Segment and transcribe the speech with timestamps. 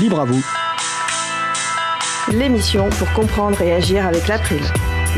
[0.00, 0.42] Libre à vous.
[2.32, 4.60] L'émission pour comprendre et agir avec l'April,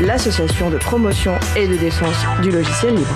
[0.01, 3.15] l'association de promotion et de défense du logiciel libre.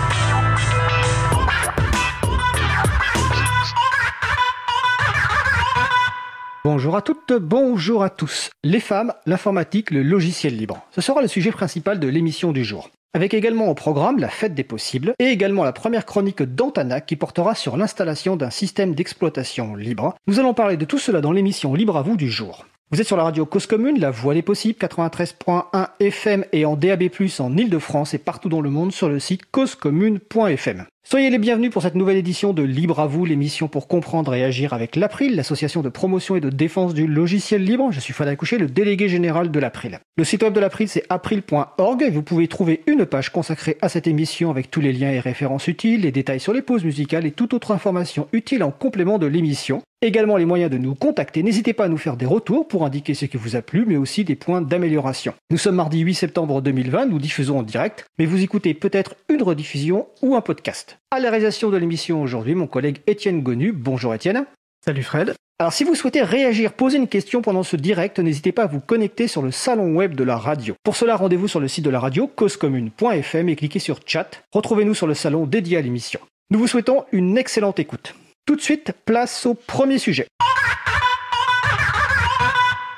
[6.63, 8.49] Bonjour à toutes, bonjour à tous.
[8.63, 10.81] Les femmes, l'informatique, le logiciel libre.
[10.91, 12.89] Ce sera le sujet principal de l'émission du jour.
[13.13, 17.17] Avec également au programme la fête des possibles et également la première chronique d'Antana qui
[17.17, 20.15] portera sur l'installation d'un système d'exploitation libre.
[20.27, 22.65] Nous allons parler de tout cela dans l'émission Libre à vous du jour.
[22.89, 26.77] Vous êtes sur la radio Cause Commune, la voix des possibles, 93.1 FM et en
[26.77, 27.03] DAB+,
[27.39, 30.85] en Ile-de-France et partout dans le monde sur le site causecommune.fm.
[31.03, 34.45] Soyez les bienvenus pour cette nouvelle édition de Libre à vous, l'émission pour comprendre et
[34.45, 37.91] agir avec l'April, l'association de promotion et de défense du logiciel libre.
[37.91, 39.99] Je suis Fadal Coucher, le délégué général de l'April.
[40.15, 44.07] Le site web de l'April, c'est april.org vous pouvez trouver une page consacrée à cette
[44.07, 47.31] émission avec tous les liens et références utiles, les détails sur les pauses musicales et
[47.31, 49.81] toute autre information utile en complément de l'émission.
[50.03, 51.43] Également les moyens de nous contacter.
[51.43, 53.97] N'hésitez pas à nous faire des retours pour indiquer ce qui vous a plu, mais
[53.97, 55.33] aussi des points d'amélioration.
[55.51, 59.43] Nous sommes mardi 8 septembre 2020, nous diffusons en direct, mais vous écoutez peut-être une
[59.43, 61.00] rediffusion ou un podcast.
[61.09, 63.71] À la réalisation de l'émission aujourd'hui, mon collègue Étienne Gonu.
[63.71, 64.45] Bonjour Étienne.
[64.85, 65.33] Salut Fred.
[65.59, 68.79] Alors si vous souhaitez réagir, poser une question pendant ce direct, n'hésitez pas à vous
[68.79, 70.75] connecter sur le salon web de la radio.
[70.83, 74.43] Pour cela, rendez-vous sur le site de la radio causecommune.fm et cliquez sur chat.
[74.51, 76.19] Retrouvez-nous sur le salon dédié à l'émission.
[76.49, 78.15] Nous vous souhaitons une excellente écoute.
[78.45, 80.27] Tout de suite, place au premier sujet.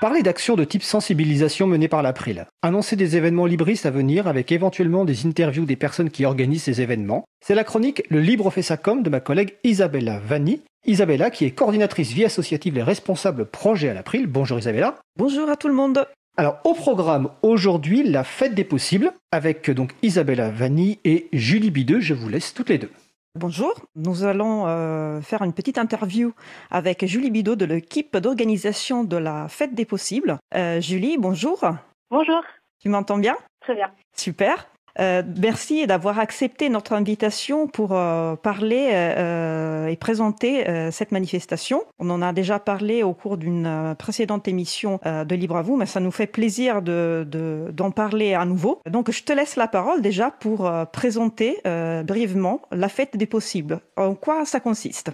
[0.04, 2.46] Parler d'actions de type sensibilisation menées par l'April.
[2.62, 6.82] Annoncer des événements libristes à venir avec éventuellement des interviews des personnes qui organisent ces
[6.82, 7.24] événements.
[7.40, 10.60] C'est la chronique Le Libre fait sa com de ma collègue Isabella Vanni.
[10.86, 14.28] Isabella qui est coordinatrice vie associative et responsable projet à l'April.
[14.28, 15.00] Bonjour Isabella.
[15.16, 16.06] Bonjour à tout le monde.
[16.36, 22.02] Alors au programme aujourd'hui, la fête des possibles avec donc Isabella Vanni et Julie Bideux.
[22.02, 22.92] Je vous laisse toutes les deux.
[23.36, 26.34] Bonjour, nous allons euh, faire une petite interview
[26.70, 30.38] avec Julie Bidot de l'équipe d'organisation de la Fête des Possibles.
[30.54, 31.66] Euh, Julie, bonjour.
[32.12, 32.44] Bonjour.
[32.80, 33.36] Tu m'entends bien?
[33.60, 33.90] Très bien.
[34.16, 34.70] Super.
[35.00, 41.82] Euh, merci d'avoir accepté notre invitation pour euh, parler euh, et présenter euh, cette manifestation.
[42.00, 45.62] On en a déjà parlé au cours d'une euh, précédente émission euh, de Libre à
[45.62, 47.28] vous, mais ça nous fait plaisir de,
[47.74, 48.82] d'en parler à nouveau.
[48.90, 53.80] Donc je te laisse la parole déjà pour présenter brièvement la fête des possibles.
[53.98, 55.12] En quoi ça consiste?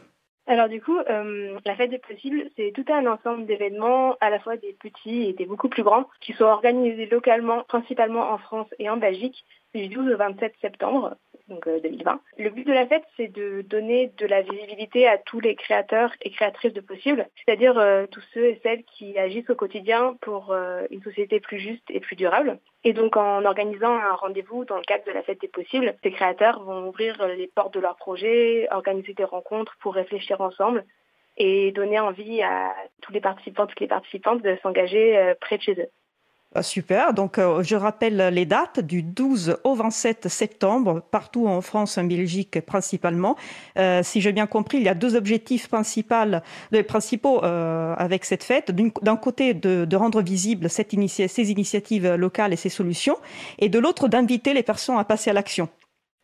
[0.49, 4.39] Alors du coup, euh, la fête des possibles, c'est tout un ensemble d'événements, à la
[4.39, 8.67] fois des petits et des beaucoup plus grands, qui sont organisés localement, principalement en France
[8.79, 9.45] et en Belgique,
[9.75, 11.15] du 12 au 27 septembre
[11.49, 12.21] donc euh, 2020.
[12.37, 16.11] Le but de la fête, c'est de donner de la visibilité à tous les créateurs
[16.21, 20.51] et créatrices de possibles, c'est-à-dire euh, tous ceux et celles qui agissent au quotidien pour
[20.51, 22.59] euh, une société plus juste et plus durable.
[22.83, 26.11] Et donc en organisant un rendez-vous dans le cadre de la fête des possibles, ces
[26.11, 30.85] créateurs vont ouvrir les portes de leurs projets, organiser des rencontres pour réfléchir ensemble
[31.39, 35.63] et donner envie à tous les participants, toutes les participantes de s'engager euh, près de
[35.63, 35.89] chez eux.
[36.55, 37.13] Ah, super.
[37.13, 42.05] Donc, euh, je rappelle les dates du 12 au 27 septembre, partout en France, en
[42.05, 43.35] Belgique principalement.
[43.77, 46.15] Euh, si j'ai bien compris, il y a deux objectifs principaux,
[46.88, 48.71] principaux euh, avec cette fête.
[48.71, 53.17] D'un côté, de, de, rendre visible ces initiatives locales et ces solutions,
[53.59, 55.69] et de l'autre, d'inviter les personnes à passer à l'action.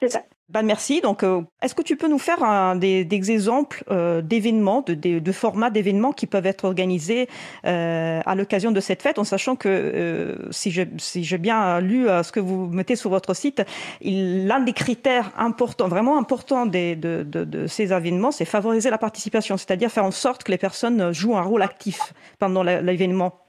[0.02, 0.24] C'est ça.
[0.48, 1.02] Ben merci.
[1.02, 6.12] Donc, euh, est-ce que tu peux nous faire des, exemples euh, d'événements, de, formats d'événements
[6.12, 7.28] qui peuvent être organisés
[7.66, 12.32] euh, à l'occasion de cette fête, en sachant que, si j'ai si bien lu ce
[12.32, 13.64] que vous mettez sur votre site,
[14.02, 19.58] l'un des critères importants, vraiment importants des, de, de, ces événements, c'est favoriser la participation,
[19.58, 23.40] c'est-à-dire faire en sorte que les personnes jouent un rôle actif pendant l'événement.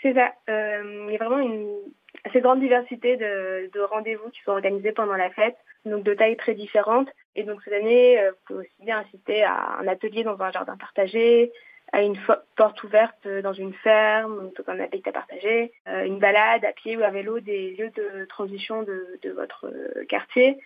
[0.00, 0.30] C'est ça.
[0.48, 1.66] il y a vraiment une
[2.24, 6.54] assez grande diversité de rendez-vous qui sont organisés pendant la fête, donc de tailles très
[6.54, 7.08] différentes.
[7.34, 10.50] Et donc cette année, euh, vous pouvez aussi bien assister à un atelier dans un
[10.50, 11.52] jardin partagé,
[11.92, 12.16] à une
[12.56, 17.02] porte ouverte dans une ferme, donc un habitat partagé, euh, une balade à pied ou
[17.02, 19.70] à vélo des lieux de transition de, de votre
[20.08, 20.58] quartier,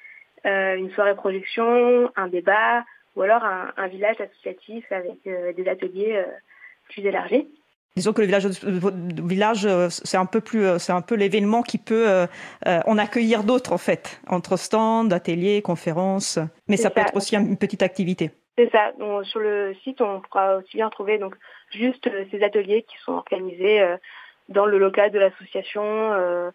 [0.46, 2.84] euh, une soirée projection, un débat,
[3.16, 6.24] ou alors un, un village associatif avec euh, des ateliers euh,
[6.88, 7.48] plus élargis.
[7.96, 11.76] Disons que le village, le village, c'est un peu plus, c'est un peu l'événement qui
[11.76, 12.26] peut euh,
[12.86, 16.38] en accueillir d'autres en fait, entre stands, ateliers, conférences.
[16.68, 18.30] Mais ça, ça, peut être aussi une petite activité.
[18.60, 18.92] C'est ça.
[18.98, 21.34] Donc, sur le site, on pourra aussi bien trouver donc
[21.70, 23.96] juste euh, ces ateliers qui sont organisés euh,
[24.50, 25.82] dans le local de l'association,
[26.12, 26.50] euh,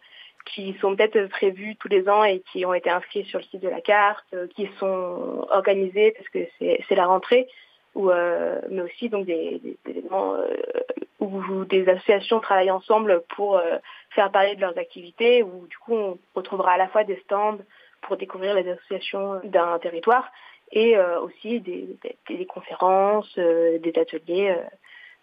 [0.45, 3.61] qui sont peut-être prévus tous les ans et qui ont été inscrits sur le site
[3.61, 7.47] de la carte, qui sont organisés parce que c'est la rentrée
[7.95, 10.47] ou euh, mais aussi donc des, des, événements euh,
[11.19, 13.77] où des associations travaillent ensemble pour euh,
[14.11, 17.57] faire parler de leurs activités où du coup on retrouvera à la fois des stands
[18.01, 20.29] pour découvrir les associations d'un territoire
[20.71, 24.55] et aussi des, des, des conférences, des ateliers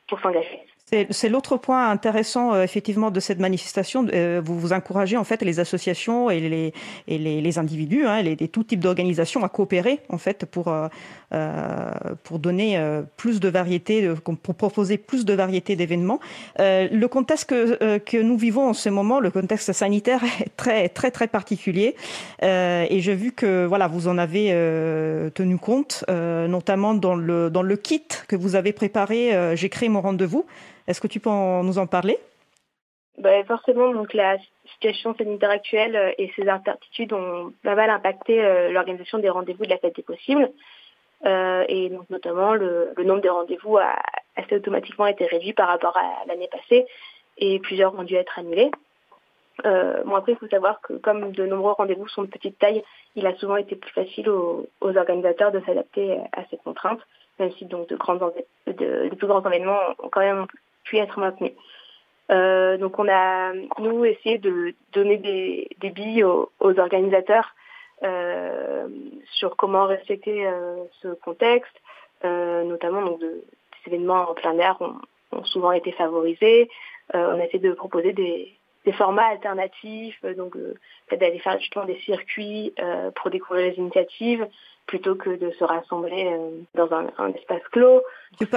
[0.08, 0.62] pour s'engager.
[1.10, 4.06] C'est l'autre point intéressant euh, effectivement de cette manifestation.
[4.12, 6.74] Euh, vous vous encouragez en fait les associations et les,
[7.08, 10.88] et les, les individus, hein, les, tout types d'organisations à coopérer en fait pour euh,
[12.24, 12.78] pour donner
[13.16, 14.06] plus de variété,
[14.42, 16.20] pour proposer plus de variété d'événements.
[16.58, 21.10] le contexte que, que nous vivons en ce moment, le contexte sanitaire est très très
[21.10, 21.96] très particulier
[22.42, 24.48] et j'ai vu que voilà vous en avez
[25.34, 29.56] tenu compte, notamment dans le dans le kit que vous avez préparé.
[29.56, 30.44] J'ai créé mon rendez-vous.
[30.86, 32.18] Est-ce que tu peux nous en parler?
[33.18, 38.42] Bah, Forcément, donc la situation sanitaire actuelle euh, et ses incertitudes ont pas mal impacté
[38.42, 40.50] euh, l'organisation des rendez-vous de la fête des possibles.
[41.24, 43.94] Euh, et donc notamment le, nombre de rendez-vous a
[44.34, 46.86] assez automatiquement été réduit par rapport à l'année passée
[47.38, 48.72] et plusieurs ont dû être annulés.
[49.62, 52.82] bon après il faut savoir que comme de nombreux rendez-vous sont de petite taille,
[53.14, 57.06] il a souvent été plus facile aux, organisateurs de s'adapter à ces contraintes,
[57.38, 57.96] même si donc de,
[58.66, 60.46] de, plus grands événements ont quand même
[60.84, 61.52] puis être maintenu.
[62.30, 67.54] Euh, donc on a, nous, essayé de donner des, billes aux, organisateurs
[68.02, 68.88] euh,
[69.32, 71.74] sur comment respecter euh, ce contexte,
[72.24, 73.26] notamment donc de,
[73.84, 74.94] des événements en plein air ont,
[75.32, 76.70] ont souvent été favorisés.
[77.12, 78.52] on a essayé de proposer des,
[78.86, 80.56] des formats alternatifs, donc
[81.10, 82.72] d'aller faire justement des circuits
[83.16, 84.46] pour découvrir les initiatives,
[84.86, 88.02] plutôt que de se rassembler euh, dans un, espace clos.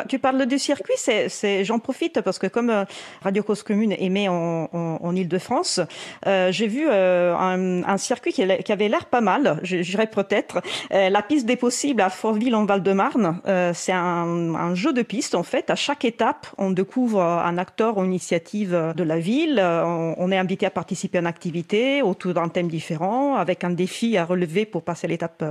[0.07, 2.86] Tu, parles du circuit, c'est, j'en profite parce que comme euh,
[3.22, 5.81] Radio Cause Commune émet en, en, en Ile-de-France,
[6.25, 10.62] euh, j'ai vu un, un, circuit qui, qui avait l'air pas mal, j'irais peut-être.
[10.92, 13.42] la piste des possibles à Fortville en Val-de-Marne,
[13.74, 15.69] c'est un, un, jeu de piste en fait.
[15.69, 19.60] À chaque étape, on découvre un acteur ou une initiative de la ville.
[19.62, 23.72] On, on est invité à participer à une activité autour d'un thème différent, avec un
[23.72, 25.44] défi à relever pour passer à l'étape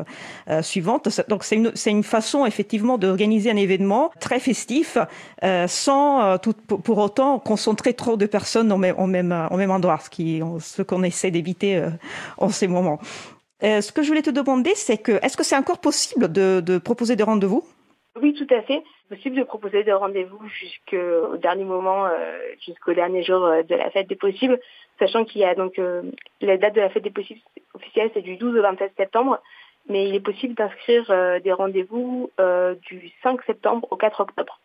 [0.64, 1.08] suivante.
[1.28, 4.98] Donc c'est une, une façon effectivement d'organiser un événement très festif
[5.42, 10.82] euh, sans euh, pour, autant concentrer trop de personnes au même, au même, endroit, ce,
[10.82, 11.90] qu'on essaie d'éviter euh,
[12.38, 12.98] en ces moments.
[13.60, 17.16] ce que je voulais te demander, c'est que est-ce que c'est encore possible de, proposer
[17.16, 17.64] des rendez-vous?
[18.20, 18.82] Oui, tout à fait.
[19.08, 22.08] Possible de proposer des rendez-vous jusqu'au dernier moment,
[22.64, 24.58] jusqu'au dernier jour de la fête des possibles,
[24.98, 25.78] sachant qu'il y a donc
[26.40, 27.40] la date de la fête des possibles
[27.74, 29.40] officielle, c'est du 12 au 27 septembre
[29.88, 34.60] mais il est possible d'inscrire euh, des rendez-vous euh, du 5 septembre au 4 octobre.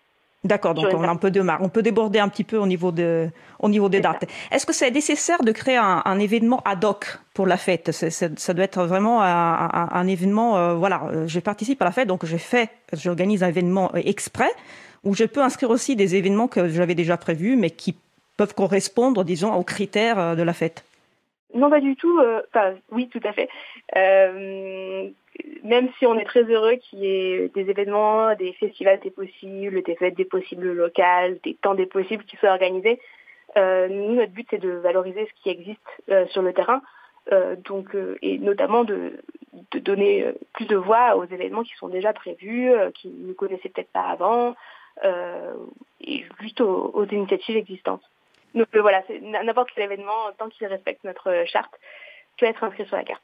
[0.45, 1.60] D'accord, donc on a un peu de marre.
[1.62, 3.27] On peut déborder un petit peu au niveau, de,
[3.60, 4.24] au niveau des dates.
[4.51, 7.92] Est-ce que c'est nécessaire de créer un, un, événement ad hoc pour la fête?
[7.92, 12.25] Ça doit être vraiment un, un, événement, euh, voilà, je participe à la fête, donc
[12.25, 14.50] je fais, j'organise un événement exprès,
[15.04, 17.98] où je peux inscrire aussi des événements que j'avais déjà prévus, mais qui
[18.38, 20.86] peuvent correspondre, disons, aux critères de la fête?
[21.53, 22.19] Non, pas du tout.
[22.19, 23.49] Euh, enfin, oui, tout à fait.
[23.95, 25.09] Euh,
[25.63, 29.81] même si on est très heureux qu'il y ait des événements, des festivals des possibles,
[29.83, 32.99] des fêtes des possibles locales, des temps des possibles qui soient organisés,
[33.57, 36.81] euh, nous, notre but, c'est de valoriser ce qui existe sur le terrain.
[37.31, 39.13] Euh, donc, euh, et notamment de,
[39.71, 43.91] de donner plus de voix aux événements qui sont déjà prévus, qui ne connaissaient peut-être
[43.91, 44.55] pas avant,
[46.01, 48.03] et juste aux, aux initiatives existantes.
[48.55, 51.73] Donc euh, voilà, n'importe quel événement, tant qu'il respecte notre charte,
[52.37, 53.21] peut être inscrit sur la carte.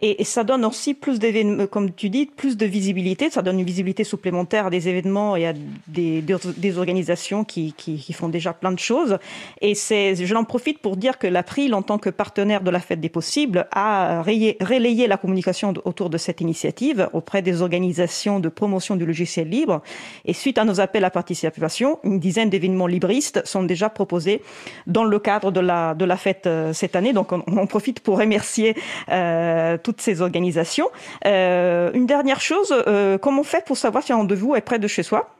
[0.00, 3.30] Et, ça donne aussi plus d'événements, comme tu dis, plus de visibilité.
[3.30, 5.54] Ça donne une visibilité supplémentaire à des événements et à
[5.88, 9.18] des, des, organisations qui, qui, qui, font déjà plein de choses.
[9.60, 12.78] Et c'est, je l'en profite pour dire que l'April, en tant que partenaire de la
[12.78, 18.48] Fête des Possibles, a relayé la communication autour de cette initiative auprès des organisations de
[18.48, 19.82] promotion du logiciel libre.
[20.24, 24.42] Et suite à nos appels à participation, une dizaine d'événements libristes sont déjà proposés
[24.86, 27.12] dans le cadre de la, de la fête euh, cette année.
[27.12, 28.76] Donc on, on profite pour remercier
[29.10, 30.90] euh, toutes ces organisations.
[31.24, 34.78] Euh, une dernière chose, euh, comment on fait pour savoir si un rendez-vous est près
[34.78, 35.30] de chez soi?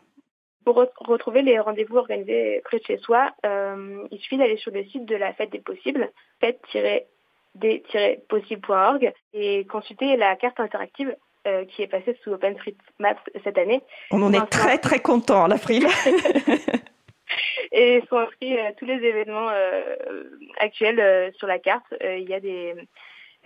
[0.64, 4.84] Pour retrouver les rendez-vous organisés près de chez soi, euh, il suffit d'aller sur le
[4.84, 11.14] site de la Fête des Possibles, fête-des-possibles.org, et consulter la carte interactive
[11.70, 13.80] qui est passée sous OpenStreetMaps cette année.
[14.10, 15.86] On en est très très content, l'April.
[17.72, 19.48] et sont inscrits tous les événements
[20.60, 21.86] actuels sur la carte.
[22.02, 22.74] il y a des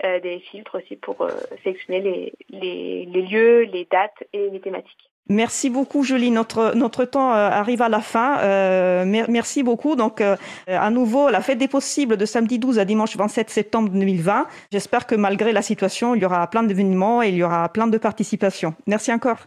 [0.04, 1.28] euh, des filtres aussi pour euh,
[1.62, 5.10] sélectionner les, les, les, lieux, les dates et les thématiques.
[5.28, 8.40] Merci beaucoup Julie, notre notre temps euh, arrive à la fin.
[8.40, 9.94] Euh, merci beaucoup.
[9.94, 10.20] Donc
[10.66, 14.48] à nouveau la fête des possibles de samedi 12 à dimanche 27 septembre 2020.
[14.72, 17.86] J'espère que malgré la situation, il y aura plein d'événements et il y aura plein
[17.86, 18.74] de participations.
[18.88, 19.38] Merci encore.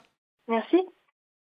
[0.48, 0.78] Merci.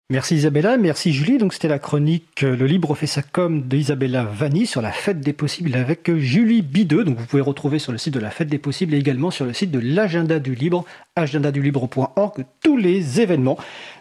[0.10, 1.38] Merci Isabella, merci Julie.
[1.38, 5.20] Donc c'était la chronique euh, Le Libre fait sa com d'Isabella Vanni sur la fête
[5.20, 7.04] des possibles avec Julie Bideux.
[7.04, 9.44] Donc vous pouvez retrouver sur le site de la fête des possibles et également sur
[9.44, 10.86] le site de l'agenda du libre,
[11.18, 13.58] agendadulibre.org, tous les événements.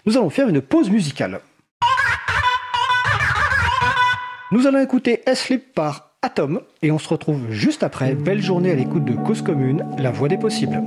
[0.07, 1.41] Nous allons faire une pause musicale.
[4.53, 8.15] Nous allons écouter Sleep par Atom et on se retrouve juste après.
[8.15, 10.81] Belle journée à l'écoute de Cause Commune, la voix des possibles.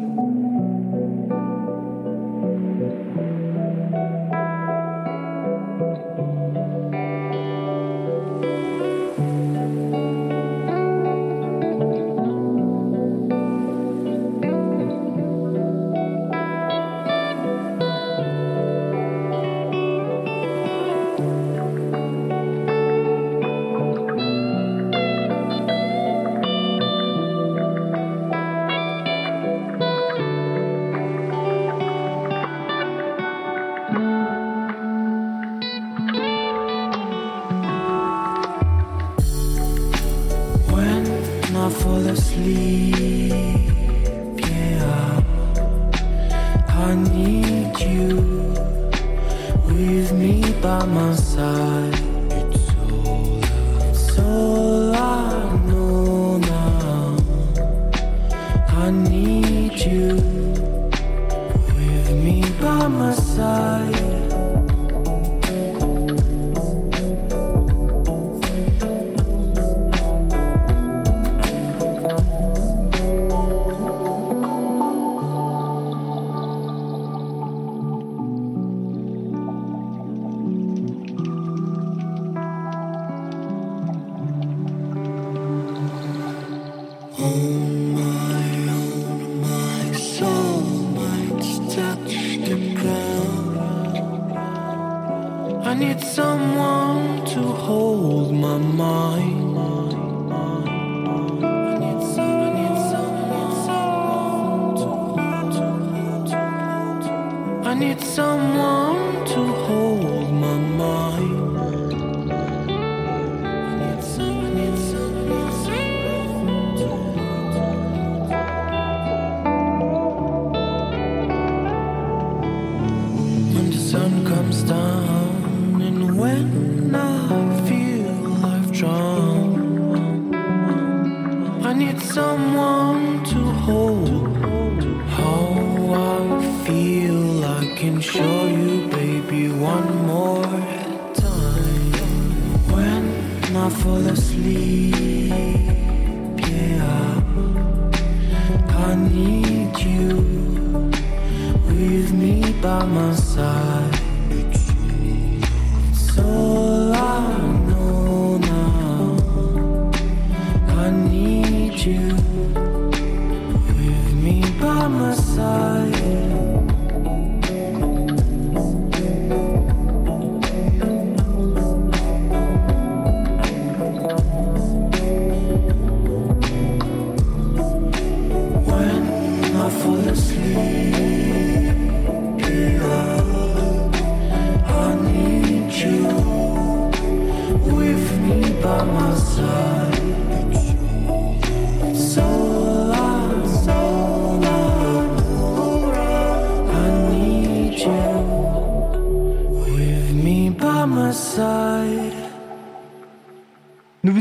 [50.91, 52.08] Nous venons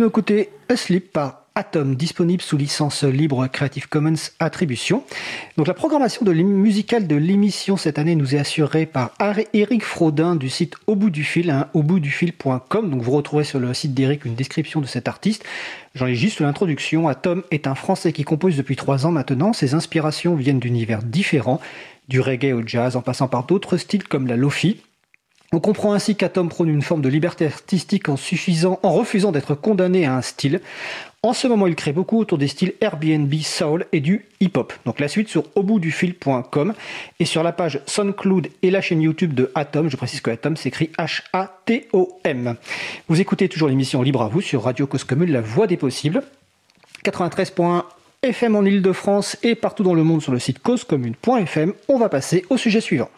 [0.08, 5.02] écouter Asleep par Atom, disponible sous licence libre Creative Commons Attribution.
[5.58, 9.12] Donc la programmation de musicale de l'émission cette année nous est assurée par
[9.52, 12.90] Eric Fraudin du site Au bout du fil, hein, au bout du fil.com.
[12.90, 15.44] Donc vous retrouverez sur le site d'Eric une description de cet artiste.
[15.94, 17.06] J'en ai juste l'introduction.
[17.06, 19.52] Atom est un Français qui compose depuis trois ans maintenant.
[19.52, 21.60] Ses inspirations viennent d'univers différents,
[22.08, 24.80] du reggae au jazz en passant par d'autres styles comme la lofi.
[25.50, 29.54] On comprend ainsi qu'Atom prône une forme de liberté artistique en, suffisant, en refusant d'être
[29.54, 30.60] condamné à un style.
[31.22, 34.74] En ce moment, il crée beaucoup autour des styles Airbnb, Soul et du hip-hop.
[34.84, 36.74] Donc la suite sur auboutdufil.com
[37.18, 39.88] et sur la page SoundCloud et la chaîne YouTube de Atom.
[39.88, 42.56] Je précise que Atom s'écrit H-A-T-O-M.
[43.08, 46.22] Vous écoutez toujours l'émission Libre à vous sur Radio Cause Commune, la voix des possibles.
[47.06, 47.84] 93.1
[48.22, 51.72] FM en Ile-de-France et partout dans le monde sur le site causecommune.fm.
[51.88, 53.08] On va passer au sujet suivant.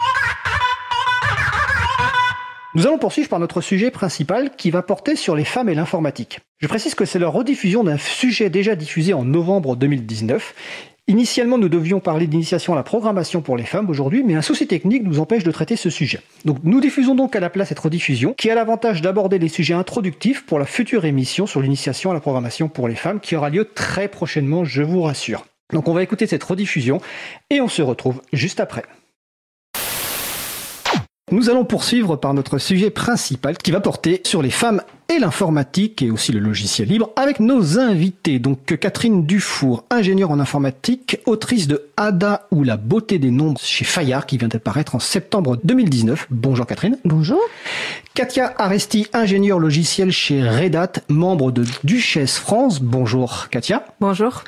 [2.72, 6.38] Nous allons poursuivre par notre sujet principal qui va porter sur les femmes et l'informatique.
[6.58, 10.54] Je précise que c'est la rediffusion d'un sujet déjà diffusé en novembre 2019.
[11.08, 14.68] Initialement, nous devions parler d'initiation à la programmation pour les femmes aujourd'hui, mais un souci
[14.68, 16.20] technique nous empêche de traiter ce sujet.
[16.44, 19.74] Donc nous diffusons donc à la place cette rediffusion qui a l'avantage d'aborder les sujets
[19.74, 23.50] introductifs pour la future émission sur l'initiation à la programmation pour les femmes qui aura
[23.50, 25.44] lieu très prochainement, je vous rassure.
[25.72, 27.00] Donc on va écouter cette rediffusion
[27.50, 28.84] et on se retrouve juste après.
[31.32, 36.02] Nous allons poursuivre par notre sujet principal qui va porter sur les femmes et l'informatique
[36.02, 38.38] et aussi le logiciel libre avec nos invités.
[38.38, 43.84] Donc Catherine Dufour, ingénieure en informatique, autrice de Ada ou la beauté des nombres chez
[43.84, 46.28] Fayard qui vient d'apparaître en septembre 2019.
[46.30, 46.96] Bonjour Catherine.
[47.04, 47.40] Bonjour.
[48.14, 52.80] Katia Aresti, ingénieure logiciel chez Red Hat, membre de Duchesse France.
[52.80, 53.84] Bonjour Katia.
[54.00, 54.44] Bonjour.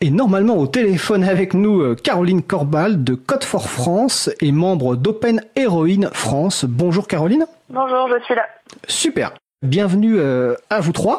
[0.00, 4.96] Et normalement au téléphone avec nous euh, Caroline Corbal de Code for France et membre
[4.96, 6.64] d'Open Heroine France.
[6.66, 7.44] Bonjour Caroline.
[7.68, 8.46] Bonjour, je suis là.
[8.86, 9.34] Super.
[9.62, 11.18] Bienvenue euh, à vous trois.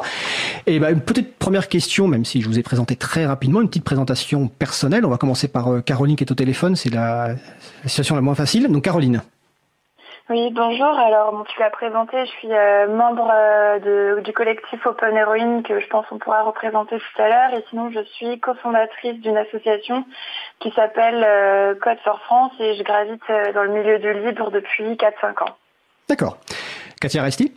[0.66, 3.68] Et bah, une petite première question, même si je vous ai présenté très rapidement, une
[3.68, 5.04] petite présentation personnelle.
[5.04, 7.34] On va commencer par euh, Caroline qui est au téléphone, c'est la,
[7.82, 8.66] la situation la moins facile.
[8.68, 9.22] Donc Caroline.
[10.30, 10.86] Oui, bonjour.
[10.86, 15.64] Alors, bon, tu l'as présenté, je suis euh, membre euh, de, du collectif Open Heroine
[15.64, 17.52] que je pense on pourra représenter tout à l'heure.
[17.58, 20.04] Et sinon, je suis cofondatrice d'une association
[20.60, 24.94] qui s'appelle euh, Code for France et je gravite dans le milieu du libre depuis
[24.94, 25.56] 4-5 ans.
[26.08, 26.38] D'accord.
[27.00, 27.52] Katia Resti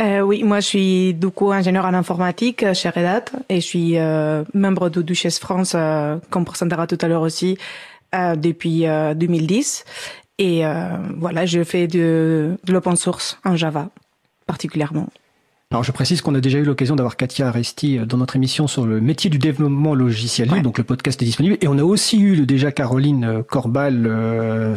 [0.00, 3.56] Euh, oui, moi je suis du coup ingénieur en informatique euh, chez Red Hat et
[3.56, 7.58] je suis euh, membre de Duchesse France, euh, comme présentera tout à l'heure aussi,
[8.14, 9.84] euh, depuis euh, 2010.
[10.38, 13.90] Et euh, voilà, je fais de, de l'open source en Java
[14.46, 15.08] particulièrement.
[15.72, 18.66] Alors je précise qu'on a déjà eu l'occasion d'avoir Katia Aresti euh, dans notre émission
[18.66, 20.62] sur le métier du développement logiciel libre, Ouais.
[20.62, 21.58] donc le podcast est disponible.
[21.60, 24.74] Et on a aussi eu le- déjà Caroline euh, Corbal, euh,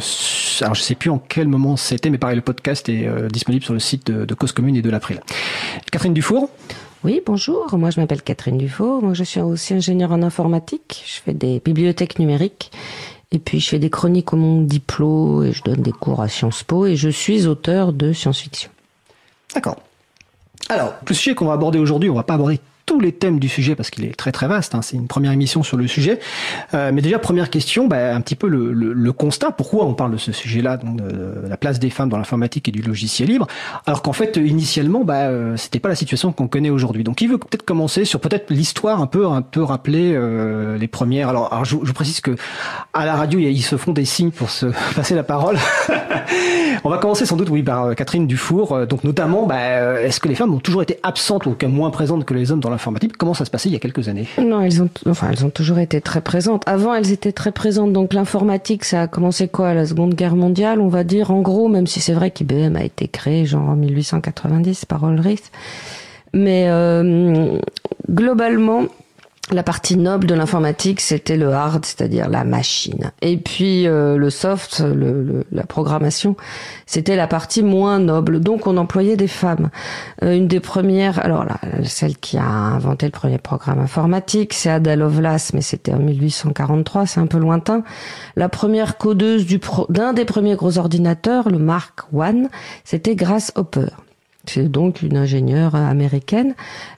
[0.62, 3.64] alors je sais plus en quel moment c'était, mais pareil, le podcast est euh, disponible
[3.64, 5.20] sur le site de, de Cause Commune et de l'April.
[5.92, 6.52] Catherine Dufour
[7.04, 7.76] Oui, bonjour.
[7.76, 9.02] Moi, je m'appelle Catherine Dufault.
[9.02, 11.04] Moi, je suis aussi ingénieure en informatique.
[11.08, 12.70] Je fais des bibliothèques numériques.
[13.32, 16.28] Et puis, je fais des chroniques au monde diplôme et je donne des cours à
[16.30, 18.70] Sciences Po et je suis auteur de science-fiction.
[19.56, 19.78] D'accord.
[20.70, 22.60] Alors, le sujet qu'on va aborder aujourd'hui, on va pas aborder
[22.94, 24.76] tous les thèmes du sujet parce qu'il est très très vaste.
[24.76, 24.84] hein.
[24.84, 26.20] C'est une première émission sur le sujet.
[26.76, 29.52] Euh, mais déjà, première question, bah, un petit peu le, constat.
[29.52, 31.00] Pourquoi on parle de ce sujet-là, donc
[31.48, 33.48] la place des femmes dans l'informatique et du logiciel libre,
[33.86, 37.04] alors qu'en fait, initialement, bah, euh, c'était pas la situation qu'on connaît aujourd'hui.
[37.04, 40.88] Donc, qui veut peut-être commencer sur peut-être l'histoire un peu, un peu rappeler euh, les
[40.88, 41.30] premières.
[41.30, 42.36] Alors, je, je précise que
[42.94, 45.58] à la radio, il ils se font des signes pour se passer la parole.
[46.84, 48.86] On va commencer sans doute, oui, par Catherine Dufour.
[48.88, 52.34] Donc, notamment, bah, est-ce que les femmes ont toujours été absentes ou moins présentes que
[52.34, 52.83] les hommes dans l'informatique
[53.18, 55.50] Comment ça se passait il y a quelques années Non, elles ont, enfin, elles ont
[55.50, 56.64] toujours été très présentes.
[56.66, 57.94] Avant, elles étaient très présentes.
[57.94, 61.68] Donc, l'informatique, ça a commencé quoi la Seconde Guerre mondiale, on va dire, en gros,
[61.68, 65.44] même si c'est vrai qu'IBM a été créé genre en 1890 par Ulrich.
[66.34, 67.60] Mais euh,
[68.10, 68.86] globalement,
[69.52, 73.12] la partie noble de l'informatique, c'était le hard, c'est-à-dire la machine.
[73.22, 76.38] Et puis euh, le soft, le, le- la programmation,
[76.86, 78.40] c'était la partie moins noble.
[78.40, 79.70] Donc on employait des femmes.
[80.24, 84.70] Euh, une des premières, alors là, celle qui a inventé le premier programme informatique, c'est
[84.70, 87.84] Ada Lovelace, mais c'était en 1843, c'est un peu lointain.
[88.38, 92.48] La première codeuse du d'un des premiers gros ordinateurs, le Mark I,
[92.86, 93.88] c'était Grace Hopper.
[94.46, 96.54] C'est donc une ingénieure américaine.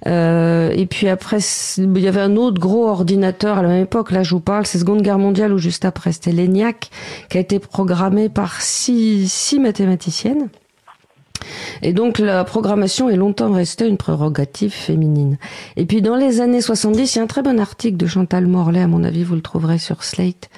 [0.07, 1.37] Euh, et puis après,
[1.77, 4.11] il y avait un autre gros ordinateur à la même époque.
[4.11, 6.11] Là, je vous parle, c'est Seconde Guerre mondiale ou juste après.
[6.11, 6.89] C'était l'ENIAC,
[7.29, 10.49] qui a été programmé par six, six mathématiciennes.
[11.83, 15.37] Et donc la programmation est longtemps restée une prérogative féminine.
[15.75, 18.47] Et puis dans les années 70, il y a un très bon article de Chantal
[18.47, 20.49] Morlaix, à mon avis, vous le trouverez sur Slate,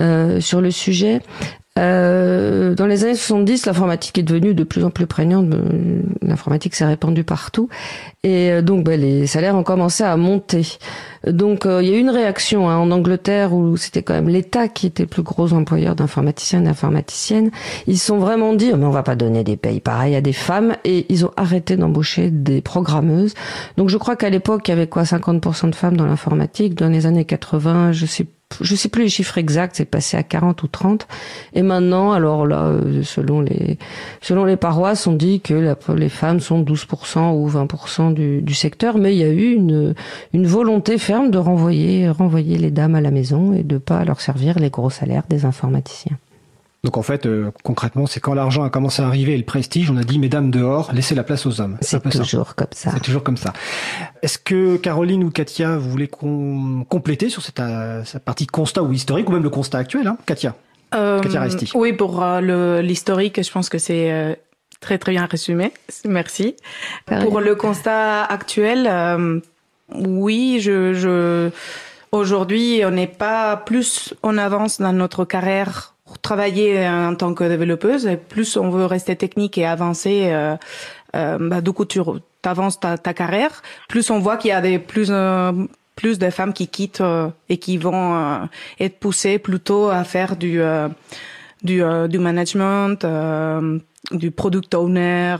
[0.00, 1.20] euh, sur le sujet.
[1.78, 5.46] Euh, dans les années 70, l'informatique est devenue de plus en plus prégnante.
[5.54, 7.68] Euh, L'informatique s'est répandue partout.
[8.24, 10.66] Et euh, donc, ben, les salaires ont commencé à monter.
[11.26, 14.68] Donc, il y a eu une réaction hein, en Angleterre où c'était quand même l'État
[14.68, 17.50] qui était le plus gros employeur d'informaticiens et d'informaticiennes.
[17.86, 20.74] Ils sont vraiment dit, mais on va pas donner des payes pareils à des femmes.
[20.84, 23.34] Et ils ont arrêté d'embaucher des programmeuses.
[23.76, 25.04] Donc, je crois qu'à l'époque, il y avait quoi?
[25.04, 26.74] 50% de femmes dans l'informatique.
[26.74, 28.26] Dans les années 80, je sais
[28.60, 31.06] je sais plus les chiffres exacts, c'est passé à 40 ou 30.
[31.54, 33.78] Et maintenant, alors là, euh, selon les,
[34.20, 38.98] selon les paroisses, on dit que les femmes sont 12% ou 20% du, du secteur,
[38.98, 39.94] mais il y a eu une,
[40.32, 44.20] une volonté ferme de renvoyer, renvoyer les dames à la maison et de pas leur
[44.20, 46.16] servir les gros salaires des informaticiens.
[46.84, 49.90] Donc en fait, euh, concrètement, c'est quand l'argent a commencé à arriver et le prestige,
[49.90, 51.76] on a dit mesdames dehors, laissez la place aux hommes.
[51.80, 52.92] C'est toujours comme ça.
[52.92, 53.52] C'est toujours comme ça.
[54.22, 58.82] Est-ce que Caroline ou Katia, vous voulez qu'on compléter sur cette, euh, cette partie constat
[58.84, 60.54] ou historique ou même le constat actuel hein Katia?
[60.94, 61.70] Euh, Katia Resti.
[61.74, 64.34] oui, pour euh, l'historique, je pense que c'est euh,
[64.80, 65.72] très très bien résumé.
[66.06, 66.54] Merci.
[67.06, 67.24] Pareil.
[67.24, 69.40] Pour le constat actuel, euh,
[69.94, 71.50] oui, je, je
[72.12, 77.44] aujourd'hui, on n'est pas plus en avance dans notre carrière pour travailler en tant que
[77.44, 78.06] développeuse.
[78.06, 80.56] Et plus on veut rester technique et avancer, euh,
[81.14, 82.00] euh, bah, du coup, tu
[82.44, 83.62] avances ta, ta carrière.
[83.88, 85.52] Plus on voit qu'il y a des plus euh,
[85.96, 88.38] plus de femmes qui quittent euh, et qui vont euh,
[88.80, 90.88] être poussées plutôt à faire du euh,
[91.60, 93.04] du, du management,
[94.12, 95.36] du product owner,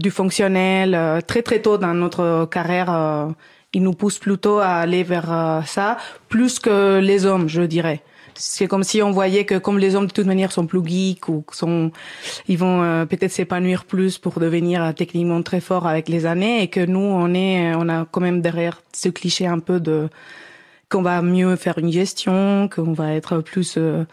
[0.00, 1.22] du fonctionnel.
[1.26, 3.34] très très tôt dans notre carrière,
[3.74, 5.98] il nous pousse plutôt à aller vers ça,
[6.30, 8.00] plus que les hommes, je dirais
[8.38, 11.28] c'est comme si on voyait que comme les hommes de toute manière sont plus geeks
[11.28, 11.90] ou sont,
[12.46, 16.62] ils vont euh, peut-être s'épanouir plus pour devenir euh, techniquement très forts avec les années
[16.62, 20.08] et que nous on est, on a quand même derrière ce cliché un peu de
[20.88, 24.04] qu'on va mieux faire une gestion, qu'on va être plus euh,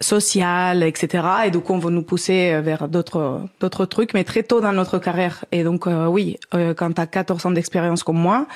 [0.00, 1.26] social, etc.
[1.46, 4.98] Et donc on va nous pousser vers d'autres d'autres trucs, mais très tôt dans notre
[4.98, 5.44] carrière.
[5.50, 8.46] Et donc oui, quand tu as 14 ans d'expérience comme moi,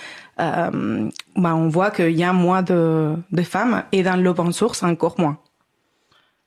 [0.40, 4.82] euh, bah, on voit qu'il y a moins de, de femmes et dans l'open source
[4.82, 5.38] encore moins.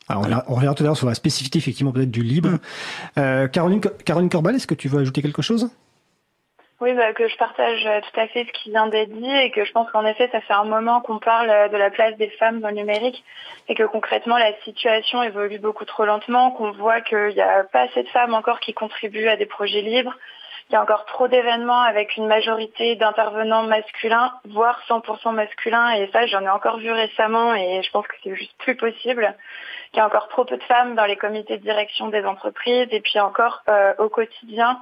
[0.08, 2.49] Alors, on, revient tout à l'heure sur la spécificité effectivement peut-être du libre.
[2.49, 2.60] Mm.
[3.17, 5.69] Euh, Caroline, Caroline Corbal, est-ce que tu veux ajouter quelque chose?
[6.86, 9.50] Oui, bah, que je partage euh, tout à fait ce qui vient d'être dit et
[9.50, 12.15] que je pense qu'en effet, ça fait un moment qu'on parle euh, de la place
[12.17, 13.24] des femmes dans le numérique
[13.67, 17.82] et que concrètement, la situation évolue beaucoup trop lentement, qu'on voit qu'il n'y a pas
[17.82, 20.13] assez de femmes encore qui contribuent à des projets libres,
[20.69, 25.91] il y a encore trop d'événements avec une majorité d'intervenants masculins, voire 100% masculins.
[25.91, 29.36] Et ça, j'en ai encore vu récemment et je pense que c'est juste plus possible.
[29.93, 32.88] Il y a encore trop peu de femmes dans les comités de direction des entreprises
[32.91, 34.80] et puis encore euh, au quotidien,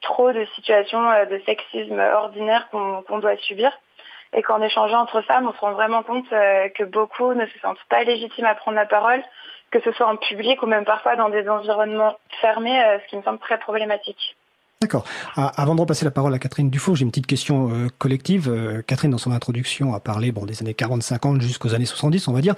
[0.00, 3.72] trop de situations euh, de sexisme ordinaire qu'on doit subir
[4.32, 7.58] et qu'en échangeant entre femmes, on se rend vraiment compte euh, que beaucoup ne se
[7.60, 9.22] sentent pas légitimes à prendre la parole,
[9.70, 13.22] que ce soit en public ou même parfois dans des environnements fermés, ce qui me
[13.22, 14.36] semble très problématique.
[14.82, 15.06] D'accord.
[15.36, 18.50] Ah, avant de repasser la parole à Catherine Dufault, j'ai une petite question euh, collective.
[18.50, 22.42] Euh, Catherine, dans son introduction, a parlé des années 40-50 jusqu'aux années 70, on va
[22.42, 22.54] dire.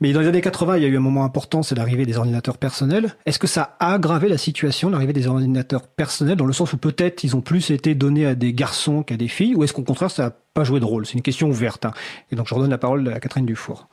[0.00, 2.16] Mais dans les années 80, il y a eu un moment important, c'est l'arrivée des
[2.16, 3.14] ordinateurs personnels.
[3.26, 6.78] Est-ce que ça a aggravé la situation, l'arrivée des ordinateurs personnels, dans le sens où
[6.78, 9.82] peut-être ils ont plus été donnés à des garçons qu'à des filles, ou est-ce qu'au
[9.82, 11.04] contraire, ça n'a pas joué de rôle?
[11.04, 11.84] C'est une question ouverte.
[11.84, 11.92] Hein.
[12.32, 13.88] Et donc, je redonne la parole à Catherine Dufour.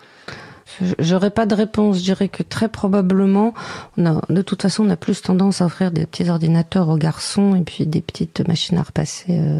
[0.99, 1.99] J'aurais pas de réponse.
[1.99, 3.53] Je dirais que très probablement,
[3.97, 6.97] on a, de toute façon, on a plus tendance à offrir des petits ordinateurs aux
[6.97, 9.59] garçons et puis des petites machines à repasser euh,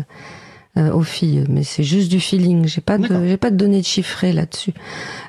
[0.78, 1.46] euh, aux filles.
[1.48, 2.68] Mais c'est juste du feeling.
[2.68, 4.74] J'ai pas de, j'ai pas de données chiffrées là-dessus.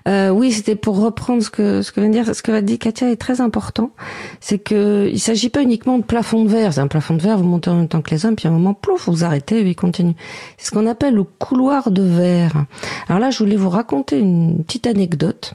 [0.08, 2.62] Euh, oui, c'était pour reprendre ce que ce que vient de dire, ce que va
[2.62, 3.92] dire Katia est très important.
[4.40, 6.72] C'est que il s'agit pas uniquement de plafond de verre.
[6.72, 8.50] C'est un plafond de verre, vous montez en même temps que les hommes, puis à
[8.50, 10.16] un moment, plouf, vous arrêtez, et il continue.
[10.56, 12.64] C'est ce qu'on appelle le couloir de verre.
[13.08, 15.54] Alors là, je voulais vous raconter une petite anecdote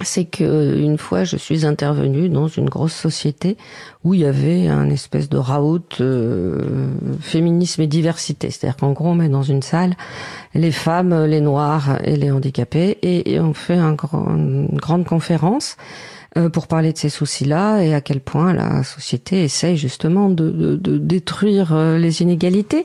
[0.00, 3.56] c'est que une fois je suis intervenue dans une grosse société
[4.02, 6.88] où il y avait un espèce de raout euh,
[7.20, 8.50] féminisme et diversité.
[8.50, 9.94] C'est-à-dire qu'en gros on met dans une salle
[10.54, 16.23] les femmes, les noirs et les handicapés et, on fait un une grande conférence euh,
[16.52, 20.76] pour parler de ces soucis-là et à quel point la société essaye justement de, de,
[20.76, 22.84] de détruire euh, les inégalités.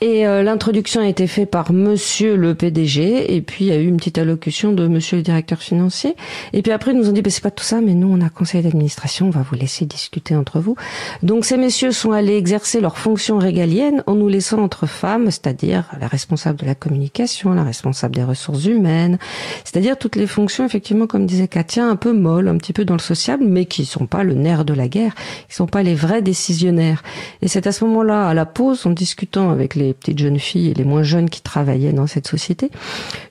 [0.00, 3.76] Et euh, l'introduction a été faite par Monsieur le PDG et puis il y a
[3.76, 6.16] eu une petite allocution de Monsieur le directeur financier.
[6.52, 8.20] Et puis après ils nous ont dit bah, c'est pas tout ça, mais nous on
[8.20, 10.76] a conseil d'administration, on va vous laisser discuter entre vous.
[11.22, 15.90] Donc ces messieurs sont allés exercer leurs fonctions régaliennes en nous laissant entre femmes, c'est-à-dire
[16.00, 19.18] la responsable de la communication, la responsable des ressources humaines,
[19.64, 22.94] c'est-à-dire toutes les fonctions effectivement comme disait Katia un peu molles, un petit peu dans
[22.94, 25.14] le sociable, mais qui sont pas le nerf de la guerre,
[25.48, 27.02] qui sont pas les vrais décisionnaires.
[27.42, 30.70] Et c'est à ce moment-là, à la pause, en discutant avec les petites jeunes filles
[30.70, 32.70] et les moins jeunes qui travaillaient dans cette société,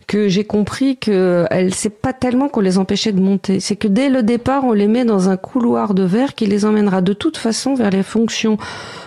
[0.07, 4.09] que j'ai compris que c'est pas tellement qu'on les empêchait de monter, c'est que dès
[4.09, 7.37] le départ, on les met dans un couloir de verre qui les emmènera de toute
[7.37, 8.57] façon vers les fonctions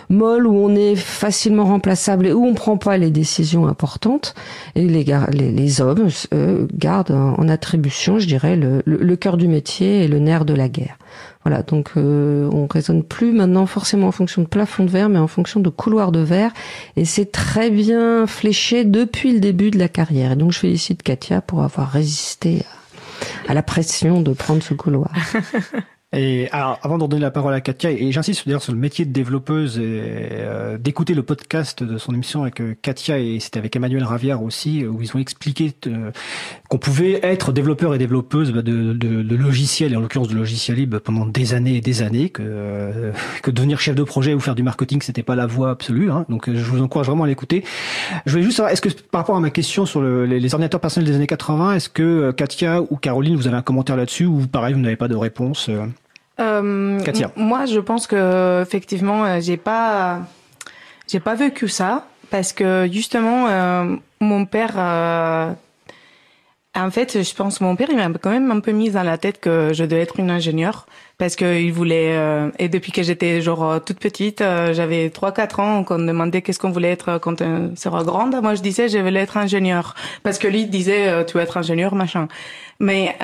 [0.08, 4.34] molles où on est facilement remplaçable et où on prend pas les décisions importantes.
[4.74, 6.08] Et les, les, les hommes
[6.74, 10.68] gardent en attribution, je dirais, le, le cœur du métier et le nerf de la
[10.68, 10.98] guerre.
[11.44, 15.18] Voilà, donc euh, on raisonne plus maintenant forcément en fonction de plafond de verre, mais
[15.18, 16.52] en fonction de couloir de verre.
[16.96, 20.32] Et c'est très bien fléché depuis le début de la carrière.
[20.32, 22.62] Et donc je félicite Katia pour avoir résisté
[23.48, 25.12] à la pression de prendre ce couloir.
[26.12, 29.04] Et alors, avant de donner la parole à Katia, et j'insiste d'ailleurs sur le métier
[29.04, 33.74] de développeuse, euh, d'écouter le podcast de son émission avec euh, Katia et c'était avec
[33.74, 36.12] Emmanuel Ravière aussi, où ils ont expliqué euh,
[36.68, 40.36] qu'on pouvait être développeur et développeuse bah, de, de, de, logiciels, et en l'occurrence de
[40.36, 44.38] logiciels libres, pendant des années et des années, que, que devenir chef de projet ou
[44.38, 46.12] faire du marketing, c'était pas la voie absolue.
[46.12, 47.64] Hein, donc, je vous encourage vraiment à l'écouter.
[48.26, 50.54] Je voulais juste savoir, est-ce que par rapport à ma question sur le, les, les,
[50.54, 54.24] ordinateurs personnels des années 80, est-ce que Katia ou Caroline, vous avez un commentaire là-dessus,
[54.24, 55.68] ou pareil, vous n'avez pas de réponse
[56.40, 57.00] euh,
[57.36, 60.20] Moi, je pense que effectivement, euh, j'ai pas,
[61.08, 64.76] j'ai pas vécu ça parce que justement, euh, mon père
[66.76, 69.16] En fait, je pense mon père, il m'a quand même un peu mis dans la
[69.16, 70.84] tête que je devais être une ingénieure
[71.16, 75.32] parce qu'il voulait euh, et depuis que j'étais genre euh, toute petite, euh, j'avais 3
[75.32, 78.60] 4 ans qu'on me demandait qu'est-ce qu'on voulait être quand on sera grande, moi je
[78.60, 82.28] disais je voulais être ingénieur parce que lui disait tu veux être ingénieur machin.
[82.78, 83.16] Mais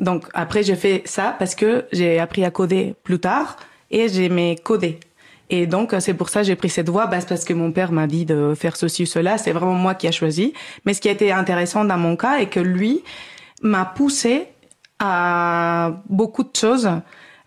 [0.00, 3.56] donc après j'ai fait ça parce que j'ai appris à coder plus tard
[3.90, 4.98] et j'aimais coder.
[5.52, 7.92] Et donc, c'est pour ça que j'ai pris cette voie, bah, parce que mon père
[7.92, 9.36] m'a dit de faire ceci ou cela.
[9.36, 10.54] C'est vraiment moi qui a choisi.
[10.86, 13.04] Mais ce qui a été intéressant dans mon cas est que lui
[13.60, 14.46] m'a poussé
[14.98, 16.90] à beaucoup de choses.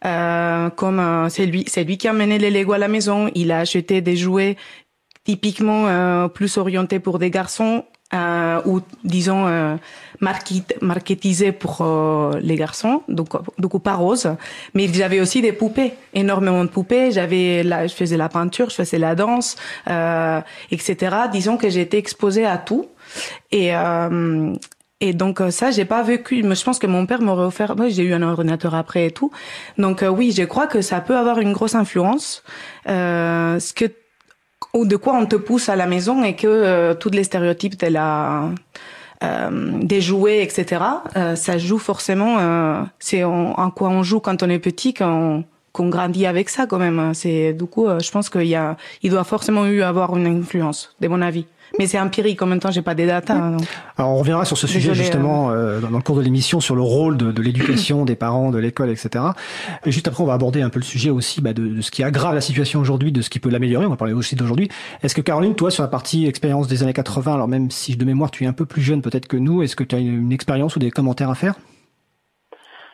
[0.06, 3.32] Euh, comme euh, c'est lui, c'est lui qui a mené les Lego à la maison.
[3.34, 4.56] Il a acheté des jouets
[5.24, 7.86] typiquement euh, plus orientés pour des garçons
[8.16, 9.76] euh, ou disons euh,
[10.22, 14.30] marketisés pour euh, les garçons, donc donc pas rose.
[14.74, 17.12] Mais j'avais aussi des poupées, énormément de poupées.
[17.12, 19.56] J'avais je faisais la peinture, je faisais la danse,
[19.90, 21.16] euh, etc.
[21.32, 22.88] Disons que j'étais exposée à tout
[23.52, 23.72] et
[25.02, 26.42] et donc ça, j'ai pas vécu.
[26.44, 27.76] Mais je pense que mon père m'aurait offert.
[27.76, 29.30] Moi, j'ai eu un ordinateur après et tout.
[29.78, 32.44] Donc oui, je crois que ça peut avoir une grosse influence.
[32.88, 33.86] Euh, ce que
[34.74, 37.80] ou de quoi on te pousse à la maison et que euh, tous les stéréotypes
[37.80, 38.50] de la
[39.24, 40.84] euh, des jouets, etc.
[41.16, 42.38] Euh, ça joue forcément.
[42.40, 46.68] Euh, c'est en, quoi on joue quand on est petit, qu'on qu'on grandit avec ça
[46.68, 47.14] quand même.
[47.14, 50.96] C'est du coup, je pense qu'il y a, il doit forcément eu avoir une influence,
[51.02, 51.46] de mon avis.
[51.80, 52.42] Mais c'est empirique.
[52.42, 53.34] En même temps, j'ai pas des datas.
[53.34, 53.58] Hein,
[53.98, 56.82] Alors, on reviendra sur ce sujet justement euh, dans, le cours de l'émission sur le
[56.82, 59.26] rôle de, de l'éducation des parents, de l'école, etc.
[59.86, 61.92] Et juste après, on va aborder un peu le sujet aussi bah, de, de, ce
[61.92, 63.86] qui aggrave la situation aujourd'hui, de ce qui peut l'améliorer.
[63.86, 64.70] On va parler aussi d'aujourd'hui.
[65.04, 68.06] Est-ce que Caroline, toi, sur la partie expérience des années 80, alors même si de
[68.06, 70.24] mémoire tu es un peu plus jeune peut-être que nous, est-ce que tu as une,
[70.24, 71.56] une expérience ou des commentaires à faire?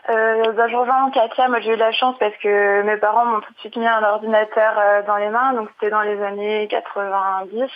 [0.10, 3.40] Euh, bah, je rejoins Katia, moi j'ai eu la chance parce que mes parents m'ont
[3.40, 6.68] tout de suite mis un ordinateur euh, dans les mains, donc c'était dans les années
[6.70, 7.70] 90.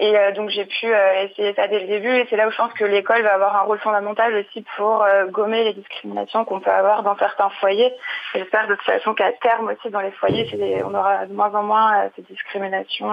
[0.00, 2.50] Et euh, donc j'ai pu euh, essayer ça dès le début et c'est là où
[2.50, 6.44] je pense que l'école va avoir un rôle fondamental aussi pour euh, gommer les discriminations
[6.44, 7.92] qu'on peut avoir dans certains foyers.
[8.34, 11.62] J'espère de toute façon qu'à terme aussi dans les foyers, on aura de moins en
[11.62, 13.10] moins ces discriminations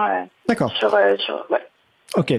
[0.48, 0.72] D'accord.
[0.72, 1.60] sur, sur ouais.
[2.16, 2.32] Ok.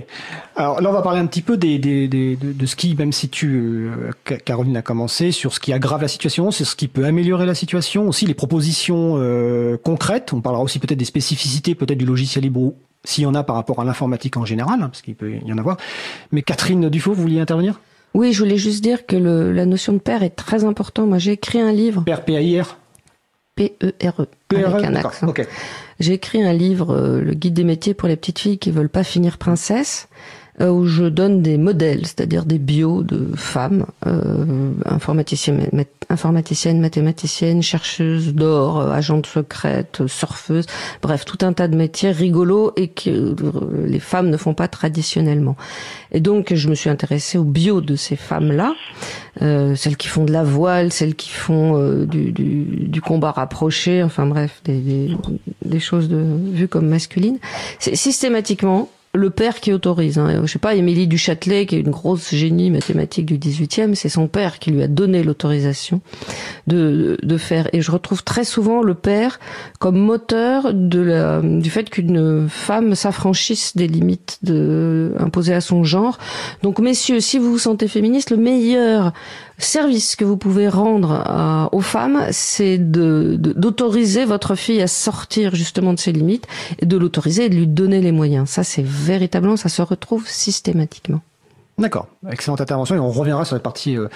[0.56, 2.96] Alors là, on va parler un petit peu des, des, des de, de, ce qui,
[2.96, 6.76] même si tu, euh, Caroline a commencé, sur ce qui aggrave la situation, c'est ce
[6.76, 10.34] qui peut améliorer la situation, aussi les propositions euh, concrètes.
[10.34, 13.56] On parlera aussi peut-être des spécificités, peut-être du logiciel libre, s'il y en a par
[13.56, 15.78] rapport à l'informatique en général, hein, parce qu'il peut y en avoir.
[16.32, 17.80] Mais Catherine Dufaux, vous vouliez intervenir?
[18.14, 21.08] Oui, je voulais juste dire que le, la notion de père est très importante.
[21.08, 22.04] Moi, j'ai écrit un livre.
[22.04, 22.78] Père, P-A-I-R?
[23.56, 24.28] P-E-R-E.
[24.56, 25.28] avec un accent.
[25.28, 25.46] Okay.
[26.00, 28.90] J'ai écrit un livre, euh, Le guide des métiers pour les petites filles qui veulent
[28.90, 30.08] pas finir princesse,
[30.68, 38.80] où je donne des modèles, c'est-à-dire des bios de femmes, euh, informaticiennes, mathématiciennes, chercheuses d'or,
[38.80, 40.66] euh, agentes secrètes, surfeuses,
[41.02, 44.68] bref, tout un tas de métiers rigolos et que euh, les femmes ne font pas
[44.68, 45.56] traditionnellement.
[46.12, 48.74] Et donc, je me suis intéressée aux bios de ces femmes-là,
[49.42, 53.32] euh, celles qui font de la voile, celles qui font euh, du, du, du, combat
[53.32, 55.16] rapproché, enfin bref, des,
[55.64, 57.38] des, choses de, vues comme masculines.
[57.80, 60.20] Systématiquement le père qui autorise.
[60.20, 60.42] Hein.
[60.44, 64.10] Je sais pas, Émilie du Châtelet, qui est une grosse génie mathématique du 18e, c'est
[64.10, 66.02] son père qui lui a donné l'autorisation
[66.68, 67.70] de, de faire.
[67.74, 69.40] Et je retrouve très souvent le père
[69.80, 74.40] comme moteur du fait qu'une femme s'affranchisse des limites
[75.18, 76.20] imposées à son genre.
[76.62, 79.14] Donc, messieurs, si vous vous sentez féministe, le meilleur
[79.60, 85.56] service que vous pouvez rendre à, aux femmes, c'est de, d'autoriser votre fille à sortir
[85.56, 86.48] justement de ses limites
[86.80, 88.50] et de l'autoriser et de lui donner les moyens.
[88.50, 91.22] Ça, c'est véritablement, ça se retrouve systématiquement.
[91.78, 94.10] D'accord, excellente intervention et on reviendra sur la partie euh,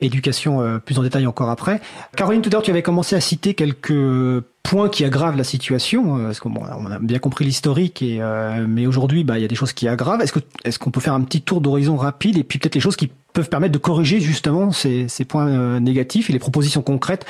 [0.00, 1.80] éducation euh, plus en détail encore après.
[2.16, 6.18] Caroline, tout à l'heure, tu avais commencé à citer quelques points qui aggravent la situation,
[6.18, 9.44] euh, parce qu'on on a bien compris l'historique, et euh, mais aujourd'hui, bah, il y
[9.44, 10.22] a des choses qui aggravent.
[10.22, 12.80] Est-ce que est-ce qu'on peut faire un petit tour d'horizon rapide et puis peut-être les
[12.80, 16.82] choses qui peuvent permettre de corriger justement ces, ces points euh, négatifs et les propositions
[16.82, 17.26] concrètes?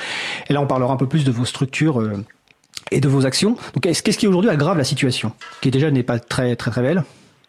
[0.49, 2.23] Et là, on parlera un peu plus de vos structures euh,
[2.91, 3.57] et de vos actions.
[3.73, 7.03] Donc, qu'est-ce qui aujourd'hui aggrave la situation, qui déjà n'est pas très très très belle?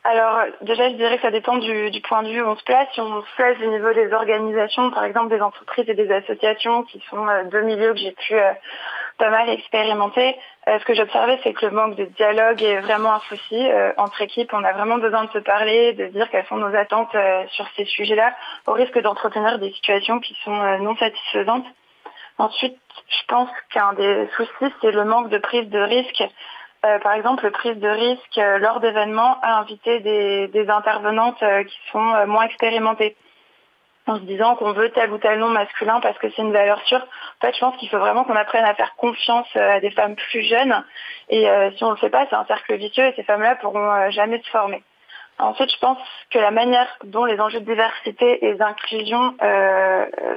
[0.06, 2.62] Alors déjà, je dirais que ça dépend du, du, point de vue où on se
[2.62, 2.86] place.
[2.94, 6.84] Si on se place au niveau des organisations, par exemple des entreprises et des associations,
[6.84, 8.52] qui sont euh, deux milieux que j'ai pu euh,
[9.18, 10.36] pas mal expérimenter,
[10.68, 13.66] euh, ce que j'observais, c'est que le manque de dialogue est vraiment un souci
[13.96, 14.52] entre équipes.
[14.52, 17.16] On a vraiment besoin de se parler, de dire quelles sont nos attentes
[17.50, 18.32] sur ces sujets-là,
[18.66, 21.66] au risque d'entretenir des situations qui sont non satisfaisantes.
[22.38, 22.76] Ensuite,
[23.08, 26.22] je pense qu'un des soucis, c'est le manque de prise de risque
[26.86, 31.76] euh, par exemple, prise de risque euh, lors d'événements à inviter des, intervenantes euh, qui
[31.90, 33.16] sont moins expérimentées
[34.06, 36.80] en se disant qu'on veut tel ou tel nom masculin parce que c'est une valeur
[36.86, 37.00] sûre.
[37.00, 40.14] En fait, je pense qu'il faut vraiment qu'on apprenne à faire confiance à des femmes
[40.14, 40.84] plus jeunes.
[41.28, 41.44] Et
[41.76, 44.40] si on ne le fait pas, c'est un cercle vicieux et ces femmes-là pourront jamais
[44.42, 44.84] se former.
[45.38, 45.98] Ensuite, je pense
[46.30, 49.34] que la manière dont les enjeux de diversité et d'inclusion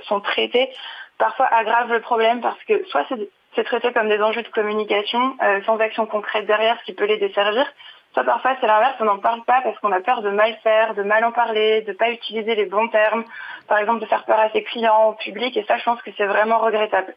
[0.08, 0.72] sont traités
[1.20, 3.30] parfois aggrave le problème parce que soit c'est
[3.64, 7.66] traité comme des enjeux de communication euh, sans action concrète derrière qui peut les desservir,
[8.14, 10.94] soit parfois c'est l'inverse, on n'en parle pas parce qu'on a peur de mal faire,
[10.96, 13.24] de mal en parler, de pas utiliser les bons termes,
[13.68, 16.12] par exemple de faire peur à ses clients, au public, et ça je pense que
[16.18, 17.16] c'est vraiment regrettable.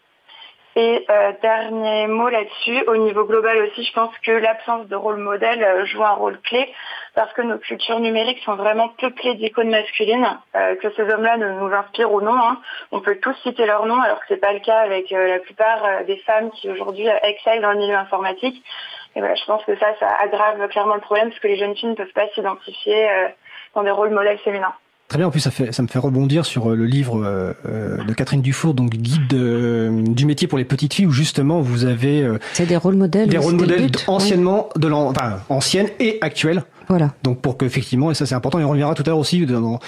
[0.74, 5.18] Et euh, dernier mot là-dessus, au niveau global aussi, je pense que l'absence de rôle
[5.18, 6.72] modèle euh, joue un rôle clé
[7.14, 11.74] parce que nos cultures numériques sont vraiment peuplées d'icônes masculines, euh, que ces hommes-là nous
[11.74, 12.34] inspirent ou non.
[12.34, 12.58] Hein.
[12.90, 16.04] On peut tous citer leur nom alors que c'est pas le cas avec la plupart
[16.06, 18.64] des femmes qui aujourd'hui excellent dans le milieu informatique.
[19.14, 21.76] Et voilà, je pense que ça, ça aggrave clairement le problème parce que les jeunes
[21.76, 23.10] filles ne peuvent pas s'identifier
[23.74, 24.74] dans des rôles modèles féminins.
[25.12, 27.52] Très bien, en plus ça, fait, ça me fait rebondir sur euh, le livre euh,
[27.68, 31.84] euh, de Catherine Dufour, donc guide du métier pour les petites filles, où justement vous
[31.84, 37.14] avez c'est des rôles modèles, des rôles modèles anciennement de enfin anciennes et actuelles voilà.
[37.22, 39.80] Donc pour qu'effectivement, et ça c'est important, et on reviendra tout à l'heure aussi dans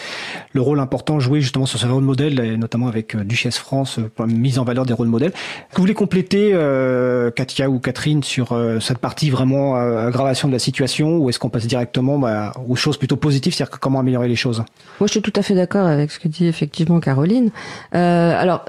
[0.53, 3.99] le rôle important joué justement sur ce rôle modèle, et notamment avec euh, Duchesse France,
[3.99, 5.33] euh, mise en valeur des rôles modèles.
[5.33, 10.49] Est-ce que vous voulez compléter, euh, Katia ou Catherine, sur euh, cette partie vraiment aggravation
[10.49, 14.01] de la situation, ou est-ce qu'on passe directement bah, aux choses plutôt positives, c'est-à-dire comment
[14.01, 14.65] améliorer les choses?
[14.99, 17.51] Moi je suis tout à fait d'accord avec ce que dit effectivement Caroline.
[17.93, 18.65] alors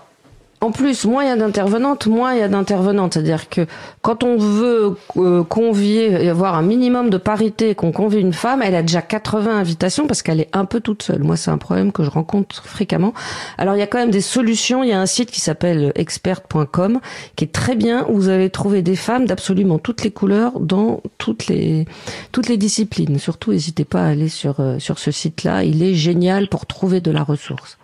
[0.66, 3.14] en plus, moins il y a d'intervenantes, moins il y a d'intervenantes.
[3.14, 3.68] C'est-à-dire que
[4.02, 8.74] quand on veut euh, convier avoir un minimum de parité, qu'on convie une femme, elle
[8.74, 11.22] a déjà 80 invitations parce qu'elle est un peu toute seule.
[11.22, 13.14] Moi, c'est un problème que je rencontre fréquemment.
[13.60, 14.84] Alors, il y a quand même des solutions.
[14.84, 17.00] Il y a un site qui s'appelle expert.com
[17.36, 21.04] qui est très bien où vous allez trouver des femmes d'absolument toutes les couleurs dans
[21.20, 21.86] toutes les
[22.32, 23.20] toutes les disciplines.
[23.20, 25.64] Surtout, n'hésitez pas à aller sur euh, sur ce site-là.
[25.64, 27.78] Il est génial pour trouver de la ressource.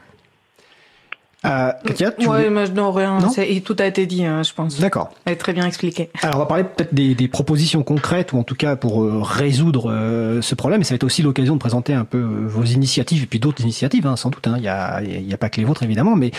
[1.44, 3.18] Euh, Katia, tu ouais, mais non, rien.
[3.66, 4.80] tout a été dit, hein, je pense.
[4.80, 5.12] D'accord.
[5.26, 6.12] Elle est très bien expliqué.
[6.22, 9.22] Alors, on va parler peut-être des, des, propositions concrètes, ou en tout cas pour euh,
[9.24, 10.82] résoudre euh, ce problème.
[10.82, 13.40] Et ça va être aussi l'occasion de présenter un peu euh, vos initiatives, et puis
[13.40, 14.46] d'autres initiatives, hein, sans doute.
[14.48, 14.54] Hein.
[14.58, 16.16] Il n'y a, y a pas que les vôtres, évidemment.
[16.16, 16.30] Mais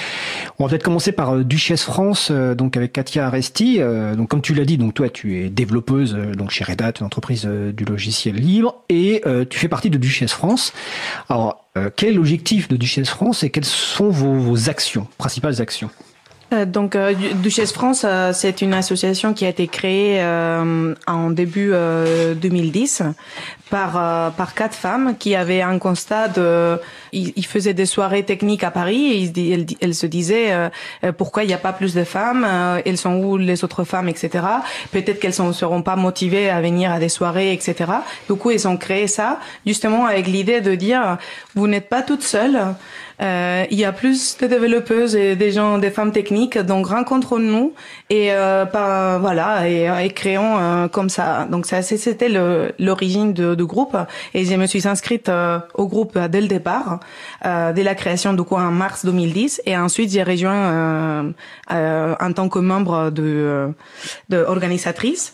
[0.61, 3.81] on va peut-être commencer par Duchesse France, donc avec Katia Aresti.
[4.17, 7.07] donc, comme tu l'as dit, donc toi, tu es développeuse donc chez Red Hat, une
[7.07, 10.73] entreprise du logiciel libre, et tu fais partie de Duchesse France.
[11.29, 15.91] Alors, euh, quel est l'objectif de Duchesse France et quelles sont vos, actions, principales actions
[16.53, 18.05] euh, donc, euh, Duchesse France,
[18.35, 23.03] c'est une association qui a été créée en début 2010
[23.73, 26.79] par euh, par quatre femmes qui avaient un constat de
[27.13, 30.69] ils, faisaient des soirées techniques à Paris et ils, elles, se disaient euh,
[31.05, 32.47] euh, pourquoi il n'y a pas plus de femmes
[32.85, 34.45] elles sont où les autres femmes etc
[34.91, 37.91] peut-être qu'elles ne seront pas motivées à venir à des soirées etc
[38.29, 41.17] du coup ils ont créé ça justement avec l'idée de dire
[41.55, 42.61] vous n'êtes pas toutes seules
[43.23, 47.73] euh, il y a plus de développeuses et des gens, des femmes techniques, donc rencontrons-nous
[48.13, 51.47] et euh, pas, voilà et, et créons euh, comme ça.
[51.51, 52.29] Donc ça, c'était
[52.79, 53.97] l'origine de, du groupe
[54.35, 57.01] et je me suis inscrite euh, au groupe dès le départ,
[57.47, 61.33] euh, dès la création du coup en mars 2010 et ensuite j'ai rejoint
[61.71, 63.73] en tant que membre de,
[64.29, 65.33] de organisatrice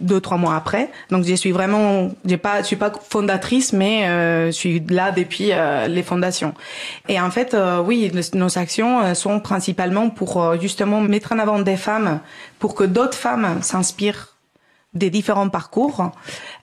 [0.00, 0.90] deux trois mois après.
[1.10, 4.04] Donc je suis vraiment, j'ai pas, je suis pas fondatrice mais
[4.46, 5.52] je suis là depuis
[5.88, 6.54] les fondations.
[7.08, 11.38] Et en fait, euh, oui, nos actions euh, sont principalement pour euh, justement mettre en
[11.38, 12.09] avant des femmes,
[12.58, 14.30] pour que d'autres femmes s'inspirent
[14.92, 16.10] des différents parcours,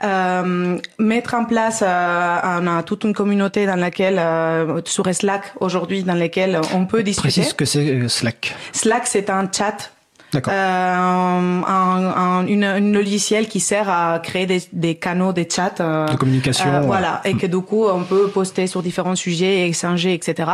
[0.03, 5.53] euh, mettre en place euh, on a toute une communauté dans laquelle euh, sur Slack
[5.61, 7.41] aujourd'hui dans laquelle on peut discuter.
[7.41, 8.53] Précise que c'est Slack.
[8.73, 9.91] Slack c'est un chat
[10.35, 15.75] euh, un, un, une, logiciel qui sert à créer des, des canaux, des chats.
[15.79, 16.67] Euh, de communication.
[16.67, 20.49] Euh, voilà, et que du coup, on peut poster sur différents sujets, échanger, etc.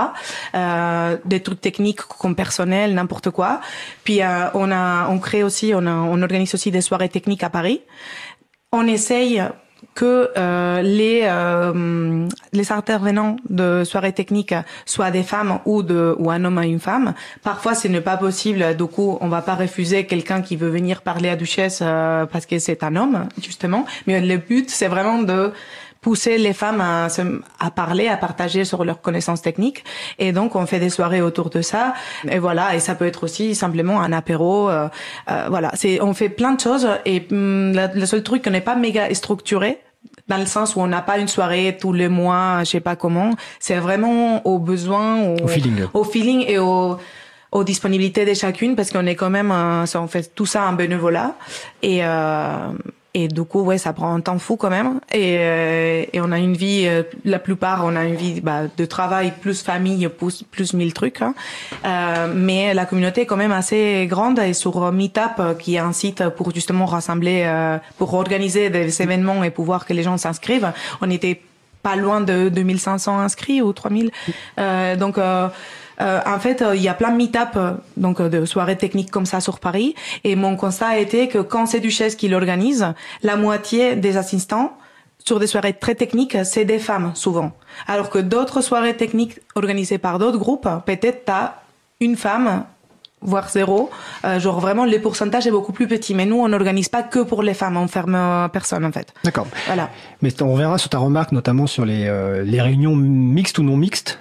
[0.54, 3.62] Euh, des trucs techniques comme personnel, n'importe quoi.
[4.04, 7.44] Puis euh, on a, on crée aussi, on, a, on organise aussi des soirées techniques
[7.44, 7.82] à Paris.
[8.72, 9.44] On essaye
[9.96, 16.32] que euh, les euh, les intervenants de soirées techniques soient des femmes ou de ou
[16.32, 17.14] un homme à une femme.
[17.44, 18.76] Parfois, ce n'est pas possible.
[18.76, 22.46] Du coup, on va pas refuser quelqu'un qui veut venir parler à Duchesse euh, parce
[22.46, 23.86] que c'est un homme, justement.
[24.08, 25.52] Mais le but, c'est vraiment de
[26.04, 27.08] pousser les femmes à,
[27.60, 29.84] à parler, à partager sur leurs connaissances techniques.
[30.20, 31.94] Et donc, on fait des soirées autour de ça.
[32.30, 32.76] Et voilà.
[32.76, 34.70] Et ça peut être aussi simplement un apéro.
[34.70, 34.90] Euh,
[35.32, 35.72] euh, voilà.
[35.74, 36.88] C'est, on fait plein de choses.
[37.06, 39.80] Et hum, le seul truc qu'on n'est pas méga structuré,
[40.28, 42.96] dans le sens où on n'a pas une soirée tous les mois, je sais pas
[42.96, 43.32] comment.
[43.60, 46.98] C'est vraiment au besoin, au, feeling, au feeling et au
[47.54, 51.36] aux disponibilités de chacune parce qu'on est quand même, on fait tout ça en bénévolat
[51.84, 52.70] et euh,
[53.16, 55.00] et du coup, ouais, ça prend un temps fou quand même.
[55.12, 58.62] Et, euh, et on a une vie, euh, la plupart, on a une vie bah,
[58.76, 61.22] de travail plus famille, plus, plus mille trucs.
[61.22, 61.36] Hein.
[61.86, 64.40] Euh, mais la communauté est quand même assez grande.
[64.40, 67.24] Et sur Meetup, euh, qui est un site pour justement rassembler,
[67.98, 71.40] pour organiser des événements et pouvoir que les gens s'inscrivent, on était
[71.84, 74.10] pas loin de 2500 inscrits ou 3000.
[74.58, 75.18] Euh, donc
[76.02, 77.58] euh, euh, en fait, il y a plein de meet-up,
[77.98, 79.96] donc de soirées techniques comme ça sur Paris.
[80.24, 84.78] Et mon constat a été que quand c'est Duchesse qui l'organise, la moitié des assistants
[85.26, 87.54] sur des soirées très techniques, c'est des femmes souvent.
[87.88, 91.54] Alors que d'autres soirées techniques organisées par d'autres groupes, peut-être t'as
[92.00, 92.66] une femme
[93.24, 93.90] voire zéro.
[94.26, 96.14] Euh, genre vraiment, le pourcentage est beaucoup plus petit.
[96.14, 99.14] Mais nous, on n'organise pas que pour les femmes, on ferme euh, personne en fait.
[99.24, 99.48] D'accord.
[99.66, 99.90] Voilà.
[100.22, 103.78] Mais on verra sur ta remarque, notamment sur les, euh, les réunions mixtes ou non
[103.78, 104.20] mixtes,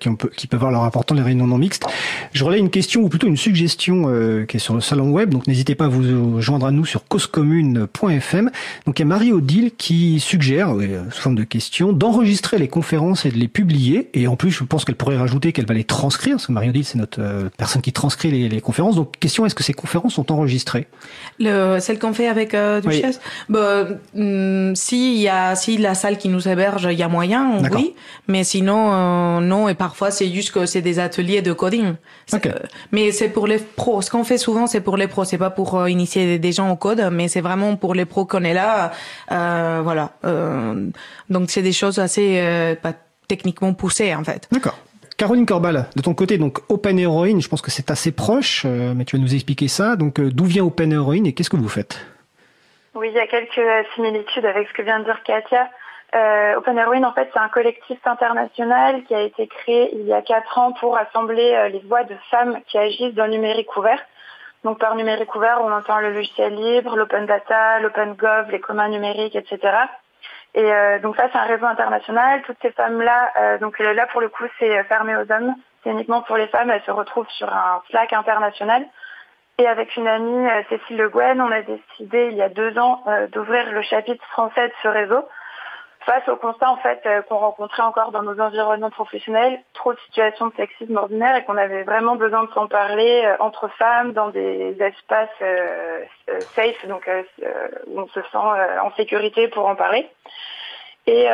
[0.00, 1.84] qui, peut, qui peuvent avoir leur important les réunions non mixtes.
[2.32, 4.04] Je relais une question ou plutôt une suggestion
[4.48, 5.28] qui est sur le salon web.
[5.28, 8.50] Donc n'hésitez pas à vous joindre à nous sur causecommune.fm.
[8.86, 10.70] Donc il y a Marie Odile qui suggère,
[11.10, 14.08] sous forme de question, d'enregistrer les conférences et de les publier.
[14.14, 16.70] Et en plus, je pense qu'elle pourrait rajouter qu'elle va les transcrire, parce que Marie
[16.70, 18.96] Odile, c'est notre personne qui transcrit les, conférences.
[18.96, 20.86] Donc, question, est-ce que ces conférences sont enregistrées?
[21.38, 23.20] Le, Celles qu'on fait avec euh, Duchesse?
[23.48, 27.58] Bah, hmm, si, y a, si la salle qui nous héberge, il y a moyen,
[27.72, 27.94] oui.
[28.28, 29.68] Mais sinon, euh, non.
[29.68, 31.94] Et parfois, c'est juste que c'est des ateliers de coding.
[32.92, 34.02] mais c'est pour les pros.
[34.02, 35.24] Ce qu'on fait souvent, c'est pour les pros.
[35.24, 38.24] C'est pas pour euh, initier des gens au code, mais c'est vraiment pour les pros
[38.24, 38.92] qu'on est là.
[39.28, 40.12] voilà.
[41.30, 42.92] donc, c'est des choses assez pas
[43.28, 44.48] techniquement poussées, en fait.
[44.52, 44.78] D'accord.
[45.16, 48.94] Caroline Corbal, de ton côté, donc Open Heroine, je pense que c'est assez proche, euh,
[48.96, 49.94] mais tu vas nous expliquer ça.
[49.94, 52.04] Donc, euh, d'où vient Open Heroine et qu'est-ce que vous faites?
[52.94, 55.68] Oui, il y a quelques similitudes avec ce que vient de dire Katia.
[56.16, 60.12] Euh, Open Heroine, en fait, c'est un collectif international qui a été créé il y
[60.12, 64.00] a quatre ans pour rassembler les voix de femmes qui agissent dans le numérique ouvert.
[64.64, 68.88] Donc, par numérique ouvert, on entend le logiciel libre, l'open data, l'open gov, les communs
[68.88, 69.58] numériques, etc.
[70.54, 72.42] Et euh, donc ça, c'est un réseau international.
[72.42, 75.54] Toutes ces femmes-là, euh, donc là pour le coup, c'est fermé aux hommes.
[75.82, 76.70] C'est uniquement pour les femmes.
[76.70, 78.86] Elles se retrouvent sur un Slack international.
[79.58, 82.78] Et avec une amie, euh, Cécile Le Guen, on a décidé il y a deux
[82.78, 85.28] ans d'ouvrir le chapitre français de ce réseau
[86.04, 89.98] face au constat en fait euh, qu'on rencontrait encore dans nos environnements professionnels, trop de
[90.06, 94.12] situations de sexisme ordinaire et qu'on avait vraiment besoin de s'en parler euh, entre femmes
[94.12, 96.00] dans des espaces euh,
[96.54, 97.08] safe, donc
[97.86, 100.08] où on se sent en sécurité pour en parler.
[101.06, 101.26] Et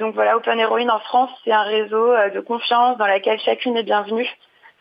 [0.00, 3.82] donc voilà, Open Heroine en France, c'est un réseau de confiance dans lequel chacune est
[3.82, 4.26] bienvenue.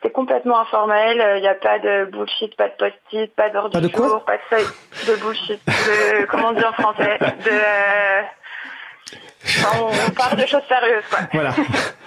[0.02, 3.94] C'est complètement informel, il n'y a pas de bullshit, pas de post-it, pas d'ordre du
[3.94, 4.66] jour, pas de feuille
[5.08, 8.26] de bullshit, de, comment on dit en français, de
[9.74, 11.20] on, parle de choses sérieuses, quoi.
[11.34, 11.52] Voilà.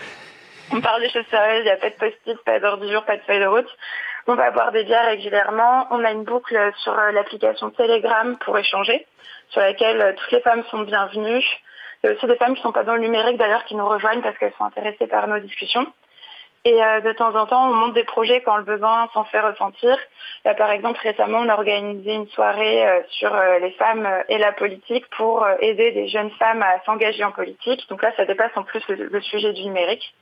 [0.72, 3.04] on parle de choses sérieuses, il n'y a pas de post-it, pas d'ordre du jour,
[3.04, 3.68] pas de feuille de route.
[4.26, 5.86] On va boire des bières régulièrement.
[5.90, 9.06] On a une boucle sur euh, l'application Telegram pour échanger,
[9.48, 11.44] sur laquelle euh, toutes les femmes sont bienvenues.
[12.02, 13.74] Il y a aussi des femmes qui ne sont pas dans le numérique d'ailleurs qui
[13.74, 15.86] nous rejoignent parce qu'elles sont intéressées par nos discussions.
[16.66, 19.40] Et euh, de temps en temps, on monte des projets quand le besoin s'en fait
[19.40, 19.96] ressentir.
[20.44, 24.36] Là, par exemple, récemment, on a organisé une soirée euh, sur euh, les femmes et
[24.36, 27.88] la politique pour aider des jeunes femmes à s'engager en politique.
[27.88, 30.14] Donc là, ça dépasse en plus le, sujet du numérique.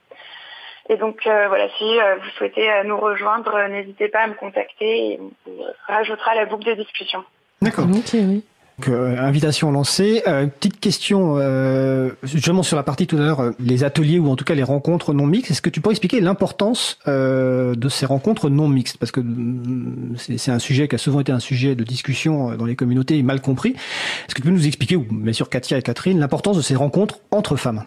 [0.91, 5.53] Et donc voilà, si vous souhaitez nous rejoindre, n'hésitez pas à me contacter et on
[5.87, 7.25] rajoutera la boucle de discussion.
[7.61, 7.85] D'accord.
[7.87, 8.43] oui.
[8.79, 10.23] Donc, euh, invitation lancée.
[10.29, 14.31] Euh, petite question, euh, justement sur la partie tout à l'heure, euh, les ateliers ou
[14.31, 15.51] en tout cas les rencontres non mixtes.
[15.51, 18.99] Est-ce que tu pourrais expliquer l'importance de ces rencontres non mixtes?
[18.99, 22.67] Parce que mm, c'est un sujet qui a souvent été un sujet de discussion dans
[22.67, 23.71] les communautés et mal compris.
[23.71, 26.77] Est-ce que tu peux nous expliquer, ou bien sûr Katia et Catherine, l'importance de ces
[26.77, 27.85] rencontres entre femmes?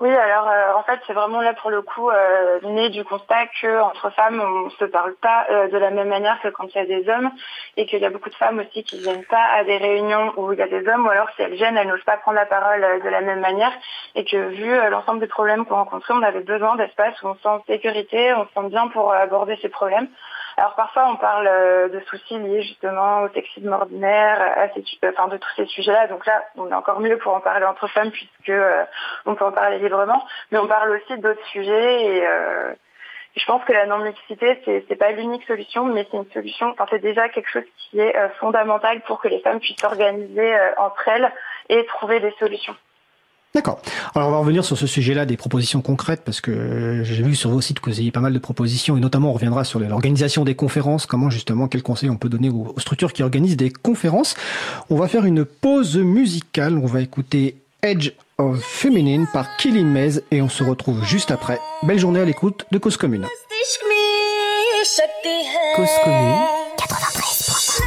[0.00, 3.48] Oui, alors euh, en fait, c'est vraiment là pour le coup euh, né du constat
[3.60, 6.76] que entre femmes, on se parle pas euh, de la même manière que quand il
[6.76, 7.32] y a des hommes,
[7.76, 10.52] et qu'il y a beaucoup de femmes aussi qui viennent pas à des réunions où
[10.52, 12.46] il y a des hommes, ou alors si elles viennent, elles n'osent pas prendre la
[12.46, 13.72] parole euh, de la même manière,
[14.14, 17.42] et que vu l'ensemble des problèmes qu'on rencontrait, on avait besoin d'espace où on se
[17.42, 20.08] sent en sécurité, on se sent bien pour aborder ces problèmes.
[20.58, 25.28] Alors parfois on parle euh, de soucis liés justement au sexisme ordinaire, à ces, enfin
[25.28, 26.08] de tous ces sujets-là.
[26.08, 28.84] Donc là, on est encore mieux pour en parler entre femmes puisque euh,
[29.24, 30.26] on peut en parler librement.
[30.50, 32.74] Mais on parle aussi d'autres sujets et euh,
[33.36, 36.86] je pense que la non-mixité, c'est, c'est pas l'unique solution, mais c'est une solution, enfin,
[36.90, 41.32] c'est déjà quelque chose qui est fondamental pour que les femmes puissent s'organiser entre elles
[41.68, 42.74] et trouver des solutions.
[43.58, 43.82] D'accord.
[44.14, 47.50] Alors on va revenir sur ce sujet-là des propositions concrètes parce que j'ai vu sur
[47.50, 50.44] vos sites que vous avez pas mal de propositions et notamment on reviendra sur l'organisation
[50.44, 54.36] des conférences, comment justement quels conseils on peut donner aux, structures qui organisent des conférences.
[54.90, 60.22] On va faire une pause musicale, on va écouter Edge of Feminine par Killing Maze
[60.30, 61.58] et on se retrouve juste après.
[61.82, 63.26] Belle journée à l'écoute de Cause Commune.
[65.74, 66.36] Cause Commune
[66.76, 67.82] 93.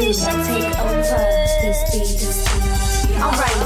[0.00, 0.16] Alright,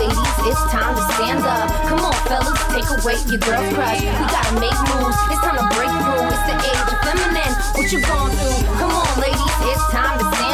[0.02, 1.70] ladies, it's time to stand up.
[1.86, 4.02] Come on, fellas, take away your girl crush.
[4.02, 5.14] We gotta make moves.
[5.30, 6.26] It's time to break through.
[6.26, 7.54] It's the age of feminine.
[7.78, 8.66] What you going through?
[8.82, 10.53] Come on, ladies, it's time to stand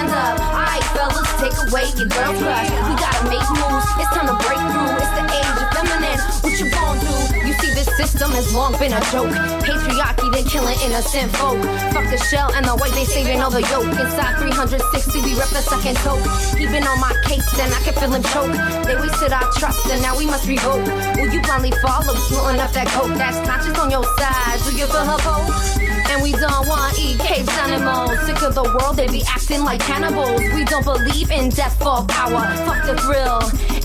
[1.40, 2.68] your girl crush.
[2.68, 3.88] We gotta make moves.
[3.96, 4.92] It's time to break through.
[5.00, 6.20] It's the age of feminine.
[6.44, 7.14] What you gon' do?
[7.46, 9.32] You see, this system has long been a joke.
[9.64, 11.60] Patriarchy been killing innocent folk.
[11.92, 13.88] Fuck the shell and the white, they saving all the yolk.
[13.88, 16.24] Inside 360, we rep the second toke.
[16.56, 18.52] He been on my case and I can feel him choke.
[18.84, 20.84] They wasted our trust and now we must revoke.
[21.16, 24.60] Will you blindly follow, snorting up that coke that's conscious on your side?
[24.64, 25.89] Do you feel her pose?
[26.10, 28.18] And we don't want eat cave animals.
[28.26, 30.40] Sick of the world, they be acting like cannibals.
[30.54, 32.42] We don't believe in death for power.
[32.66, 33.38] Fuck the thrill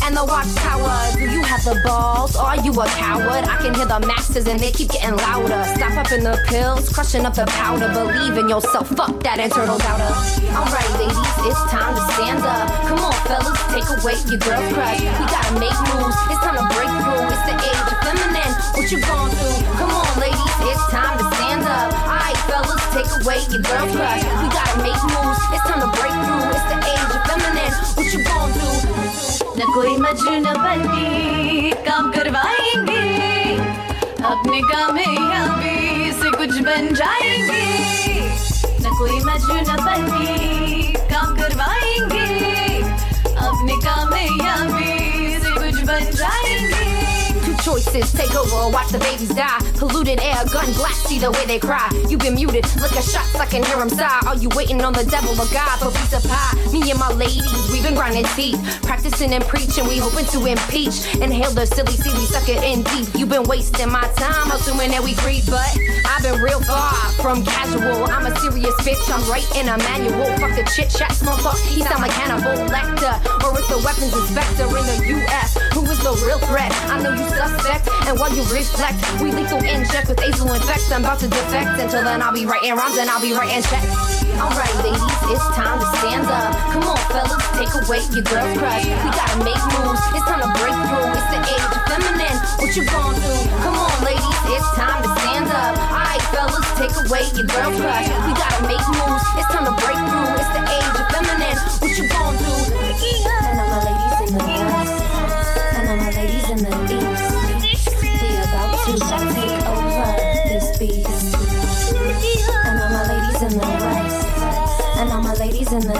[0.06, 0.94] and the watchtower.
[1.14, 2.36] Do you have the balls?
[2.36, 3.46] Are you a coward?
[3.46, 5.62] I can hear the masses and they keep getting louder.
[5.78, 7.90] Stop up in the pills, crushing up the powder.
[7.94, 10.14] Believe in yourself, fuck that internal doubter.
[10.54, 12.70] Alright, ladies, it's time to stand up.
[12.90, 15.02] Come on, fellas, take away your girl crush.
[15.02, 17.30] We gotta make moves, it's time to break through.
[17.30, 18.54] It's the age of feminine.
[18.74, 19.50] What you gon' do?
[19.78, 20.35] Come on, ladies,
[20.72, 21.90] it's time to stand up.
[22.10, 24.24] Alright, fellas, take away your girl crush.
[24.42, 26.54] We gotta make moves, it's time to break through.
[26.56, 27.74] It's the age of feminine.
[27.96, 28.70] What you gon' do?
[29.58, 33.04] न कोई मजनू बल्कि काम करवाएँगे
[34.32, 35.78] अपने कामयाबी
[36.20, 37.64] से कुछ बन जाएँगे
[38.84, 42.28] न कोई मजनू बल्कि काम करवाएँगे
[43.48, 44.85] अपने कामयाबी
[47.94, 49.60] Take over or watch the babies die.
[49.76, 51.90] Polluted air, gun blast, see the way they cry.
[52.10, 54.22] You've been muted, look at shots, I can hear them sigh.
[54.26, 56.56] Are you waiting on the devil or God for piece of pie?
[56.72, 58.60] Me and my ladies, we've been grinding teeth.
[58.84, 61.16] Practicing and preaching, we hoping to impeach.
[61.22, 63.08] Inhale the silly we suck it in deep.
[63.16, 65.68] You've been wasting my time, assuming that we creep, but
[66.06, 68.06] I've been real far from casual.
[68.12, 70.26] I'm a serious bitch, I'm writing a manual.
[70.38, 73.16] Fuck the chit chat, small talk, he sound like Hannibal Lecter.
[73.44, 75.58] Or it's the weapons inspector in the US.
[75.74, 76.72] Who is the real threat?
[76.90, 80.92] I know you suspect, and while you reflect, we lethal inject with azul infect.
[80.92, 81.80] I'm about to defect.
[81.80, 83.90] Until then, I'll be writing rhymes and I'll be writing checks.
[84.36, 86.52] Alright, ladies, it's time to stand up.
[86.76, 88.84] Come on, fellas, take away your girl's crush.
[88.84, 90.04] We gotta make moves.
[90.12, 91.08] It's time to break through.
[91.16, 92.38] It's the age of feminine.
[92.60, 93.32] What you gon' do?
[93.64, 95.74] Come on, ladies, it's time to stand up.
[95.88, 98.08] Alright, fellas, take away your girl's crush.
[98.28, 99.24] We gotta make moves.
[99.40, 100.36] It's time to break through.
[100.36, 101.58] It's the age of feminine.
[101.80, 102.54] What you gon' do?
[102.76, 105.05] And all my ladies in the west,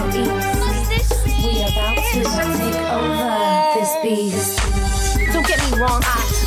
[0.06, 0.45] ladies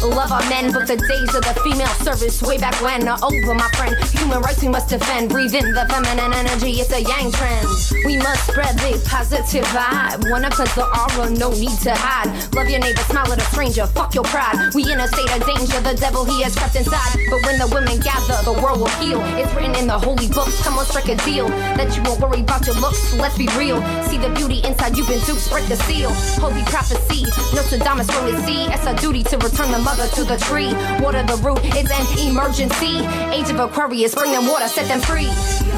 [0.08, 3.54] love our men, but the days of the female service way back when are over,
[3.54, 3.96] my friend.
[4.16, 5.30] Human rights we must defend.
[5.30, 7.68] Breathe in the feminine energy, it's a yang trend.
[8.06, 10.30] We must spread the positive vibe.
[10.30, 12.32] Wanna cleanse the aura, no need to hide.
[12.56, 14.74] Love your neighbor, smile at a stranger, fuck your pride.
[14.74, 17.20] We in a state of danger, the devil he has crept inside.
[17.30, 19.22] But when the women gather, the world will heal.
[19.36, 21.50] It's written in the holy books, come on, strike a deal.
[21.76, 23.82] That you won't worry about your looks, let's be real.
[24.08, 26.12] See the beauty inside, you've been duped, break the seal.
[26.40, 28.68] Holy prophecy, Nostradamus the sea.
[28.70, 30.70] It's a duty to return the mother to the tree.
[31.02, 33.02] Water the root is an emergency.
[33.34, 35.26] Age of Aquarius, bring them water, set them free.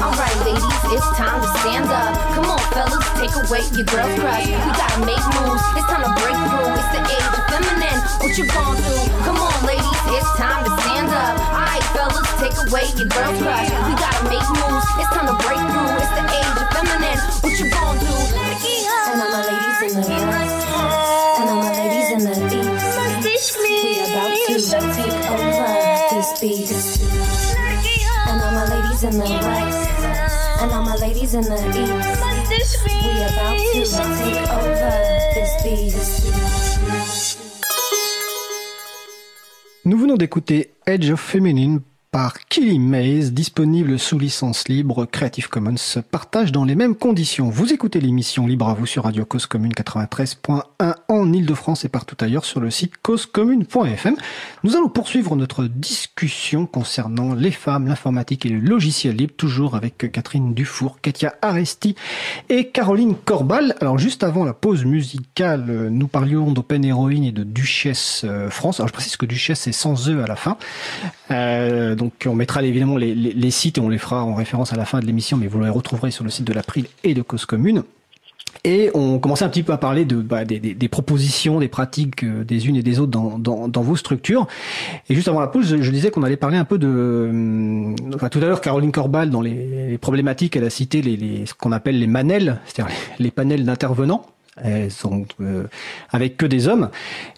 [0.04, 2.12] Alright, ladies, it's time to stand up.
[2.36, 4.44] Come on, fellas, take away your girl's crush.
[4.44, 6.76] We gotta make moves, it's time to break through.
[6.76, 7.98] It's the age of feminine.
[8.20, 8.96] What you gon' do?
[9.24, 11.34] Come on, ladies, it's time to stand up.
[11.48, 13.72] Alright, fellas, take away your girl's crush.
[13.88, 15.88] We gotta make moves, it's time to break through.
[16.04, 17.20] It's the age of feminine.
[17.40, 18.12] What you gon' do?
[19.08, 20.12] And all my ladies in the
[21.40, 22.91] and all my ladies in the east.
[39.84, 41.80] Nous venons d'écouter Edge of Feminine
[42.12, 47.48] par Killy Maze, disponible sous licence libre Creative Commons, partage dans les mêmes conditions.
[47.48, 52.16] Vous écoutez l'émission Libre à vous sur Radio Cause Commune 93.1 en Ile-de-France et partout
[52.20, 54.16] ailleurs sur le site causecommune.fm.
[54.62, 60.12] Nous allons poursuivre notre discussion concernant les femmes, l'informatique et le logiciel libre, toujours avec
[60.12, 61.94] Catherine Dufour, Katia Aresti
[62.50, 63.74] et Caroline Corbal.
[63.80, 68.80] Alors juste avant la pause musicale, nous parlions d'Open Heroine et de Duchesse euh, France.
[68.80, 70.58] Alors je précise que Duchesse est sans E à la fin.
[71.30, 74.84] Euh, donc on mettra évidemment les, sites et on les fera en référence à la
[74.84, 77.46] fin de l'émission, mais vous les retrouverez sur le site de l'April et de Cause
[77.46, 77.84] Commune.
[78.64, 82.66] Et on commençait un petit peu à parler bah, des, propositions, des pratiques euh, des
[82.66, 84.48] unes et des autres dans, vos structures.
[85.08, 87.94] Et juste avant la pause, je, disais qu'on allait parler un peu de...
[88.14, 91.02] Enfin, tout à l'heure, Caroline Corbal, dans les, problématiques, elle a cité
[91.46, 94.26] ce qu'on appelle les manels, c'est-à-dire les panels d'intervenants.
[94.60, 95.64] Elles sont euh,
[96.10, 96.90] avec que des hommes.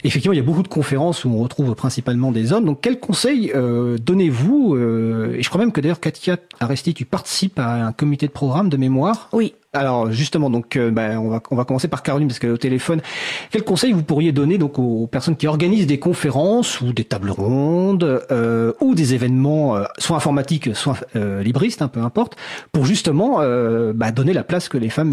[0.03, 2.65] Effectivement, il y a beaucoup de conférences où on retrouve principalement des hommes.
[2.65, 7.05] Donc, quels conseils euh, donnez-vous euh, Et je crois même que d'ailleurs, Katia Aresti, tu
[7.05, 9.29] participes à un comité de programme de mémoire.
[9.33, 9.55] Oui.
[9.75, 12.55] Alors justement, donc euh, ben, on va on va commencer par Caroline parce qu'elle est
[12.55, 13.03] au téléphone.
[13.51, 17.33] Quels conseils vous pourriez donner donc aux personnes qui organisent des conférences ou des tables
[17.33, 22.37] rondes euh, ou des événements euh, soit informatiques soit euh, libristes, hein, peu importe,
[22.71, 25.13] pour justement euh, bah, donner la place que les femmes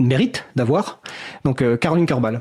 [0.00, 0.98] méritent d'avoir.
[1.44, 2.40] Donc euh, Caroline Corbal.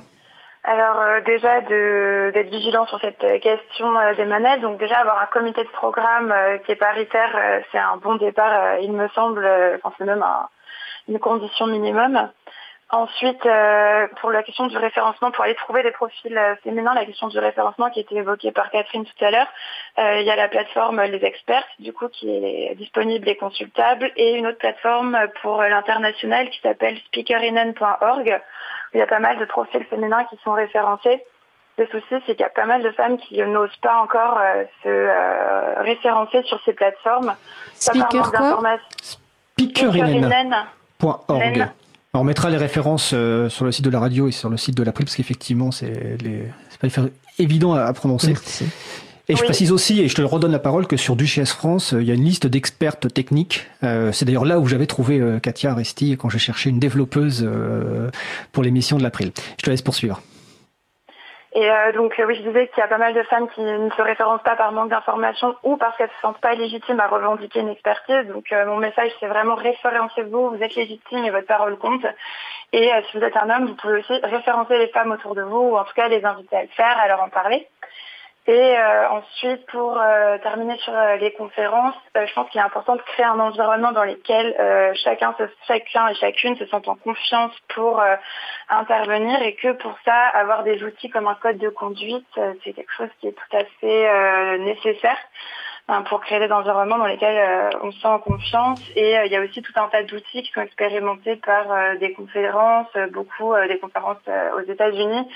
[0.63, 4.61] Alors euh, déjà d'être vigilant sur cette euh, question euh, des manettes.
[4.61, 8.77] Donc déjà avoir un comité de programme euh, qui est paritaire, c'est un bon départ,
[8.81, 9.45] il me semble.
[9.83, 10.47] Enfin c'est même un-
[11.07, 12.29] une condition minimum.
[12.93, 17.05] Ensuite, euh, pour la question du référencement, pour aller trouver des profils euh, féminins, la
[17.05, 19.47] question du référencement qui a été évoquée par Catherine tout à l'heure,
[19.97, 24.11] euh, il y a la plateforme Les Experts, du coup, qui est disponible et consultable,
[24.17, 28.41] et une autre plateforme pour l'international qui s'appelle speakerinen.org,
[28.93, 31.23] où il y a pas mal de profils féminins qui sont référencés.
[31.77, 34.65] Le souci, c'est qu'il y a pas mal de femmes qui n'osent pas encore euh,
[34.83, 37.37] se euh, référencer sur ces plateformes.
[37.73, 38.77] Speaker manque quoi?
[39.57, 41.69] Speakerinen.org.
[42.11, 42.21] Speakerinen.
[42.21, 44.75] On mettra les références euh, sur le site de la radio et sur le site
[44.75, 46.43] de l'April parce qu'effectivement c'est les...
[46.69, 47.01] c'est pas
[47.39, 48.27] évident à, à prononcer.
[48.27, 48.65] Merci.
[49.29, 49.45] Et je Oui.
[49.45, 52.11] précise aussi, et je te redonne la parole, que sur Duchesse France, euh, il y
[52.11, 53.65] a une liste d'expertes techniques.
[53.83, 57.45] Euh, c'est d'ailleurs là où j'avais trouvé euh, Katia Aresti quand j'ai cherché une développeuse
[57.47, 58.09] euh,
[58.51, 59.31] pour l'émission de l'April.
[59.57, 60.21] Je te laisse poursuivre.
[61.53, 63.61] Et euh, donc euh, oui, je disais qu'il y a pas mal de femmes qui
[63.61, 67.07] ne se référencent pas par manque d'informations ou parce qu'elles se sentent pas légitimes à
[67.07, 68.25] revendiquer une expertise.
[68.27, 72.05] Donc euh, mon message, c'est vraiment référencez-vous, vous êtes légitime et votre parole compte.
[72.71, 75.41] Et euh, si vous êtes un homme, vous pouvez aussi référencer les femmes autour de
[75.41, 77.67] vous ou en tout cas les inviter à le faire, à leur en parler.
[78.47, 82.95] Et euh, ensuite, pour euh, terminer sur euh, les conférences, je pense qu'il est important
[82.95, 84.55] de créer un environnement dans lequel
[85.03, 85.35] chacun,
[85.67, 88.01] chacun et chacune se sentent en confiance pour
[88.69, 92.27] intervenir et que pour ça, avoir des outils comme un code de conduite,
[92.63, 95.17] c'est quelque chose qui est tout à fait nécessaire
[96.05, 98.79] pour créer des environnements dans lesquels euh, on se sent en confiance.
[98.95, 101.97] Et euh, il y a aussi tout un tas d'outils qui sont expérimentés par euh,
[101.97, 105.27] des conférences, beaucoup euh, des conférences euh, aux États-Unis,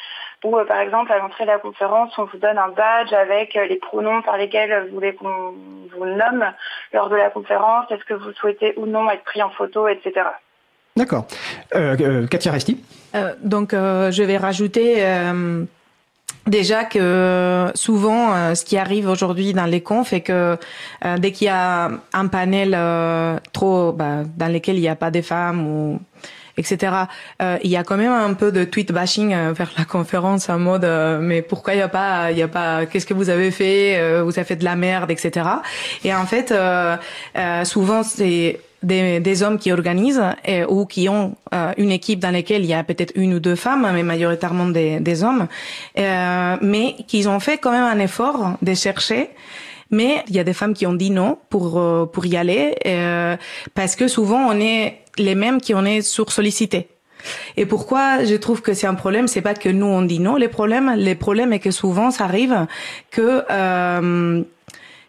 [0.45, 3.56] où euh, par exemple à l'entrée de la conférence, on vous donne un badge avec
[3.56, 5.53] euh, les pronoms par lesquels vous voulez qu'on
[5.97, 6.45] vous nomme
[6.93, 10.28] lors de la conférence, est-ce que vous souhaitez ou non être pris en photo, etc.
[10.95, 11.28] D'accord.
[11.76, 12.82] Euh, euh, Katia Resti?
[13.16, 15.66] Euh, donc, euh, je vais rajouter euh,
[16.47, 20.57] déjà que souvent, euh, ce qui arrive aujourd'hui dans les confs est que
[21.05, 24.95] euh, dès qu'il y a un panel euh, trop bah, dans lequel il n'y a
[24.95, 25.99] pas de femmes ou
[26.57, 26.93] etc.
[27.41, 30.49] Euh, il y a quand même un peu de tweet bashing euh, vers la conférence
[30.49, 33.13] en mode euh, mais pourquoi il y a pas il y a pas qu'est-ce que
[33.13, 35.47] vous avez fait euh, vous avez fait de la merde etc.
[36.03, 36.95] Et en fait euh,
[37.37, 40.21] euh, souvent c'est des, des hommes qui organisent
[40.69, 43.55] ou qui ont euh, une équipe dans laquelle il y a peut-être une ou deux
[43.55, 45.47] femmes, mais majoritairement des, des hommes,
[45.97, 49.29] euh, mais qu'ils ont fait quand même un effort de chercher.
[49.91, 52.75] Mais il y a des femmes qui ont dit non pour euh, pour y aller
[52.88, 53.38] euh,
[53.75, 56.88] parce que souvent on est les mêmes qui on est sursollicités.
[57.57, 60.36] Et pourquoi je trouve que c'est un problème, c'est pas que nous on dit non.
[60.36, 62.67] Les problèmes, les problèmes est que souvent ça arrive
[63.11, 64.43] que euh,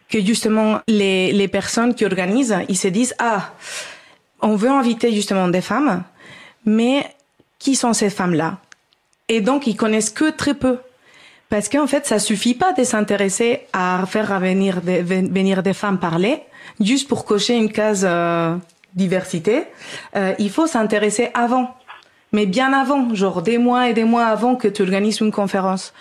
[0.09, 3.53] que justement les, les personnes qui organisent, ils se disent ah
[4.41, 6.03] on veut inviter justement des femmes,
[6.65, 7.07] mais
[7.59, 8.59] qui sont ces femmes-là?
[9.29, 10.79] Et donc ils connaissent que très peu.
[11.49, 15.99] Parce qu'en fait, ça suffit pas de s'intéresser à faire venir des, venir des femmes
[15.99, 16.43] parler,
[16.81, 18.57] juste pour cocher une case euh,
[18.95, 19.65] diversité.
[20.17, 21.77] Euh, il faut s'intéresser avant,
[22.33, 25.93] mais bien avant, genre des mois et des mois avant que tu organises une conférence.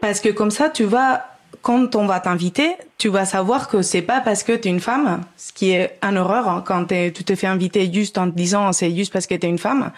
[0.00, 1.29] Parce que comme ça, tu vas
[1.62, 4.80] quand on va t'inviter, tu vas savoir que c'est pas parce que tu es une
[4.80, 8.36] femme, ce qui est une horreur hein, quand tu te fais inviter juste en te
[8.36, 9.90] disant c'est juste parce que tu es une femme,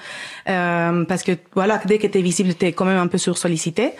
[0.48, 3.18] euh, parce que voilà dès que tu es visible, tu es quand même un peu
[3.18, 3.92] sursollicité.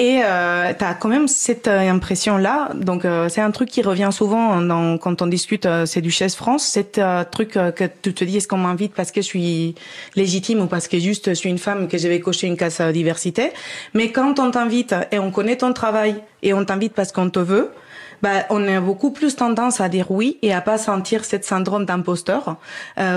[0.00, 2.70] Et euh, tu quand même cette euh, impression-là.
[2.74, 6.34] Donc, euh, c'est un truc qui revient souvent dans, quand on discute euh, C'est Duchesse
[6.34, 6.64] France.
[6.64, 9.76] C'est euh, truc euh, que tu te dis, est-ce qu'on m'invite parce que je suis
[10.16, 12.80] légitime ou parce que juste je suis une femme que je vais cocher une case
[12.80, 13.52] diversité?
[13.94, 17.38] Mais quand on t'invite et on connaît ton travail et on t'invite parce qu'on te
[17.38, 17.70] veut,
[18.20, 21.84] bah, on a beaucoup plus tendance à dire oui et à pas sentir cette syndrome
[21.84, 22.56] d'imposteur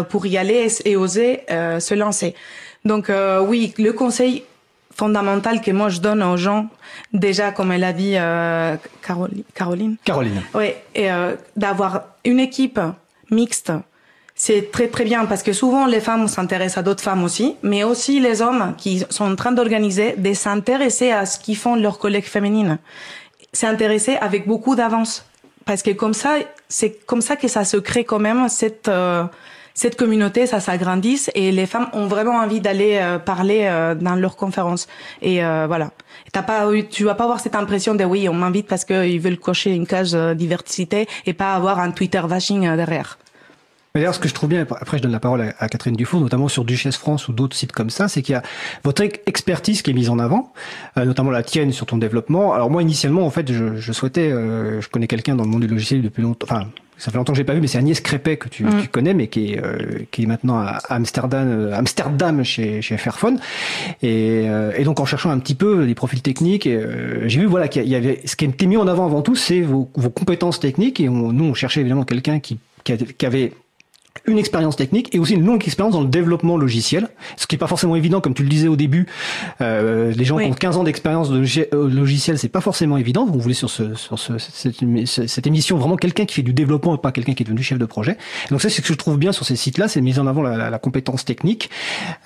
[0.09, 2.35] pour y aller et, et oser se lancer.
[2.85, 3.11] Donc
[3.47, 4.43] oui, le conseil
[4.97, 6.67] fondamental que moi je donne aux gens,
[7.13, 8.75] déjà comme elle a dit euh,
[9.05, 10.41] Caroli- Caroline, Caroline.
[10.55, 12.79] oui, et euh, d'avoir une équipe
[13.29, 13.71] mixte,
[14.35, 17.83] c'est très très bien parce que souvent les femmes s'intéressent à d'autres femmes aussi, mais
[17.83, 21.99] aussi les hommes qui sont en train d'organiser, de s'intéresser à ce qu'ils font leurs
[21.99, 22.77] collègues féminines,
[23.53, 25.25] s'intéresser avec beaucoup d'avance,
[25.65, 26.35] parce que comme ça,
[26.69, 29.23] c'est comme ça que ça se crée quand même cette euh,
[29.77, 34.15] cette communauté, ça s'agrandisse et les femmes ont vraiment envie d'aller euh, parler euh, dans
[34.15, 34.87] leurs conférences.
[35.21, 35.91] Et euh, voilà.
[36.31, 39.37] T'as pas, tu vas pas avoir cette impression de oui, on m'invite parce qu'ils veulent
[39.37, 43.19] cocher une case euh, diversité et pas avoir un Twitter bashing euh, derrière.
[43.93, 46.47] D'ailleurs, ce que je trouve bien, après je donne la parole à, Catherine Dufour, notamment
[46.47, 48.41] sur Duchesse France ou d'autres sites comme ça, c'est qu'il y a
[48.83, 50.53] votre ex- expertise qui est mise en avant,
[50.95, 52.53] notamment la tienne sur ton développement.
[52.53, 55.61] Alors moi, initialement, en fait, je, je souhaitais, euh, je connais quelqu'un dans le monde
[55.61, 56.67] du logiciel depuis longtemps, enfin,
[56.97, 58.81] ça fait longtemps que j'ai pas vu, mais c'est Agnès Crépet que tu, Mm.
[58.81, 62.97] tu connais, mais qui est, euh, qui est maintenant à Amsterdam, euh, Amsterdam chez, chez
[62.97, 63.39] Fairphone.
[64.01, 67.45] Et, euh, et donc en cherchant un petit peu les profils techniques, euh, j'ai vu
[67.45, 70.09] voilà qu'il y avait ce qui était mis en avant avant tout, c'est vos, vos
[70.09, 70.99] compétences techniques.
[70.99, 73.53] Et on, nous, on cherchait évidemment quelqu'un qui, qui avait
[74.25, 77.57] une expérience technique et aussi une longue expérience dans le développement logiciel, ce qui est
[77.59, 79.07] pas forcément évident, comme tu le disais au début.
[79.61, 80.45] Euh, les gens Oui.
[80.45, 81.43] qui ont 15 ans d'expérience de
[81.73, 83.27] euh, logiciel, c'est pas forcément évident.
[83.31, 86.95] On voulait sur, ce, sur ce, cette, cette- émission vraiment quelqu'un qui fait du développement
[86.95, 88.17] et pas quelqu'un qui est devenu chef de projet.
[88.51, 90.41] Donc ça, c'est ce que je trouve bien sur ces sites-là, c'est mise en avant
[90.41, 91.69] la, la- la compétence technique.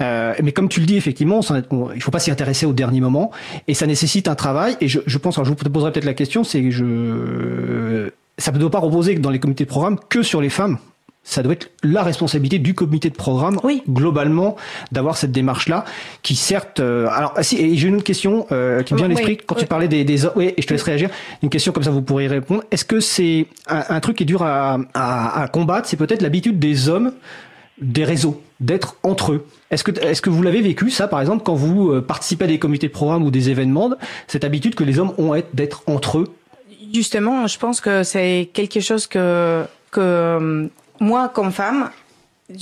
[0.02, 2.74] Euh, mais comme tu le dis, effectivement, on on- il faut pas s'y intéresser au
[2.74, 3.32] dernier moment
[3.68, 4.76] et ça nécessite un travail.
[4.82, 8.52] Et je, je pense, alors je vous poserai peut-être la question, c'est que je ça
[8.52, 10.78] ne doit pas reposer dans les comités de programme que sur les femmes
[11.24, 13.84] ça doit être la responsabilité du comité de programme Oui.
[13.88, 14.56] globalement
[14.92, 15.86] d'avoir cette démarche là
[16.24, 19.06] qui certes euh, alors ah, si et j'ai une autre question euh, qui me vient
[19.06, 19.38] à Oui, l'esprit.
[19.46, 19.68] Quand tu oui.
[19.68, 21.10] parlais des, des oui et je te laisse réagir.
[21.44, 22.64] Une question comme ça vous pourrez y répondre.
[22.72, 25.88] Est-ce que c'est un, un truc qui est dur à, à, à combattre?
[25.88, 27.14] C'est peut-être l'habitude des hommes
[27.80, 29.46] des réseaux d'être entre eux.
[29.72, 32.48] Est-ce que est-ce que vous l'avez vécu ça par exemple quand vous euh, participez à
[32.48, 33.92] des comités de programme ou des événements
[34.28, 36.28] cette habitude que les hommes ont être- d'être entre eux?
[36.94, 40.68] Justement, je pense que c'est quelque chose que, que euh,
[41.02, 41.90] moi, comme femme,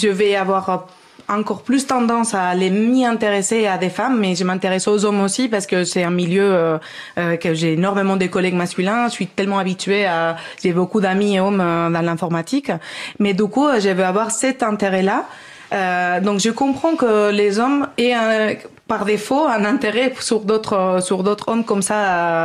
[0.01, 0.87] je vais avoir
[1.27, 5.21] encore plus tendance à aller m'y intéresser à des femmes, mais je m'intéresse aux hommes
[5.21, 6.77] aussi parce que c'est un milieu euh,
[7.19, 9.07] euh, que j'ai énormément de collègues masculins.
[9.09, 12.71] Je suis tellement habituée à, j'ai beaucoup d'amis hommes euh, dans l'informatique,
[13.19, 15.25] mais du coup, je vais avoir cet intérêt-là.
[15.71, 18.55] Euh, donc je comprends que les hommes aient un-
[18.87, 21.99] par défaut un intérêt sur d'autres sur d'autres hommes comme ça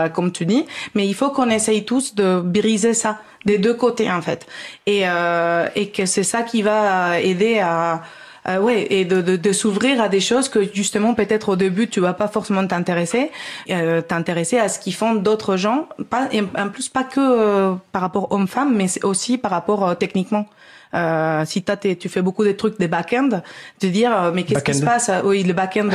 [0.05, 3.75] euh, comme tu dis mais il faut qu'on essaye tous de briser ça des deux
[3.75, 4.47] côtés en fait
[4.87, 8.03] et euh, et que c'est ça qui va aider à
[8.47, 11.89] euh, ouais, et de, de, de s'ouvrir à des choses que justement peut-être au début
[11.89, 13.31] tu vas pas forcément t'intéresser,
[13.71, 17.75] euh, t'intéresser à ce qu'ils font d'autres gens, pas et en plus pas que euh,
[17.93, 20.47] par rapport homme-femme, mais c'est aussi par rapport euh, techniquement.
[20.95, 23.41] Euh, si t'as tu fais beaucoup de trucs des back-end,
[23.81, 25.09] de dire euh, mais qu'est-ce qui se passe?
[25.09, 25.89] Euh, Oui, le back-end.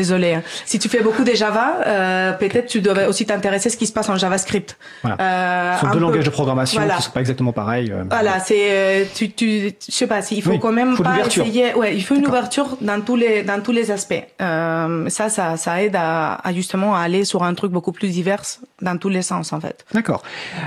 [0.00, 0.34] Désolé.
[0.34, 0.42] hein.
[0.64, 3.86] Si tu fais beaucoup de Java, euh, peut-être tu devrais aussi t'intéresser à ce qui
[3.86, 4.78] se passe en JavaScript.
[5.02, 5.16] Voilà.
[5.20, 5.98] Euh, ce sont deux peu.
[6.00, 6.96] langages de programmation Voilà.
[6.96, 10.42] qui sont pas exactement pareils euh, Voilà, c'est euh, tu tu je sais pas, il
[10.42, 11.74] faut Oui, quand même faut pas essayer.
[11.74, 14.24] Ouais, il faut une ouverture dans tous les dans tous les aspects.
[14.40, 18.08] Euh, ça ça ça aide à, à justement à aller sur un truc beaucoup plus
[18.08, 18.42] divers
[18.80, 19.84] dans tous les sens en fait.
[19.92, 20.22] D'accord.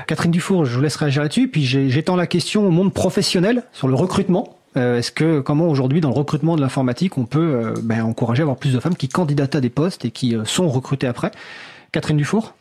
[0.07, 1.47] Catherine Dufour, je vous laisse réagir là-dessus.
[1.47, 4.57] Puis j'étends la question au monde professionnel sur le recrutement.
[4.77, 8.41] Euh, Est-ce que comment aujourd'hui dans le recrutement de l'informatique on peut euh, ben, encourager
[8.41, 11.07] à avoir plus de femmes qui candidatent à des postes et qui euh, sont recrutées
[11.07, 11.31] après?
[11.91, 12.55] Catherine Dufour?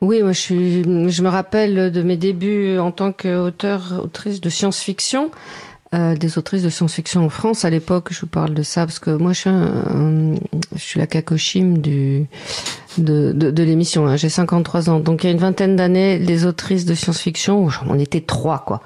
[0.00, 4.48] Oui, moi je suis, je me rappelle de mes débuts en tant qu'auteur, autrice de
[4.48, 5.32] science-fiction,
[5.92, 8.12] des autrices de science-fiction en France à l'époque.
[8.12, 9.50] Je vous parle de ça parce que moi je suis,
[10.76, 12.26] je suis la cacochime du
[13.00, 14.06] de, de, de l'émission.
[14.06, 14.16] hein.
[14.16, 17.98] J'ai 53 ans, donc il y a une vingtaine d'années, les autrices de science-fiction, on
[17.98, 18.80] était trois quoi.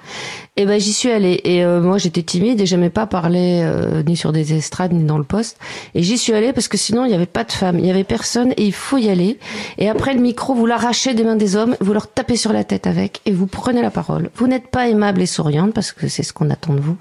[0.59, 4.03] Et ben j'y suis allée et euh, moi j'étais timide et j'aimais pas parler euh,
[4.03, 5.57] ni sur des estrades ni dans le poste.
[5.95, 7.91] Et j'y suis allée parce que sinon il y avait pas de femmes, il y
[7.91, 9.39] avait personne et il faut y aller.
[9.79, 12.65] Et après le micro, vous l'arrachez des mains des hommes, vous leur tapez sur la
[12.65, 14.29] tête avec et vous prenez la parole.
[14.37, 16.99] Vous n'êtes pas aimable et souriante parce que c'est ce qu'on attend de vous.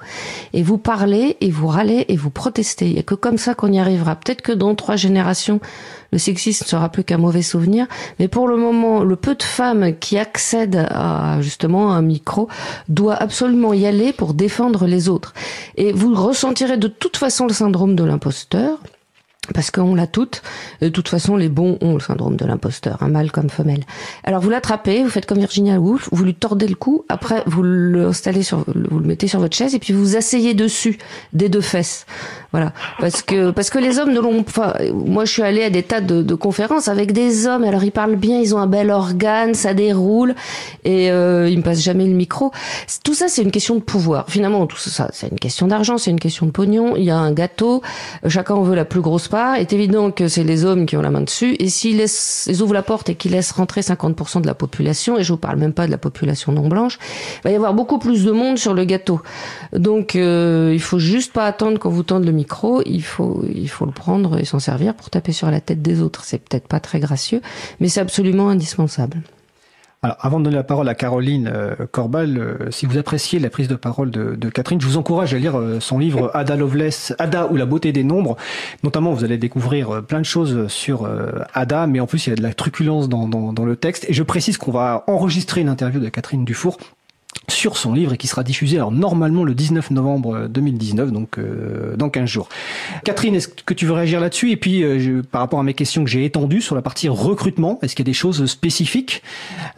[0.53, 2.85] Et vous parlez et vous râlez et vous protestez.
[2.87, 4.15] Il y a que comme ça qu'on y arrivera.
[4.15, 5.59] Peut-être que dans trois générations,
[6.11, 7.87] le sexisme ne sera plus qu'un mauvais souvenir.
[8.19, 12.47] Mais pour le moment, le peu de femmes qui accèdent à justement un micro
[12.89, 15.33] doit absolument y aller pour défendre les autres.
[15.75, 18.79] Et vous ressentirez de toute façon le syndrome de l'imposteur.
[19.55, 20.43] Parce qu'on l'a toutes.
[20.81, 23.83] De toute façon, les bons ont le syndrome de l'imposteur, un mâle comme femelle.
[24.23, 27.63] Alors vous l'attrapez, vous faites comme Virginia Woolf, vous lui tordez le cou, après vous
[27.63, 30.99] l'installez sur, vous le mettez sur votre chaise et puis vous asseyez dessus
[31.33, 32.05] des deux fesses.
[32.51, 34.41] Voilà, parce que parce que les hommes ne l'ont.
[34.41, 37.63] Enfin, moi je suis allée à des tas de, de conférences avec des hommes.
[37.63, 40.35] Alors ils parlent bien, ils ont un bel organe, ça déroule
[40.83, 42.51] et euh, ils me passent jamais le micro.
[43.03, 44.25] Tout ça c'est une question de pouvoir.
[44.29, 46.95] Finalement tout ça c'est une question d'argent, c'est une question de pognon.
[46.95, 47.81] Il y a un gâteau,
[48.27, 51.01] chacun en veut la plus grosse Il est évident que c'est les hommes qui ont
[51.01, 54.41] la main dessus et s'ils laissent, ils ouvrent la porte et qu'ils laissent rentrer 50%
[54.41, 56.99] de la population et je vous parle même pas de la population non blanche,
[57.37, 59.21] il va y avoir beaucoup plus de monde sur le gâteau.
[59.73, 63.69] Donc euh, il faut juste pas attendre qu'on vous tende le micro, il faut il
[63.69, 66.23] faut le prendre et s'en servir pour taper sur la tête des autres.
[66.25, 67.41] C'est peut-être pas très gracieux,
[67.79, 69.21] mais c'est absolument indispensable.
[70.03, 73.51] Alors, avant de donner la parole à Caroline euh, Corbal, euh, si vous appréciez la
[73.51, 77.13] prise de parole de, Catherine, je vous encourage à lire euh, son livre Ada Lovelace,
[77.19, 78.35] Ada ou la beauté des nombres.
[78.83, 81.07] Notamment, vous allez découvrir plein de choses sur
[81.53, 84.07] Ada, mais en plus, il y a de la truculence dans le texte.
[84.09, 86.79] Et je précise qu'on va enregistrer une interview de Catherine Dufour
[87.47, 91.95] sur son livre et qui sera diffusé alors normalement le 19 novembre 2019 donc euh,
[91.95, 92.49] dans 15 jours.
[93.03, 94.51] Catherine, est-ce que tu veux réagir là-dessus?
[94.51, 97.09] Et puis euh, je, par rapport à mes questions que j'ai étendues sur la partie
[97.09, 99.21] recrutement, est-ce qu'il y a des choses spécifiques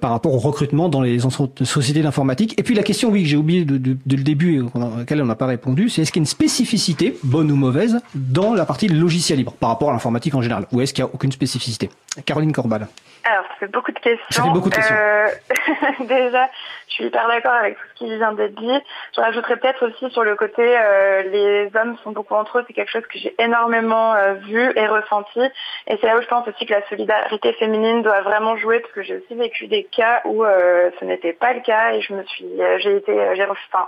[0.01, 1.19] par rapport au recrutement dans les
[1.63, 2.53] sociétés d'informatique?
[2.57, 4.99] Et puis la question oui que j'ai oublié de, de, de, le début et à
[4.99, 7.99] laquelle on n'a pas répondu, c'est est-ce qu'il y a une spécificité bonne ou mauvaise
[8.15, 10.67] dans la partie logiciel libre par rapport à l'informatique en général?
[10.71, 11.89] Ou est-ce qu'il n'y a aucune spécificité?
[12.25, 12.87] Caroline Corbal.
[13.25, 14.25] Alors, ça fait beaucoup de questions.
[14.29, 14.95] Ça fait beaucoup de questions.
[14.95, 15.27] Euh,
[16.01, 16.49] déjà,
[16.89, 18.79] je suis hyper d'accord avec tout ce qui vient d'être dit.
[19.15, 22.65] Je rajouterais peut-être aussi sur le côté, euh, les hommes sont beaucoup entre eux.
[22.67, 25.39] C'est quelque chose que j'ai énormément euh, vu et ressenti.
[25.87, 28.93] Et c'est là où je pense aussi que la solidarité féminine doit vraiment jouer, parce
[28.93, 32.13] que j'ai aussi vécu des cas où euh, ce n'était pas le cas et je
[32.13, 33.87] me suis, euh, j'ai été, j'ai enfin,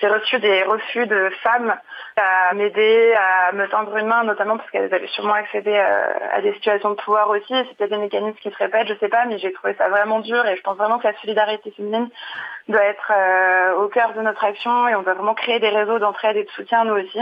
[0.00, 1.74] j'ai reçu des refus de femmes
[2.16, 6.40] à m'aider, à me tendre une main, notamment parce qu'elles avaient sûrement accédé à, à
[6.40, 7.54] des situations de pouvoir aussi.
[7.70, 10.46] C'était des mécanismes qui se répètent, je sais pas, mais j'ai trouvé ça vraiment dur
[10.46, 12.08] et je pense vraiment que la solidarité féminine
[12.68, 15.98] doit être euh, au cœur de notre action et on doit vraiment créer des réseaux
[15.98, 17.20] d'entraide et de soutien nous aussi.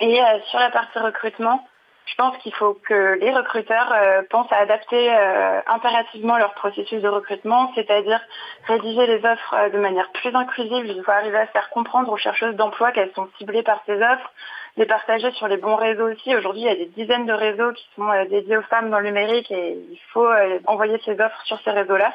[0.00, 1.66] Et euh, sur la partie recrutement,
[2.06, 7.00] je pense qu'il faut que les recruteurs euh, pensent à adapter euh, impérativement leur processus
[7.00, 8.20] de recrutement, c'est-à-dire
[8.66, 10.84] rédiger les offres euh, de manière plus inclusive.
[10.86, 14.32] Il faut arriver à faire comprendre aux chercheuses d'emploi qu'elles sont ciblées par ces offres,
[14.76, 16.36] les partager sur les bons réseaux aussi.
[16.36, 19.06] Aujourd'hui, il y a des dizaines de réseaux qui sont dédiés aux femmes dans le
[19.06, 20.28] numérique et il faut
[20.66, 22.12] envoyer ces offres sur ces réseaux-là.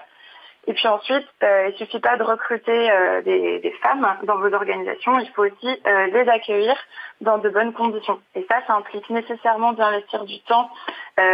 [0.68, 4.54] Et puis ensuite, euh, il suffit pas de recruter euh, des, des, femmes dans vos
[4.54, 6.76] organisations, il faut aussi euh, les accueillir
[7.22, 8.20] dans de bonnes conditions.
[8.36, 10.70] Et ça, ça implique nécessairement d'investir du temps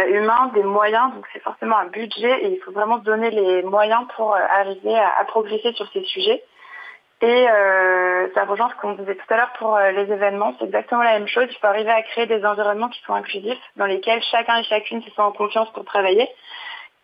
[0.08, 4.02] humain, des moyens, donc c'est forcément un budget et il faut vraiment donner les moyens
[4.16, 6.42] pour arriver à, à, progresser sur ces sujets.
[7.22, 11.04] Et euh, ça rejoint ce qu'on disait tout à l'heure pour les événements, c'est exactement
[11.04, 11.46] la même chose.
[11.48, 15.02] Il faut arriver à créer des environnements qui sont inclusifs, dans lesquels chacun et chacune
[15.02, 16.28] se sent en confiance pour travailler.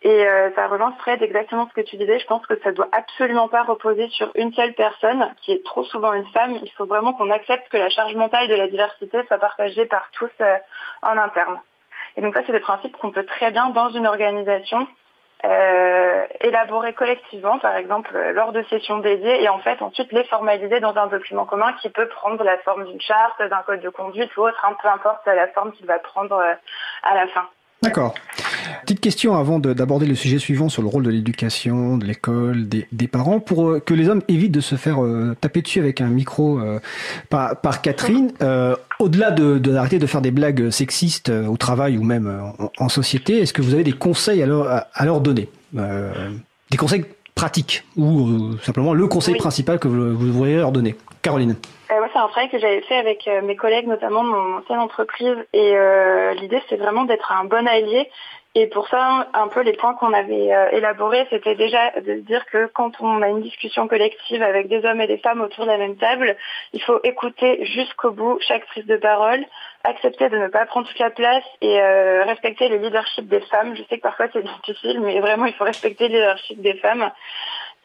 [0.03, 2.19] Et euh, ça rejoint Fred exactement ce que tu disais.
[2.19, 5.83] Je pense que ça doit absolument pas reposer sur une seule personne, qui est trop
[5.85, 6.57] souvent une femme.
[6.61, 10.09] Il faut vraiment qu'on accepte que la charge mentale de la diversité soit partagée par
[10.11, 10.57] tous euh,
[11.01, 11.59] en interne.
[12.17, 14.87] Et donc ça, c'est des principes qu'on peut très bien dans une organisation
[15.45, 20.79] euh, élaborer collectivement, par exemple lors de sessions dédiées, et en fait ensuite les formaliser
[20.79, 24.35] dans un document commun qui peut prendre la forme d'une charte, d'un code de conduite
[24.37, 26.53] ou autre, hein, peu importe la forme qu'il va prendre euh,
[27.03, 27.49] à la fin.
[27.83, 28.15] D'accord.
[28.83, 32.87] Petite question avant d'aborder le sujet suivant sur le rôle de l'éducation, de l'école, des,
[32.91, 36.01] des, parents, pour euh, que les hommes évitent de se faire euh, taper dessus avec
[36.01, 36.79] un micro euh,
[37.29, 38.31] par, par, Catherine.
[38.99, 42.27] Au-delà de d'arrêter de, de, faire des blagues sexistes au travail ou même
[42.59, 45.49] en, en société, est-ce que vous avez des conseils à leur, à, à leur donner
[45.73, 47.05] Des conseils
[47.35, 49.39] pratiques ou simplement le conseil oui.
[49.39, 50.95] principal que vous, vous voudriez leur donner?
[51.21, 51.55] Caroline
[51.93, 54.79] euh, c'est un travail que j'avais fait avec euh, mes collègues, notamment de mon ancienne
[54.79, 55.37] entreprise.
[55.53, 58.09] Et euh, l'idée, c'est vraiment d'être un bon allié.
[58.55, 62.45] Et pour ça, un peu les points qu'on avait euh, élaborés, c'était déjà de dire
[62.45, 65.71] que quand on a une discussion collective avec des hommes et des femmes autour de
[65.71, 66.37] la même table,
[66.71, 69.43] il faut écouter jusqu'au bout chaque prise de parole,
[69.83, 73.75] accepter de ne pas prendre toute la place et euh, respecter le leadership des femmes.
[73.75, 77.09] Je sais que parfois c'est difficile, mais vraiment, il faut respecter le leadership des femmes.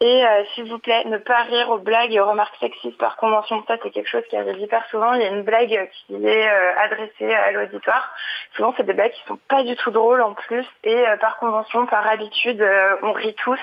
[0.01, 3.17] Et euh, s'il vous plaît, ne pas rire aux blagues et aux remarques sexistes par
[3.17, 3.61] convention.
[3.67, 5.13] Ça, c'est quelque chose qui arrive hyper souvent.
[5.13, 8.09] Il y a une blague qui est euh, adressée à l'auditoire.
[8.55, 10.65] Souvent, c'est des blagues qui sont pas du tout drôles en plus.
[10.85, 13.59] Et euh, par convention, par habitude, euh, on rit tous.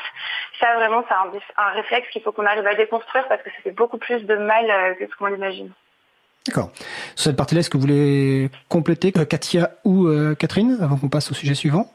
[0.61, 3.57] Ça, vraiment, c'est un, un, réflexe qu'il faut qu'on arrive à déconstruire parce que ça
[3.65, 5.71] fait beaucoup plus de mal euh, que ce qu'on l'imagine.
[6.47, 6.71] D'accord.
[7.15, 10.07] Sur cette partie-là, est-ce que vous voulez compléter, Katia ou
[10.39, 11.91] Catherine, avant qu'on passe au sujet suivant?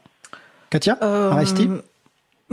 [0.68, 0.98] Katia?
[1.00, 1.70] Aresti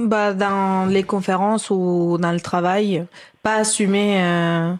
[0.07, 3.05] bah, dans les conférences ou dans le travail,
[3.43, 4.73] pas assumer euh,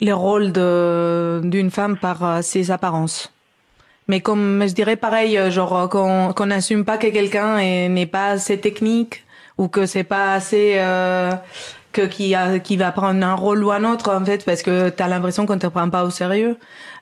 [0.00, 0.52] le rôle
[1.48, 3.32] d'une femme par euh, ses apparences.
[4.08, 8.58] Mais comme je dirais pareil, genre qu'on qu'on n'assume pas que quelqu'un n'est pas assez
[8.58, 9.24] technique
[9.56, 11.30] ou que c'est pas assez euh,
[11.92, 14.90] que qui a qui va prendre un rôle ou un autre en fait parce que
[14.90, 16.56] tu as l'impression qu'on te prend pas au sérieux.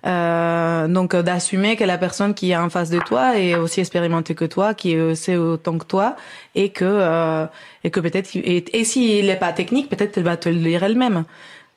[0.06, 4.34] Euh, donc d'assumer que la personne qui est en face de toi est aussi expérimentée
[4.34, 6.16] que toi, qui sait autant que toi
[6.54, 7.46] et que euh,
[7.84, 10.82] et que peut-être et, et s'il est pas technique, peut-être elle va te le lire
[10.82, 11.24] elle-même.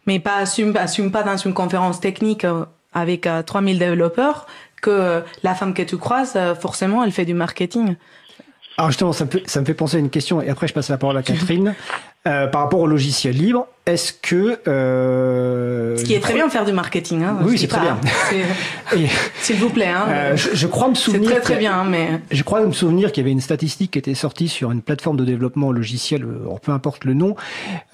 [0.07, 2.45] Mais pas assume assume pas dans une conférence technique
[2.93, 4.47] avec 3000 développeurs
[4.81, 7.95] que la femme que tu croises forcément elle fait du marketing.
[8.77, 10.73] Alors justement, ça me, fait, ça me fait penser à une question, et après je
[10.73, 11.75] passe la parole à Catherine.
[12.27, 14.59] Euh, par rapport au logiciel libre, est-ce que...
[14.67, 17.23] Euh, Ce qui est très bien faire du marketing.
[17.23, 17.97] Hein, Oui, c'est très bien.
[18.29, 18.97] C'est-
[19.41, 19.87] S'il vous plaît.
[19.87, 21.31] Hein, euh, je, je crois me c'est souvenir...
[21.31, 23.97] très très que- bien, mais Je crois me souvenir qu'il y avait une statistique qui
[23.97, 27.35] était sortie sur une plateforme de développement logiciel, euh, peu importe le nom,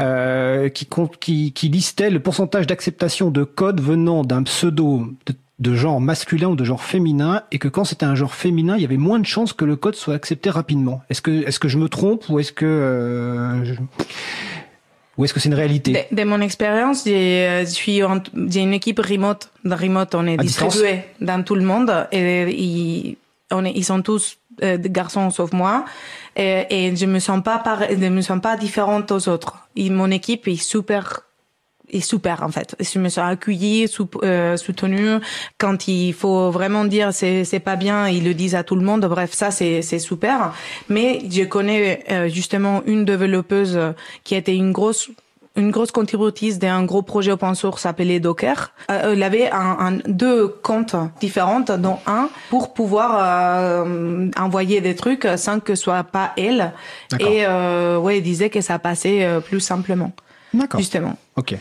[0.01, 5.33] euh, qui, compte, qui, qui listait le pourcentage d'acceptation de code venant d'un pseudo de,
[5.59, 8.81] de genre masculin ou de genre féminin, et que quand c'était un genre féminin, il
[8.81, 11.01] y avait moins de chances que le code soit accepté rapidement.
[11.09, 13.73] Est-ce que, est-ce que je me trompe ou est-ce que, euh, je-
[15.17, 16.05] ou est-ce que c'est une réalité?
[16.11, 19.49] De, de mon expérience, j'ai euh, je suis en- j'ai une équipe remote.
[19.65, 23.17] Dans remote, on est À distribué dans tout le monde et ils,
[23.51, 25.85] on est, ils sont tous euh, des garçons sauf moi.
[26.35, 29.67] Et, et je me sens pas je me sens pas différente aux autres.
[29.75, 31.21] Et mon équipe est super
[31.91, 32.75] est super en fait.
[32.79, 35.19] Je me sens accueillie, sou- euh, soutenue.
[35.57, 38.83] Quand il faut vraiment dire c'est c'est pas bien, ils le disent à tout le
[38.83, 39.05] monde.
[39.05, 40.53] Bref, ça c'est c'est super.
[40.89, 43.79] Mais je connais euh, justement une développeuse
[44.23, 45.09] qui a été une grosse
[45.55, 48.71] une grosse contributrice d'un gros projet open source appelé Docker.
[48.91, 54.93] Euh, elle avait un, un- deux comptes différents, dont un pour pouvoir euh, envoyer des
[54.95, 56.73] trucs sans que ce soit pas elle.
[57.19, 60.11] Et euh, ouais, elle disait que ça passait plus simplement,
[60.53, 60.79] D'accord.
[60.79, 61.17] justement.
[61.37, 61.55] Ok.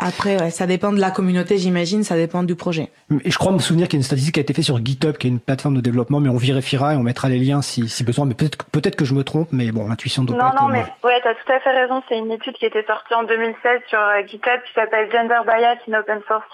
[0.00, 2.90] Après, ouais, ça dépend de la communauté, j'imagine, ça dépend du projet.
[3.24, 4.84] Et je crois me souvenir qu'il y a une statistique qui a été faite sur
[4.84, 7.60] GitHub, qui est une plateforme de développement, mais on vérifiera et on mettra les liens
[7.62, 8.24] si, si besoin.
[8.24, 10.68] Mais peut-être peut-être que je me trompe, mais bon, l'intuition doit Non, pas être non,
[10.68, 12.02] mais ouais, t'as tout à fait raison.
[12.08, 15.76] C'est une étude qui était sortie en 2016 sur euh, GitHub qui s'appelle Gender Bias
[15.88, 16.44] in Open Source.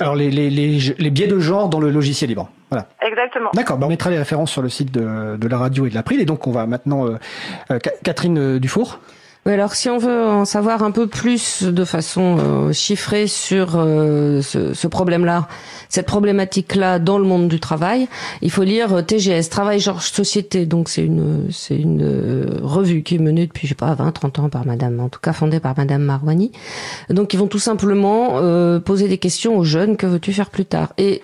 [0.00, 2.48] Alors les, les, les, les biais de genre dans le logiciel libre.
[2.70, 2.86] Voilà.
[3.02, 3.50] Exactement.
[3.52, 5.94] D'accord, bah on mettra les références sur le site de, de la radio et de
[5.94, 6.20] l'April.
[6.20, 7.18] Et donc on va maintenant euh,
[7.70, 9.00] euh, Ca- Catherine Dufour.
[9.44, 14.40] Alors si on veut en savoir un peu plus de façon euh, chiffrée sur euh,
[14.40, 15.48] ce, ce problème-là,
[15.88, 18.06] cette problématique-là dans le monde du travail,
[18.40, 20.64] il faut lire euh, TGS, Travail Georges Société.
[20.64, 24.12] Donc c'est une c'est une euh, revue qui est menée depuis je sais pas 20
[24.12, 26.52] 30 ans par madame en tout cas fondée par madame Marwani.
[27.10, 30.66] Donc ils vont tout simplement euh, poser des questions aux jeunes que veux-tu faire plus
[30.66, 30.92] tard?
[30.98, 31.22] Et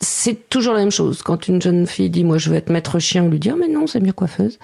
[0.00, 1.22] c'est toujours la même chose.
[1.22, 3.56] Quand une jeune fille dit moi je veux être maître chien, on lui dit Ah,
[3.60, 4.58] mais non c'est mieux coiffeuse.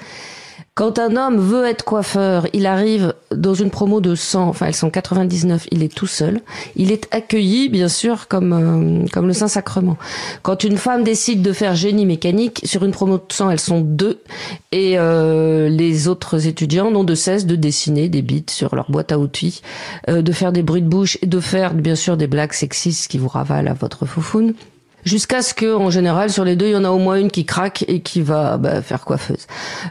[0.77, 4.75] Quand un homme veut être coiffeur, il arrive dans une promo de 100, enfin elles
[4.75, 6.41] sont 99, il est tout seul.
[6.77, 9.99] Il est accueilli, bien sûr, comme euh, comme le Saint-Sacrement.
[10.43, 13.81] Quand une femme décide de faire génie mécanique, sur une promo de 100, elles sont
[13.81, 14.23] deux.
[14.71, 19.13] Et euh, les autres étudiants n'ont de cesse de dessiner des bits sur leur boîte
[19.13, 19.63] à outils,
[20.09, 23.11] euh, de faire des bruits de bouche et de faire, bien sûr, des blagues sexistes
[23.11, 24.55] qui vous ravalent à votre foufoune.
[25.05, 27.31] Jusqu'à ce que, en général, sur les deux, il y en a au moins une
[27.31, 29.47] qui craque et qui va bah, faire coiffeuse.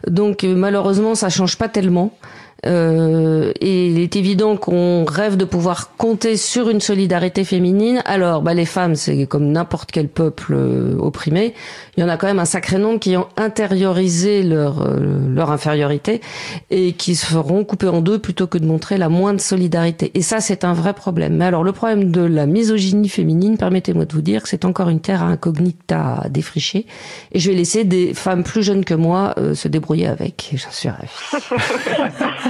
[0.07, 2.13] Donc euh, malheureusement, ça change pas tellement.
[2.65, 8.01] Euh, et il est évident qu'on rêve de pouvoir compter sur une solidarité féminine.
[8.05, 11.53] Alors, bah, les femmes, c'est comme n'importe quel peuple euh, opprimé.
[11.97, 14.97] Il y en a quand même un sacré nombre qui ont intériorisé leur euh,
[15.29, 16.21] leur infériorité
[16.69, 20.11] et qui se feront couper en deux plutôt que de montrer la moindre solidarité.
[20.13, 21.37] Et ça, c'est un vrai problème.
[21.37, 24.89] Mais alors, le problème de la misogynie féminine, permettez-moi de vous dire que c'est encore
[24.89, 26.85] une terre incognita à défricher.
[27.31, 30.51] Et je vais laisser des femmes plus jeunes que moi euh, se débrouiller avec.
[30.53, 31.07] J'en suis ravie.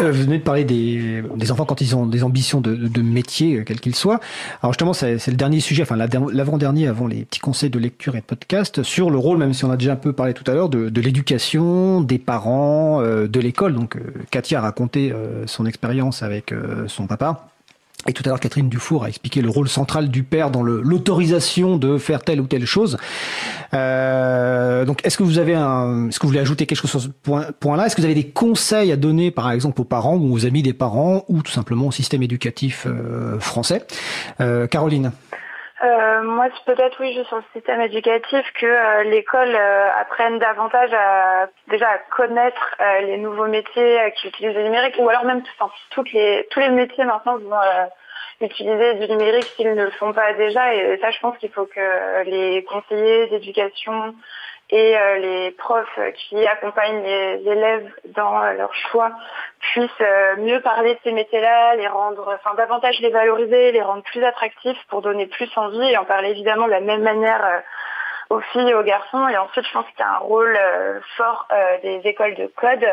[0.00, 3.02] Euh, vous venez de parler des, des enfants quand ils ont des ambitions de, de,
[3.02, 4.20] métier, euh, quel qu'il soit.
[4.62, 7.78] Alors justement, c'est le dernier sujet, enfin la der- l'avant-dernier avant les petits conseils de
[7.78, 10.34] lecture et de podcast, sur le rôle, même si on a déjà un peu parlé
[10.34, 13.74] tout à l'heure, de, de l'éducation, des parents, euh, de l'école.
[13.74, 14.00] Donc euh,
[14.30, 17.48] Katia a raconté euh, son expérience avec euh, son papa.
[18.06, 21.76] Et tout à l'heure, Catherine Dufour a expliqué le rôle central du père dans l'autorisation
[21.76, 22.98] de faire telle ou telle chose.
[23.72, 27.00] Euh, donc, est-ce que vous avez un, est-ce que vous voulez ajouter quelque chose sur
[27.00, 27.86] ce point, point-là?
[27.86, 30.62] Est-ce que vous avez des conseils à donner, par exemple, aux parents ou aux amis
[30.62, 33.86] des parents, ou tout simplement au système éducatif euh, français?
[34.40, 35.12] Euh, Caroline.
[35.84, 40.38] Euh, moi, c'est peut-être oui, juste sur le système éducatif, que euh, l'école euh, apprenne
[40.38, 45.08] davantage à déjà à connaître euh, les nouveaux métiers euh, qui utilisent le numérique, ou
[45.08, 47.86] alors même enfin, toutes les tous les métiers maintenant vont euh,
[48.40, 50.74] utiliser du numérique s'ils ne le font pas déjà.
[50.74, 54.14] Et ça, je pense qu'il faut que les conseillers d'éducation
[54.70, 59.12] et euh, les profs qui accompagnent les élèves dans euh, leur choix
[59.60, 64.02] puissent euh, mieux parler de ces métiers-là, les rendre, enfin davantage les valoriser, les rendre
[64.02, 67.62] plus attractifs pour donner plus envie et en parler évidemment de la même manière
[68.30, 69.28] aux filles et aux garçons.
[69.28, 72.46] Et ensuite, je pense qu'il y a un rôle euh, fort euh, des écoles de
[72.46, 72.84] code.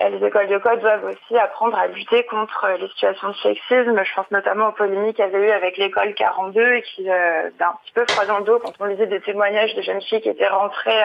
[0.00, 4.02] Euh, les écoles de code doivent aussi apprendre à lutter contre les situations de sexisme.
[4.02, 7.50] Je pense notamment aux polémiques qu'il y avait eu avec l'école 42 et qui euh,
[7.58, 10.20] d'un petit peu froid dans le dos quand on lisait des témoignages de jeunes filles
[10.20, 11.02] qui étaient rentrées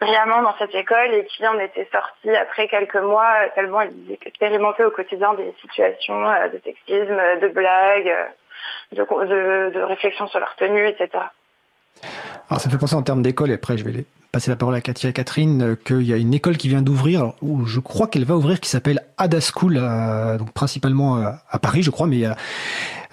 [0.00, 3.92] brillamment dans cette école et qui en étaient sorties après quelques mois tellement elles
[4.24, 6.20] expérimentaient au quotidien des situations
[6.52, 8.14] de sexisme, de blagues,
[8.92, 11.24] de, de, de réflexion sur leur tenue, etc.
[12.48, 14.74] Alors, ça me fait penser en termes d'école, et après, je vais passer la parole
[14.74, 17.80] à Katia et Catherine euh, qu'il y a une école qui vient d'ouvrir, où je
[17.80, 21.90] crois qu'elle va ouvrir, qui s'appelle Ada School, euh, donc principalement euh, à Paris, je
[21.90, 22.24] crois, mais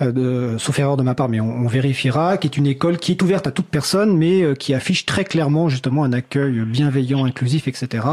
[0.01, 3.21] de, sauf erreur de ma part, mais on, vérifiera, qui est une école qui est
[3.21, 7.67] ouverte à toute personne, mais euh, qui affiche très clairement justement un accueil bienveillant, inclusif,
[7.67, 8.05] etc.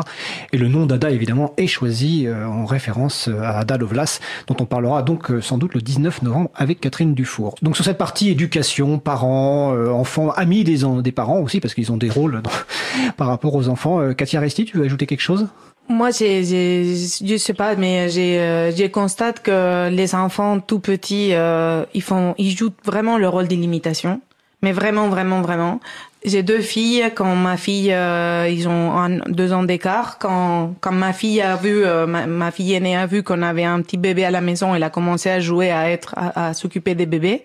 [0.53, 4.65] Et le nom d'Ada, évidemment, est choisi euh, en référence à Ada Lovelace, dont on
[4.65, 7.57] parlera donc sans doute le 19 novembre avec Catherine Dufour.
[7.63, 11.97] Donc sur cette partie éducation, parents, enfants, amis des, des parents aussi, parce qu'ils ont
[11.97, 12.43] des rôles
[13.17, 14.13] par rapport aux enfants.
[14.15, 15.49] Katia Resti, tu veux ajouter quelque chose?
[15.89, 21.31] Moi, j'ai, je sais pas, mais j'ai, euh, j'ai constate que les enfants tout petits,
[21.33, 24.21] euh, ils font, ils jouent vraiment le rôle d'illimitation,
[24.63, 25.81] mais vraiment, vraiment, vraiment.
[26.25, 27.11] J'ai deux filles.
[27.15, 30.19] Quand ma fille, euh, ils ont un, deux ans d'écart.
[30.19, 33.65] Quand, quand ma fille a vu, euh, ma, ma, fille aînée a vu qu'on avait
[33.65, 36.95] un petit bébé à la maison, elle a commencé à jouer, à être, à s'occuper
[36.95, 37.43] des bébés.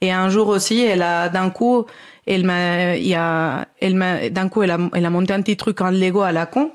[0.00, 1.84] Et un jour aussi, elle a d'un coup,
[2.26, 5.42] elle m'a, il y a, elle m'a, d'un coup, elle a, elle a monté un
[5.42, 6.70] petit truc en Lego à la con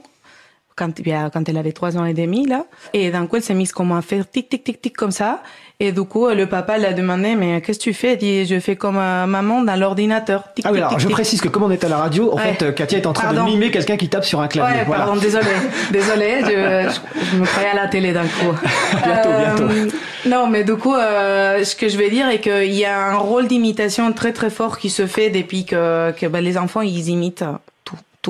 [0.80, 0.94] quand,
[1.34, 2.66] quand elle avait trois ans et demi, là.
[2.94, 5.42] Et d'un coup, elle s'est mise comme à faire tic, tic, tic, tic, comme ça.
[5.82, 8.14] Et du coup, le papa l'a demandé, mais qu'est-ce que tu fais?
[8.14, 10.44] Elle dit, je fais comme euh, maman dans l'ordinateur.
[10.54, 12.54] Tic, ah oui, alors, je précise que comme on est à la radio, en ouais.
[12.54, 13.46] fait, Katia est en train pardon.
[13.46, 14.80] de mimer quelqu'un qui tape sur un clavier.
[14.80, 15.06] Ouais, voilà.
[15.06, 15.46] pardon, désolé.
[15.92, 17.00] désolé, je,
[17.32, 18.54] je, me croyais à la télé d'un coup.
[19.04, 19.96] bientôt, euh, bientôt.
[20.26, 23.16] Non, mais du coup, euh, ce que je veux dire est qu'il y a un
[23.16, 27.10] rôle d'imitation très très fort qui se fait depuis que, que bah, les enfants, ils
[27.10, 27.46] imitent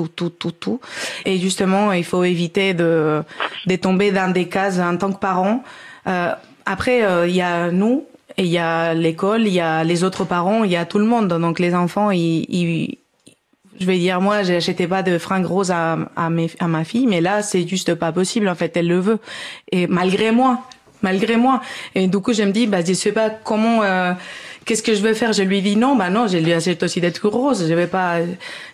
[0.08, 0.80] tout, tout, tout.
[1.24, 3.22] Et justement, il faut éviter de,
[3.66, 5.62] de tomber dans des cases en tant que parent.
[6.06, 6.32] Euh,
[6.66, 8.04] après, euh, il y a nous,
[8.36, 10.98] et il y a l'école, il y a les autres parents, il y a tout
[10.98, 11.28] le monde.
[11.28, 12.98] Donc les enfants, ils, ils
[13.78, 17.06] je vais dire moi, j'achetais pas de fringues roses à, à, mes, à ma fille,
[17.06, 18.48] mais là, c'est juste pas possible.
[18.48, 19.18] En fait, elle le veut.
[19.72, 20.60] Et malgré moi,
[21.02, 21.60] malgré moi.
[21.94, 23.82] Et du coup, je me dis, bah, je sais pas comment.
[23.82, 24.12] Euh,
[24.70, 25.32] Qu'est-ce que je vais faire?
[25.32, 27.32] Je lui dis non, bah non, je lui achète aussi des trucs.
[27.32, 28.18] Je vais pas,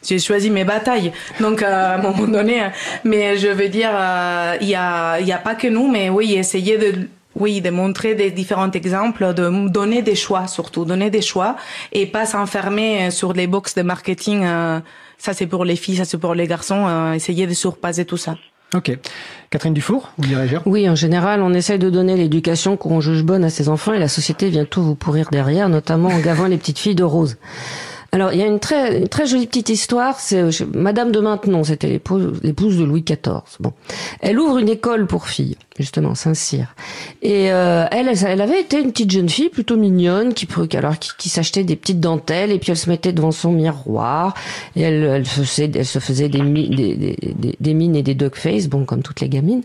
[0.07, 1.11] j'ai choisi mes batailles.
[1.40, 2.64] Donc euh, à un moment donné,
[3.03, 6.11] mais je veux dire, euh, il y a, il y a pas que nous, mais
[6.11, 11.09] oui, essayer de oui, de montrer des différents exemples, de donner des choix surtout, donner
[11.09, 11.57] des choix
[11.92, 14.44] et pas s'enfermer sur les box de marketing.
[14.44, 14.80] Euh,
[15.16, 16.84] ça c'est pour les filles, ça c'est pour les garçons.
[16.86, 18.36] Euh, essayer de surpasser tout ça.
[18.75, 18.99] Ok.
[19.51, 23.45] Catherine Dufour, vous direz Oui, en général, on essaye de donner l'éducation qu'on juge bonne
[23.45, 26.57] à ses enfants et la société vient tout vous pourrir derrière, notamment en gavant les
[26.57, 27.37] petites filles de rose.
[28.13, 30.19] Alors, il y a une très, une très jolie petite histoire.
[30.21, 30.43] C'est
[30.75, 33.43] Madame de Maintenon, c'était l'épouse, l'épouse de Louis XIV.
[33.61, 33.73] Bon,
[34.21, 36.75] elle ouvre une école pour filles, justement, Saint-Cyr.
[37.23, 41.11] Et euh, elle, elle avait été une petite jeune fille plutôt mignonne, qui, alors qui,
[41.19, 44.35] qui s'achetait des petites dentelles et puis elle se mettait devant son miroir
[44.77, 48.35] et elle, elle, faisait, elle se faisait des, des, des, des mines et des dog
[48.35, 49.63] face, bon, comme toutes les gamines.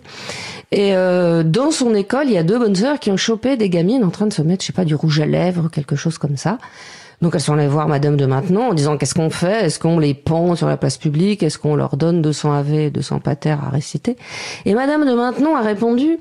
[0.72, 3.70] Et euh, dans son école, il y a deux bonnes sœurs qui ont chopé des
[3.70, 6.18] gamines en train de se mettre, je sais pas, du rouge à lèvres, quelque chose
[6.18, 6.58] comme ça.
[7.22, 9.66] Donc elles sont allées voir Madame de Maintenon en disant qu'est-ce qu'on fait?
[9.66, 11.44] Est-ce qu'on les pend sur la place publique?
[11.44, 14.16] Est-ce qu'on leur donne 200 AV, 200 pater à réciter?
[14.66, 16.18] Et Madame de Maintenon a répondu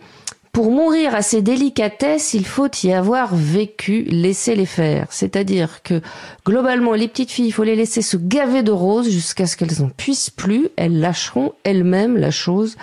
[0.53, 5.07] pour mourir à ces délicatesses, il faut y avoir vécu, laisser les faire.
[5.11, 6.01] C'est-à-dire que,
[6.44, 9.80] globalement, les petites filles, il faut les laisser se gaver de roses jusqu'à ce qu'elles
[9.80, 10.68] en puissent plus.
[10.76, 12.76] Elles lâcheront elles-mêmes la chose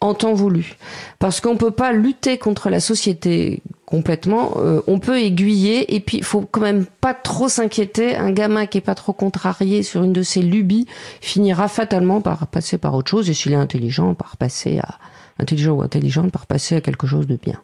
[0.00, 0.76] en temps voulu.
[1.18, 4.54] Parce qu'on peut pas lutter contre la société complètement.
[4.58, 8.16] Euh, on peut aiguiller et puis il faut quand même pas trop s'inquiéter.
[8.16, 10.86] Un gamin qui est pas trop contrarié sur une de ses lubies
[11.20, 14.98] finira fatalement par passer par autre chose et s'il est intelligent, par passer à
[15.38, 17.62] intelligent ou intelligente, par passer à quelque chose de bien.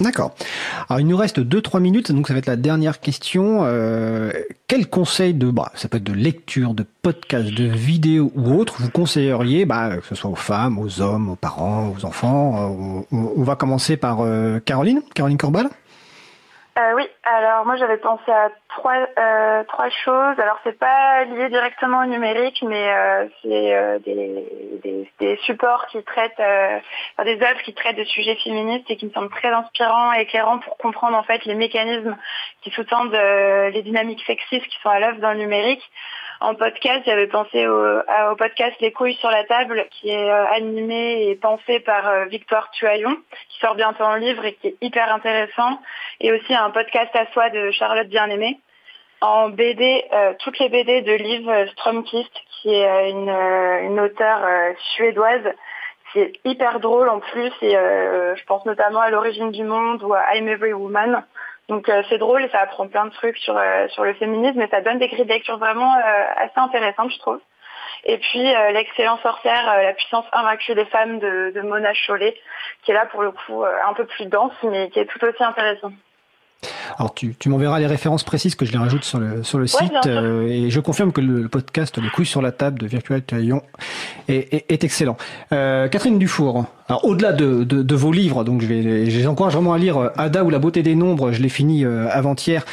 [0.00, 0.34] D'accord.
[0.88, 3.60] Alors il nous reste 2-3 minutes, donc ça va être la dernière question.
[3.62, 4.32] Euh,
[4.66, 8.76] quel conseil de, bah, ça peut être de lecture, de podcast, de vidéo ou autre,
[8.78, 13.32] vous conseilleriez, bah, que ce soit aux femmes, aux hommes, aux parents, aux enfants On,
[13.36, 15.68] on va commencer par euh, Caroline, Caroline Corbal.
[16.76, 20.40] Euh, oui, alors moi j'avais pensé à trois euh, trois choses.
[20.40, 25.86] Alors c'est pas lié directement au numérique, mais euh, c'est euh, des, des, des, supports
[25.86, 26.80] qui traitent, euh,
[27.12, 30.22] enfin, des œuvres qui traitent de sujets féministes et qui me semblent très inspirants et
[30.22, 32.16] éclairants pour comprendre en fait les mécanismes
[32.62, 35.88] qui sous-tendent euh, les dynamiques sexistes qui sont à l'œuvre dans le numérique.
[36.44, 41.30] En podcast, j'avais pensé au, podcast Les couilles sur la table, qui est euh, animé
[41.30, 43.16] et pensé par euh, Victoire Tuaillon,
[43.48, 45.80] qui sort bientôt en livre et qui est hyper intéressant,
[46.20, 48.60] et aussi un podcast à soi de Charlotte Bien-Aimée.
[49.22, 54.46] En BD, euh, toutes les BD de Liv Strömquist, qui est une, une auteure
[54.96, 55.50] suédoise,
[56.12, 60.12] qui est hyper drôle en plus, et je pense notamment à L'origine du monde ou
[60.12, 61.24] à I'm Every Woman.
[61.68, 64.60] Donc euh, c'est drôle et ça apprend plein de trucs sur euh, sur le féminisme
[64.60, 67.40] et ça donne des grilles de lecture vraiment euh, assez intéressantes je trouve.
[68.06, 68.42] Et puis
[68.72, 72.34] l'excellent sorcière, la puissance invaincue des femmes de, de, Mona Chollet,
[72.82, 75.42] qui est là pour le coup un peu plus dense mais qui est tout aussi
[75.42, 75.90] intéressant.
[76.98, 79.64] Alors tu, tu m'enverras les références précises que je les rajoute sur le, sur le
[79.64, 82.78] Ouais, site euh, et je confirme que le, le podcast Les couilles sur la table
[82.78, 83.62] de Virtual Taillon
[84.28, 85.16] est, est, est excellent.
[85.52, 89.26] Euh, Catherine Dufour, alors au-delà de, de, de vos livres, donc je vais, je les
[89.26, 92.08] encourage vraiment à lire euh, Ada ou la beauté des nombres, je l'ai fini euh,
[92.10, 92.64] avant-hier,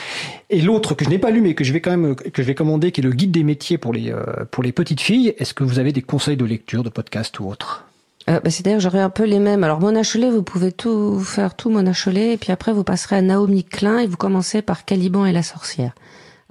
[0.50, 2.48] et l'autre que je n'ai pas lu mais que je vais quand même que je
[2.48, 5.34] vais commander, qui est le guide des métiers pour les euh, pour les petites filles.
[5.38, 7.86] Est-ce que vous avez des conseils de lecture, de podcast ou autre?
[8.30, 9.64] Euh, bah, C'est-à-dire j'aurais un peu les mêmes.
[9.64, 13.18] Alors Mona Chollet, vous pouvez tout faire tout Mona Chollet, et puis après vous passerez
[13.18, 15.94] à Naomi Klein et vous commencez par Caliban et la sorcière.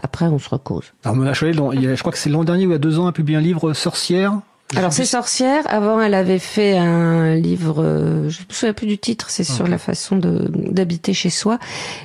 [0.03, 0.93] Après on se recose.
[1.05, 3.07] Alors Mona Chollet, je crois que c'est l'an dernier ou il y a deux ans,
[3.07, 4.41] a publié un livre Sorcière.
[4.77, 5.65] Alors c'est sorcière.
[5.67, 9.67] Avant, elle avait fait un livre, euh, je me souviens plus du titre, c'est sur
[9.67, 11.59] la façon d'habiter chez soi.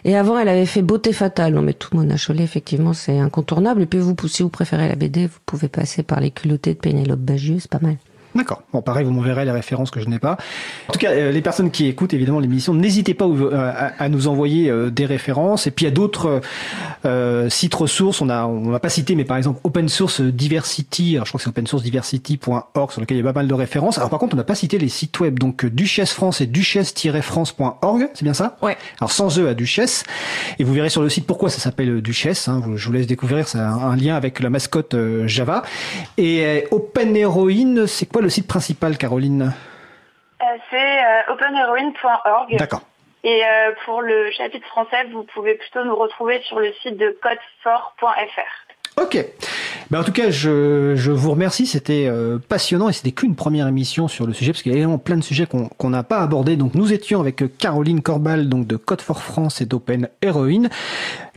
[0.03, 1.53] Et avant, elle avait fait Beauté fatale.
[1.53, 3.83] Non mais tout Mona Chollet, effectivement, c'est incontournable.
[3.83, 6.79] Et puis vous, si vous préférez la BD, vous pouvez passer par les culottés de
[6.79, 7.97] Pénélope Bagieux, c'est pas mal.
[8.35, 8.63] D'accord.
[8.73, 10.37] Bon, pareil, vous m'enverrez les références que je n'ai pas.
[10.89, 14.27] En tout cas, euh, les personnes qui écoutent évidemment l'émission, n'hésitez pas euh, à, nous
[14.27, 15.67] envoyer euh, des références.
[15.67, 16.41] Et puis il y a d'autres
[17.05, 18.19] euh, sites ressources.
[18.21, 21.15] On a, on va pas citer, mais par exemple Open Source Diversity.
[21.15, 23.47] Alors je crois que c'est open source diversity.org sur lequel il y a pas mal
[23.47, 23.97] de références.
[23.97, 25.39] Alors par contre, on n'a pas cité les sites web.
[25.39, 28.09] Donc Duchesse France et duchesse-france.org.
[28.13, 28.57] C'est bien ça?
[28.61, 28.77] Ouais.
[28.99, 30.03] Alors sans eux à Duchesse.
[30.59, 32.49] Et vous verrez sur le site pourquoi ça s'appelle Duchesse.
[32.49, 32.61] Hein.
[32.75, 33.47] Je vous laisse découvrir.
[33.47, 34.95] C'est un, lien avec la mascotte
[35.25, 35.63] Java.
[36.17, 39.53] Et Open Heroine, c'est quoi le site principal, Caroline?
[40.41, 42.57] Euh, c'est euh, openheroine.org.
[42.57, 42.81] D'accord.
[43.23, 47.17] Et euh, pour le chapitre français, vous pouvez plutôt nous retrouver sur le site de
[47.21, 49.01] codefort.fr.
[49.01, 49.25] Ok.
[49.91, 51.67] Ben, en tout cas, je, je vous remercie.
[51.67, 54.77] C'était euh, passionnant et c'était qu'une première émission sur le sujet parce qu'il y a
[54.77, 56.55] également plein de sujets qu'on n'a pas abordés.
[56.55, 60.69] Donc, nous étions avec Caroline Corbal, donc de Code for France et d'Open Heroine.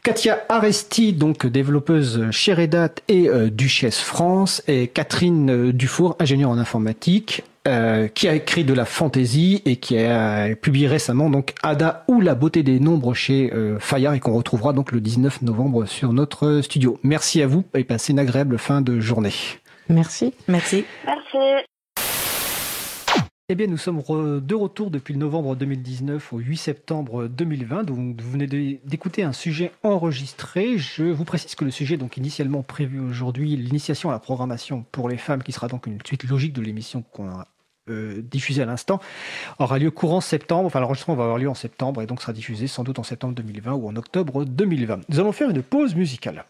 [0.03, 6.17] Katia Aresti, donc développeuse chez Red Hat et euh, Duchesse France, et Catherine euh, Dufour,
[6.19, 11.29] ingénieure en informatique, euh, qui a écrit de la fantasy et qui a publié récemment
[11.29, 15.03] donc Ada ou la beauté des nombres chez euh, Fayard et qu'on retrouvera donc le
[15.03, 16.99] 19 novembre sur notre studio.
[17.03, 19.35] Merci à vous et passez une agréable fin de journée.
[19.91, 20.33] Merci.
[20.47, 20.85] Merci.
[21.05, 21.67] Merci.
[23.51, 24.03] Eh bien, nous sommes
[24.43, 27.85] de retour depuis le novembre 2019 au 8 septembre 2020.
[27.85, 28.47] Donc, vous venez
[28.85, 30.77] d'écouter un sujet enregistré.
[30.77, 35.09] Je vous précise que le sujet, donc initialement prévu aujourd'hui, l'initiation à la programmation pour
[35.09, 37.49] les femmes, qui sera donc une suite logique de l'émission qu'on a
[37.89, 39.01] euh, diffusée à l'instant,
[39.59, 40.67] aura lieu courant septembre.
[40.67, 43.35] Enfin, l'enregistrement va avoir lieu en septembre et donc sera diffusé sans doute en septembre
[43.35, 45.09] 2020 ou en octobre 2020.
[45.09, 46.45] Nous allons faire une pause musicale.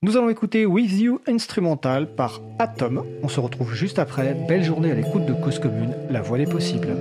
[0.00, 3.04] Nous allons écouter With You Instrumental par Atom.
[3.24, 4.32] On se retrouve juste après.
[4.46, 6.96] Belle journée à l'écoute de Cause Commune, la voix des possibles.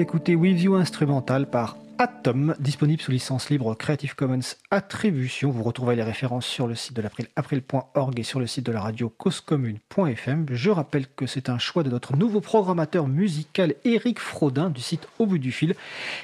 [0.00, 1.76] D'écouter With You Instrumental par
[2.20, 4.40] Atom, disponible sous licence libre Creative Commons
[4.70, 5.50] Attribution.
[5.50, 8.72] Vous retrouvez les références sur le site de l'April, april.org et sur le site de
[8.72, 10.44] la radio causecommune.fm.
[10.50, 15.08] Je rappelle que c'est un choix de notre nouveau programmateur musical Eric Frodin du site
[15.18, 15.74] Au bout du fil.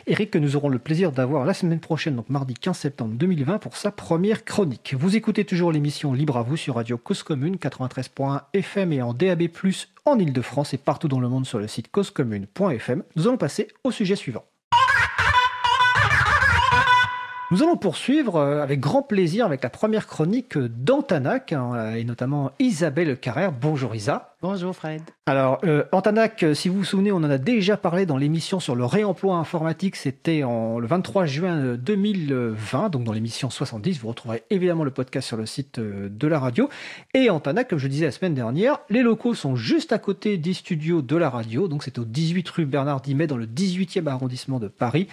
[0.07, 3.59] Eric que nous aurons le plaisir d'avoir la semaine prochaine, donc mardi 15 septembre 2020
[3.59, 4.95] pour sa première chronique.
[4.99, 9.15] Vous écoutez toujours l'émission Libre à vous sur radio Cause Commune 93.1 FM et en
[9.15, 9.45] DAB+,
[10.05, 13.03] en Ile-de-France et partout dans le monde sur le site causecommune.fm.
[13.17, 14.45] Nous allons passer au sujet suivant.
[17.53, 22.51] Nous allons poursuivre euh, avec grand plaisir avec la première chronique d'Antanac hein, et notamment
[22.59, 23.53] Isabelle Carrère.
[23.53, 24.36] Bonjour Isa.
[24.43, 25.01] Bonjour Fred.
[25.25, 28.61] Alors, euh, Antanac, euh, si vous vous souvenez, on en a déjà parlé dans l'émission
[28.61, 29.97] sur le réemploi informatique.
[29.97, 33.99] C'était le 23 juin 2020, donc dans l'émission 70.
[33.99, 36.69] Vous retrouverez évidemment le podcast sur le site euh, de la radio.
[37.15, 40.53] Et Antanac, comme je disais la semaine dernière, les locaux sont juste à côté des
[40.53, 41.67] studios de la radio.
[41.67, 45.09] Donc, c'est au 18 rue Bernard Dimet, dans le 18e arrondissement de Paris.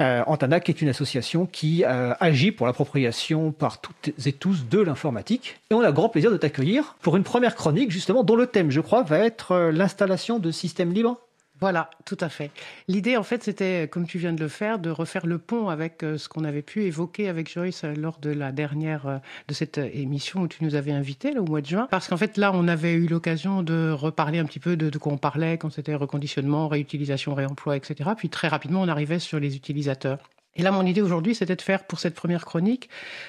[0.00, 4.78] Euh, Antanac est une association qui euh, agit pour l'appropriation par toutes et tous de
[4.78, 5.60] l'informatique.
[5.70, 8.57] Et on a grand plaisir de t'accueillir pour une première chronique, justement, dont le thème,
[8.68, 11.16] je crois, va être euh, l'installation de systèmes libres.
[11.60, 12.52] Voilà, tout à fait.
[12.86, 16.04] L'idée, en fait, c'était, comme tu viens de le faire, de refaire le pont avec
[16.04, 19.78] euh, ce qu'on avait pu évoquer avec Joyce euh, lors de la dernière, de cette
[19.78, 21.88] émission où tu nous avais invités, au mois de juin.
[21.90, 24.98] Parce qu'en fait, là, on avait eu l'occasion de reparler un petit peu de, de
[24.98, 28.10] quoi on parlait quand c'était reconditionnement, réutilisation, réemploi, etc.
[28.16, 30.18] Puis très rapidement, on arrivait sur les utilisateurs.
[30.56, 32.88] Et là, mon idée aujourd'hui, c'était de faire pour cette première chronique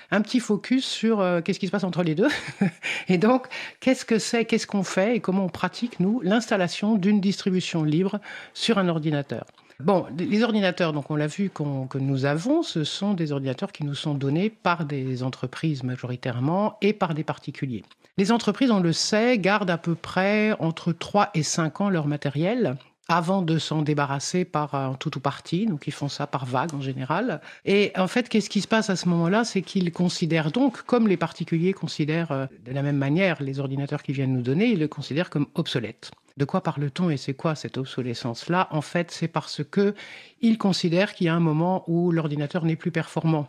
[0.10, 2.30] un petit focus sur euh, qu'est-ce qui se passe entre les deux.
[3.08, 3.48] et donc,
[3.80, 8.20] qu'est-ce que c'est, qu'est-ce qu'on fait et comment on pratique, nous, l'installation d'une distribution libre
[8.54, 9.46] sur un ordinateur.
[9.80, 13.86] Bon, les ordinateurs, donc on l'a vu que nous avons, ce sont des ordinateurs qui
[13.86, 17.84] nous sont donnés par des entreprises majoritairement et par des particuliers.
[18.18, 22.08] Les entreprises, on le sait, gardent à peu près entre 3 et 5 ans leur
[22.08, 22.76] matériel
[23.10, 25.65] avant de s'en débarrasser par euh, tout ou partie.
[25.65, 27.41] Donc, ils font ça par vague en général.
[27.65, 29.44] Et en fait, qu'est-ce qui se passe à ce moment-là?
[29.44, 34.03] C'est qu'ils considèrent donc, comme les particuliers considèrent euh, de la même manière les ordinateurs
[34.03, 36.11] qu'ils viennent nous donner, ils le considèrent comme obsolètes.
[36.38, 38.69] De quoi parle-t-on et c'est quoi cette obsolescence-là?
[38.72, 39.94] En fait, c'est parce que
[40.40, 43.48] ils considèrent qu'il y a un moment où l'ordinateur n'est plus performant.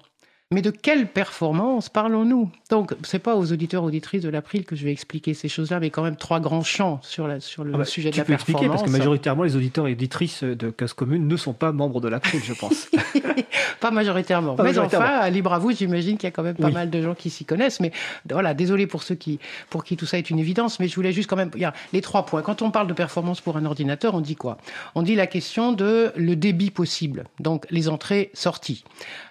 [0.53, 2.51] Mais de quelle performance parlons-nous?
[2.71, 5.91] Donc, c'est pas aux auditeurs auditrices de l'April que je vais expliquer ces choses-là, mais
[5.91, 8.25] quand même trois grands champs sur, la, sur le Ah bah, sujet de tu la
[8.25, 8.81] peux expliquer performance.
[8.83, 12.09] parce que majoritairement les auditeurs et auditrices de Cause Commune ne sont pas membres de
[12.09, 12.89] la CRIL, je pense.
[13.81, 14.57] Pas majoritairement.
[14.57, 15.07] Pas mais majoritairement.
[15.07, 16.73] enfin, libre à vous, j'imagine qu'il y a quand même pas Oui.
[16.75, 17.81] mal de gens qui s'y connaissent.
[17.81, 17.93] Mais
[18.29, 19.39] voilà, désolé pour ceux qui,
[19.71, 21.65] pour qui tout ça est une évidence, mais je voulais juste quand même, il y
[21.65, 22.43] a les trois points.
[22.43, 24.59] Quand on parle de performance pour un ordinateur, on dit quoi?
[24.95, 28.85] On dit la question de le débit possible, donc les entrées sorties.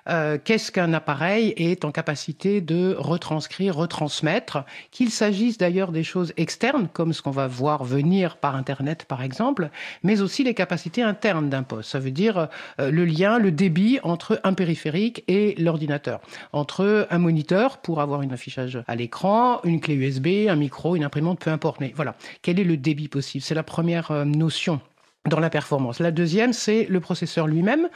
[0.10, 6.34] Euh, Qu'est-ce qu'un appareil est en capacité de retranscrire, retransmettre, qu'il s'agisse d'ailleurs des choses
[6.38, 9.70] externes, comme ce qu'on va voir venir par Internet par exemple,
[10.04, 11.92] mais aussi les capacités internes d'un poste.
[11.92, 12.50] Ça veut dire
[12.80, 16.22] euh, le lien, le débit entre un périphérique et l'ordinateur,
[16.54, 21.04] entre un moniteur pour avoir un affichage à l'écran, une clé USB, un micro, une
[21.04, 21.80] imprimante, peu importe.
[21.80, 23.44] Mais voilà, quel est le débit possible?
[23.44, 24.82] C'est la première euh, notion
[25.28, 26.00] dans la performance.
[26.00, 27.90] La deuxième, c'est le processeur lui-même.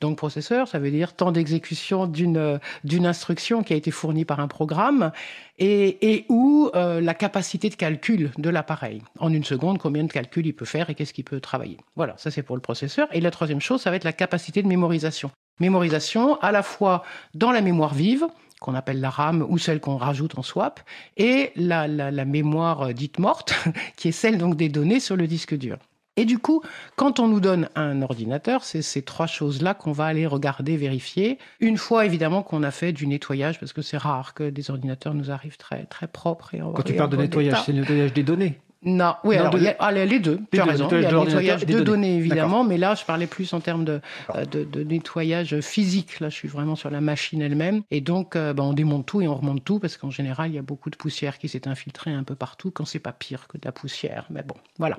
[0.00, 4.24] Donc processeur, ça veut dire temps d'exécution d'une euh, d'une instruction qui a été fournie
[4.24, 5.12] par un programme
[5.58, 9.02] et, et ou euh, la capacité de calcul de l'appareil.
[9.20, 11.78] En une seconde, combien de calculs il peut faire et qu'est-ce qu'il peut travailler.
[11.94, 13.06] Voilà, ça c'est pour le processeur.
[13.12, 15.30] Et la troisième chose, ça va être la capacité de mémorisation.
[15.60, 18.26] Mémorisation à la fois dans la mémoire vive,
[18.60, 20.80] qu'on appelle la RAM ou celle qu'on rajoute en swap,
[21.16, 23.54] et la, la, la mémoire euh, dite morte,
[23.96, 25.78] qui est celle donc des données sur le disque dur.
[26.16, 26.62] Et du coup,
[26.94, 31.38] quand on nous donne un ordinateur, c'est ces trois choses-là qu'on va aller regarder, vérifier.
[31.58, 35.14] Une fois, évidemment, qu'on a fait du nettoyage, parce que c'est rare que des ordinateurs
[35.14, 36.54] nous arrivent très, très propres.
[36.54, 38.60] Et en, Quand tu parles de nettoyage, c'est le nettoyage des données.
[38.84, 40.88] Non, oui, Non, alors de- y a, ah, les deux, tu as raison.
[40.90, 42.16] Il y a nettoyage de le nettoyage données, données.
[42.16, 44.00] évidemment, mais là, je parlais plus en termes de,
[44.34, 46.20] euh, de, de nettoyage physique.
[46.20, 47.82] Là, je suis vraiment sur la machine elle-même.
[47.90, 50.54] Et donc, euh, ben, on démonte tout et on remonte tout, parce qu'en général, il
[50.54, 53.48] y a beaucoup de poussière qui s'est infiltrée un peu partout, quand c'est pas pire
[53.48, 54.26] que de la poussière.
[54.28, 54.98] Mais bon, voilà.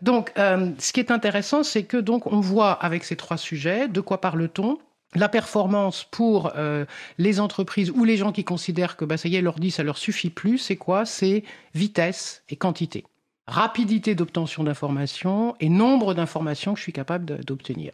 [0.00, 3.86] Donc, euh, ce qui est intéressant, c'est que donc on voit avec ces trois sujets
[3.88, 4.78] de quoi parle-t-on
[5.14, 6.86] la performance pour euh,
[7.18, 9.98] les entreprises ou les gens qui considèrent que bah, ça y est, l'ordi, ça leur
[9.98, 11.04] suffit plus, c'est quoi?
[11.04, 11.44] C'est
[11.74, 13.04] vitesse et quantité.
[13.48, 17.90] Rapidité d'obtention d'informations et nombre d'informations que je suis capable d'obtenir.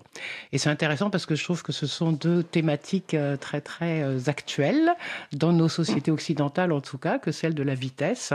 [0.52, 4.02] Et c'est intéressant parce que je trouve que ce sont deux thématiques euh, très très
[4.02, 4.92] euh, actuelles
[5.32, 8.34] dans nos sociétés occidentales en tout cas, que celle de la vitesse,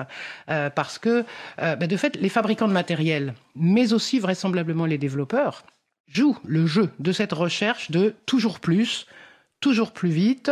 [0.50, 1.24] euh, parce que
[1.60, 5.64] bah, de fait les fabricants de matériel, mais aussi vraisemblablement les développeurs,
[6.08, 9.06] jouent le jeu de cette recherche de toujours plus,
[9.60, 10.52] toujours plus vite,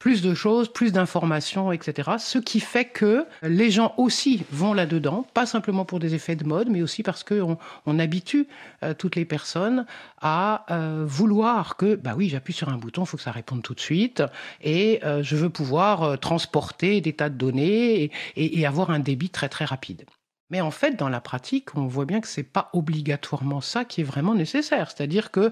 [0.00, 2.12] plus de choses, plus d'informations, etc.
[2.18, 6.44] Ce qui fait que les gens aussi vont là-dedans, pas simplement pour des effets de
[6.44, 8.48] mode, mais aussi parce qu'on on habitue
[8.82, 9.84] euh, toutes les personnes
[10.20, 13.62] à euh, vouloir que, bah oui, j'appuie sur un bouton, il faut que ça réponde
[13.62, 14.22] tout de suite,
[14.62, 19.28] et euh, je veux pouvoir transporter des tas de données et, et, avoir un débit
[19.28, 20.06] très très rapide.
[20.48, 24.00] Mais en fait, dans la pratique, on voit bien que c'est pas obligatoirement ça qui
[24.00, 24.90] est vraiment nécessaire.
[24.90, 25.50] C'est-à-dire que euh,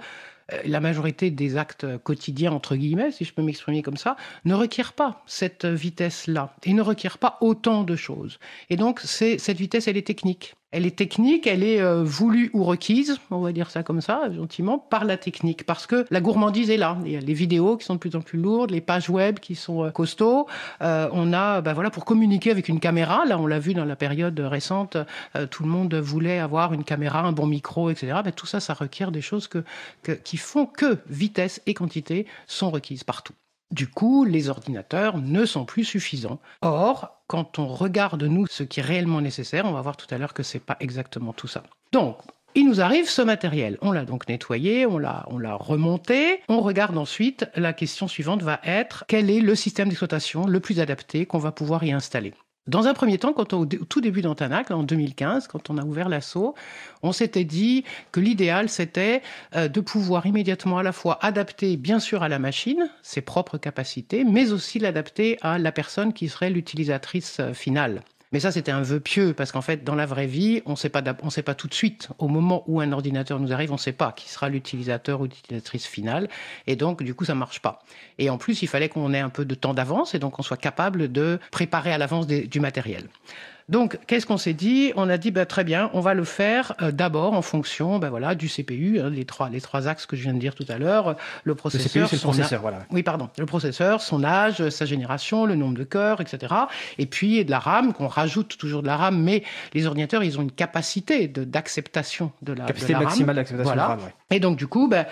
[0.64, 4.94] la majorité des actes quotidiens, entre guillemets, si je peux m'exprimer comme ça, ne requièrent
[4.94, 8.38] pas cette vitesse-là et ne requièrent pas autant de choses.
[8.70, 10.54] Et donc, cette vitesse, elle est technique.
[10.70, 14.30] Elle est technique, elle est euh, voulue ou requise, on va dire ça comme ça,
[14.30, 15.64] gentiment, par la technique.
[15.64, 16.98] Parce que la gourmandise est là.
[17.06, 19.38] Il y a les vidéos qui sont de plus en plus lourdes, les pages web
[19.38, 20.46] qui sont euh, costauds.
[20.82, 23.86] Euh, on a, ben voilà, pour communiquer avec une caméra, là on l'a vu dans
[23.86, 24.98] la période récente,
[25.50, 28.20] tout le monde voulait avoir une caméra, un bon micro, etc.
[28.24, 29.64] Mais tout ça, ça requiert des choses que,
[30.24, 33.34] qui font que vitesse et quantité sont requises partout.
[33.70, 36.40] Du coup, les ordinateurs ne sont plus suffisants.
[36.62, 40.18] Or, quand on regarde nous ce qui est réellement nécessaire, on va voir tout à
[40.18, 41.62] l'heure que c'est pas exactement tout ça.
[41.92, 42.16] Donc,
[42.54, 43.76] il nous arrive ce matériel.
[43.82, 46.40] On l'a donc nettoyé, on l'a, on l'a remonté.
[46.48, 50.80] On regarde ensuite, la question suivante va être quel est le système d'exploitation le plus
[50.80, 52.32] adapté qu'on va pouvoir y installer?
[52.68, 56.10] Dans un premier temps, quand au tout début d'Antanac, en 2015, quand on a ouvert
[56.10, 56.54] l'assaut,
[57.02, 59.22] on s'était dit que l'idéal, c'était
[59.56, 63.56] euh, de pouvoir immédiatement à la fois adapter, bien sûr, à la machine, ses propres
[63.56, 68.02] capacités, mais aussi l'adapter à la personne qui serait l'utilisatrice euh, finale.
[68.32, 71.30] Mais ça, c'était un vœu pieux, parce qu'en fait, dans la vraie vie, on on
[71.30, 72.09] sait pas tout de suite.
[72.18, 75.24] Au moment où un ordinateur nous arrive, on ne sait pas qui sera l'utilisateur ou
[75.24, 76.28] l'utilisatrice finale.
[76.66, 77.80] Et donc, du coup, ça marche pas.
[78.18, 80.42] Et en plus, il fallait qu'on ait un peu de temps d'avance et donc qu'on
[80.42, 83.09] soit capable de préparer à l'avance du matériel.
[83.68, 84.92] Donc, qu'est-ce qu'on s'est dit?
[84.96, 88.08] On a dit, bah, très bien, on va le faire euh, d'abord en fonction bah,
[88.08, 90.64] voilà, du CPU, hein, les, trois, les trois axes que je viens de dire tout
[90.68, 91.16] à l'heure.
[91.44, 92.78] Le processeur, le, CPU, le processeur voilà.
[92.90, 93.28] Oui, pardon.
[93.36, 96.54] Le processeur, son âge, sa génération, le nombre de cœurs, etc.
[96.96, 99.42] Et puis de la RAM, qu'on rajoute toujours de la RAM, mais
[99.74, 103.96] les ordinateurs, ils ont une capacité d'acceptation de, la, capacité de la maximale d'acceptation voilà.
[103.96, 104.10] de RAM.
[104.30, 105.06] Et donc, du coup, bah,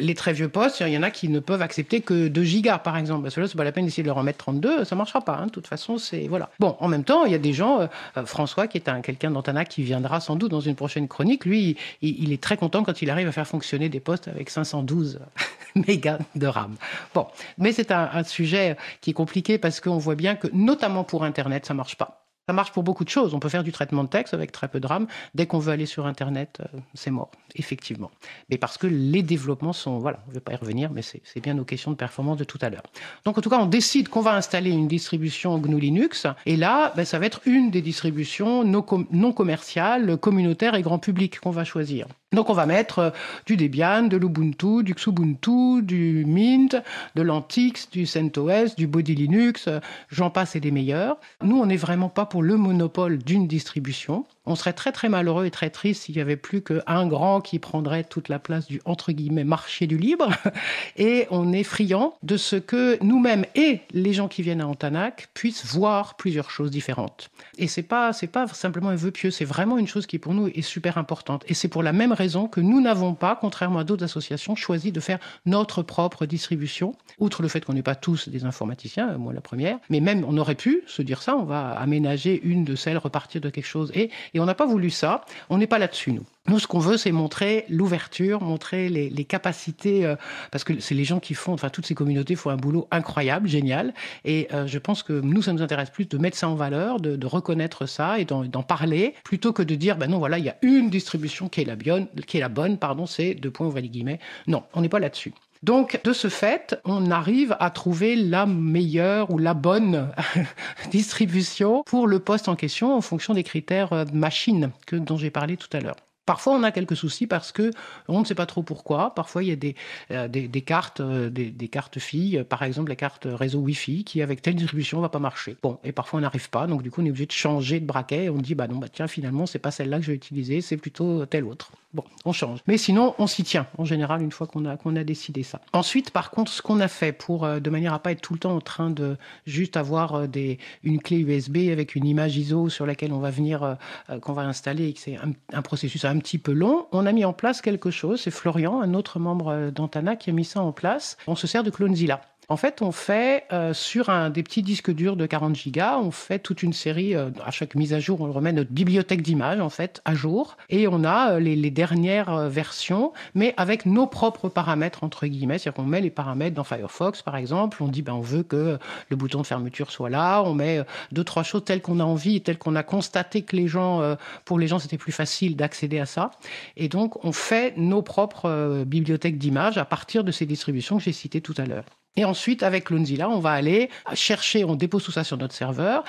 [0.00, 2.78] les très vieux postes, il y en a qui ne peuvent accepter que 2 gigas,
[2.78, 3.22] par exemple.
[3.22, 5.20] Parce que là, c'est pas la peine d'essayer de leur en mettre 32, ça marchera
[5.20, 5.36] pas.
[5.36, 5.46] Hein.
[5.46, 6.48] De toute façon, c'est voilà.
[6.58, 7.86] Bon, en même temps, il y a des gens, euh,
[8.24, 11.76] François, qui est un, quelqu'un d'Antana qui viendra sans doute dans une prochaine chronique, lui,
[12.00, 15.20] il, est très content quand il arrive à faire fonctionner des postes avec 512
[15.74, 16.76] mégas de RAM.
[17.14, 17.26] Bon,
[17.58, 21.24] mais c'est un, un sujet qui est compliqué parce qu'on voit bien que, notamment pour
[21.24, 22.22] Internet, ça marche pas.
[22.48, 23.34] Ça marche pour beaucoup de choses.
[23.34, 25.06] On peut faire du traitement de texte avec très peu de RAM.
[25.34, 28.10] Dès qu'on veut aller sur Internet, euh, c'est mort, effectivement.
[28.50, 29.98] Mais parce que les développements sont...
[29.98, 32.44] Voilà, je ne vais pas y revenir, mais c'est bien nos questions de performance de
[32.44, 32.82] tout à l'heure.
[33.24, 36.26] Donc en tout cas, on décide qu'on va installer une distribution GNU Linux.
[36.46, 40.98] Et là, ben, ça va être une des distributions non, non commerciales, communautaires et grand
[40.98, 42.08] public qu'on va choisir.
[42.32, 43.10] Donc on va mettre euh,
[43.46, 46.76] du Debian, de l'Ubuntu, du Xubuntu, du Mint,
[47.14, 49.80] de l'Antix, du CentOS, du Body Linux, euh,
[50.10, 51.18] j'en passe et des meilleurs.
[51.42, 54.24] Nous, on n'est vraiment pas pour le monopole d'une distribution.
[54.44, 57.60] On serait très très malheureux et très triste s'il n'y avait plus qu'un grand qui
[57.60, 60.30] prendrait toute la place du entre guillemets marché du libre.
[60.96, 65.28] Et on est friand de ce que nous-mêmes et les gens qui viennent à Antanac
[65.34, 67.30] puissent voir plusieurs choses différentes.
[67.56, 70.34] Et c'est pas c'est pas simplement un vœu pieux, c'est vraiment une chose qui pour
[70.34, 71.44] nous est super importante.
[71.48, 74.92] Et c'est pour la même raison que nous n'avons pas, contrairement à d'autres associations, choisi
[74.92, 76.94] de faire notre propre distribution.
[77.18, 80.36] Outre le fait qu'on n'est pas tous des informaticiens, moi la première, mais même on
[80.36, 83.92] aurait pu se dire ça, on va aménager une de celles, repartir de quelque chose
[83.94, 85.24] et et on n'a pas voulu ça.
[85.50, 86.24] On n'est pas là-dessus, nous.
[86.48, 90.16] Nous, ce qu'on veut, c'est montrer l'ouverture, montrer les, capacités, euh,
[90.50, 93.48] parce que c'est les gens qui font, enfin, toutes ces communautés font un boulot incroyable,
[93.48, 93.94] génial.
[94.24, 96.98] Et euh, je pense que nous, ça nous intéresse plus de mettre ça en valeur,
[97.00, 100.48] de, reconnaître ça et d'en parler, plutôt que de dire, ben non, voilà, il y
[100.48, 104.18] a une distribution qui est la, bonne, pardon, c'est deux points, ouvrir les guillemets.
[104.48, 105.32] Non, on n'est pas là-dessus.
[105.62, 110.10] Donc, de ce fait, on arrive à trouver la meilleure ou la bonne
[110.90, 115.30] distribution pour le poste en question en fonction des critères euh, machine que, dont j'ai
[115.30, 115.94] parlé tout à l'heure.
[116.26, 117.70] Parfois, on a quelques soucis parce que
[118.08, 119.14] on ne sait pas trop pourquoi.
[119.14, 119.76] Parfois, il y a des,
[120.10, 120.28] euh,
[120.64, 125.00] cartes, euh, des, cartes filles, par exemple la carte réseau Wi-Fi, qui avec telle distribution
[125.00, 125.56] va pas marcher.
[125.62, 127.86] Bon, et parfois on n'arrive pas, donc du coup on est obligé de changer de
[127.86, 128.24] braquet.
[128.24, 130.60] Et on dit bah non, bah tiens, finalement c'est pas celle-là que je vais utiliser,
[130.60, 131.72] c'est plutôt telle autre.
[131.94, 132.60] Bon, on change.
[132.66, 135.60] Mais sinon, on s'y tient en général une fois qu'on a a décidé ça.
[135.72, 138.34] Ensuite, par contre, ce qu'on a fait pour euh, de manière à pas être tout
[138.34, 139.16] le temps en train de
[139.46, 143.76] juste avoir des une clé USB avec une image ISO sur laquelle on va venir
[144.20, 147.12] qu'on va installer et que c'est un, un processus un petit peu long, on a
[147.12, 148.20] mis en place quelque chose.
[148.20, 151.16] C'est Florian, un autre membre d'Antana, qui a mis ça en place.
[151.26, 152.20] On se sert de Clonezilla.
[152.52, 156.10] En fait, on fait euh, sur un des petits disques durs de 40 gigas, on
[156.10, 157.16] fait toute une série.
[157.16, 160.58] euh, à chaque mise à jour, on remet notre bibliothèque d'images en fait à jour,
[160.68, 165.56] et on a euh, les, dernières versions, mais avec nos propres paramètres entre guillemets.
[165.56, 167.82] C'est-à-dire qu'on met les paramètres dans Firefox, par exemple.
[167.82, 170.42] On dit ben on veut que le bouton de fermeture soit là.
[170.42, 173.66] On met deux trois choses telles qu'on a envie, telles qu'on a constaté que les
[173.66, 176.32] gens, pour les gens, c'était plus facile d'accéder à ça.
[176.76, 181.12] Et donc, on fait nos propres bibliothèques d'images à partir de ces distributions que j'ai
[181.12, 182.01] citées tout à l'heure.
[182.16, 186.04] Et ensuite, avec Clonezilla, on va aller chercher, on dépose tout ça sur notre serveur,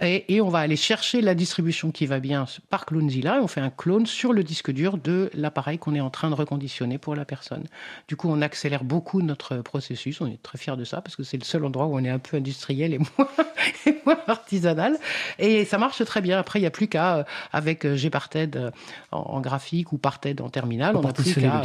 [0.00, 3.48] et, et on va aller chercher la distribution qui va bien par Clonezilla, et on
[3.48, 6.98] fait un clone sur le disque dur de l'appareil qu'on est en train de reconditionner
[6.98, 7.64] pour la personne.
[8.06, 11.22] Du coup, on accélère beaucoup notre processus, on est très fiers de ça, parce que
[11.22, 13.28] c'est le seul endroit où on est un peu industriel et moins,
[13.86, 14.96] et moins artisanal.
[15.38, 16.38] Et ça marche très bien.
[16.38, 18.70] Après, il n'y a plus qu'à, euh, avec euh, Gparted euh,
[19.12, 21.56] en, en graphique ou Parted en terminal, on n'a plus qu'à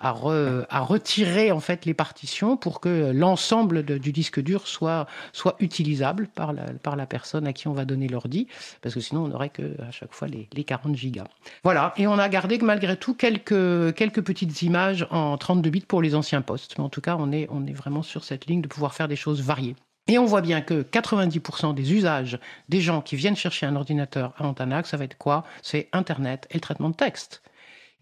[0.00, 4.66] à, re- à retirer en fait les partitions pour que l'ensemble de- du disque dur
[4.66, 8.48] soit, soit utilisable par la, par la personne à qui on va donner l'ordi,
[8.82, 11.28] parce que sinon on n'aurait que à chaque fois les, les 40 gigas.
[11.62, 16.02] Voilà, et on a gardé malgré tout quelques, quelques petites images en 32 bits pour
[16.02, 18.62] les anciens postes, mais en tout cas on est, on est vraiment sur cette ligne
[18.62, 19.76] de pouvoir faire des choses variées.
[20.08, 22.38] Et on voit bien que 90% des usages
[22.68, 25.44] des gens qui viennent chercher un ordinateur à Antanac, ça va être quoi?
[25.62, 27.42] C'est Internet et le traitement de texte.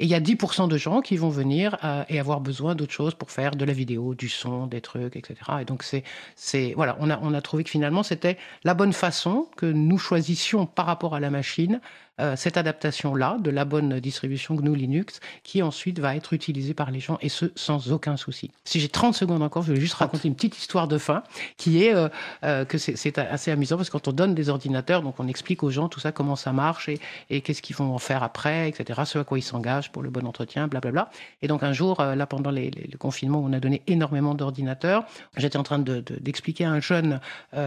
[0.01, 2.93] Et il y a 10% de gens qui vont venir euh, et avoir besoin d'autres
[2.93, 5.37] choses pour faire de la vidéo, du son, des trucs, etc.
[5.61, 6.03] Et donc c'est,
[6.35, 9.99] c'est voilà, on a, on a trouvé que finalement c'était la bonne façon que nous
[9.99, 11.81] choisissions par rapport à la machine
[12.21, 16.91] euh, cette adaptation-là de la bonne distribution GNU Linux qui ensuite va être utilisée par
[16.91, 18.51] les gens et ce sans aucun souci.
[18.65, 21.23] Si j'ai 30 secondes encore, je vais juste raconter une petite histoire de fin
[21.57, 22.09] qui est euh,
[22.45, 25.63] euh, que c'est, assez amusant parce que quand on donne des ordinateurs, donc on explique
[25.63, 26.89] aux gens tout ça, comment ça marche
[27.31, 29.03] et, qu'est-ce qu'ils vont en faire après, etc.
[29.05, 31.11] Ce à quoi ils s'engagent pour le bon entretien, blablabla.
[31.43, 35.05] Et donc un jour, là pendant les, les- le confinement, on a donné énormément d'ordinateurs.
[35.37, 37.21] J'étais en train de- de- d'expliquer à un jeune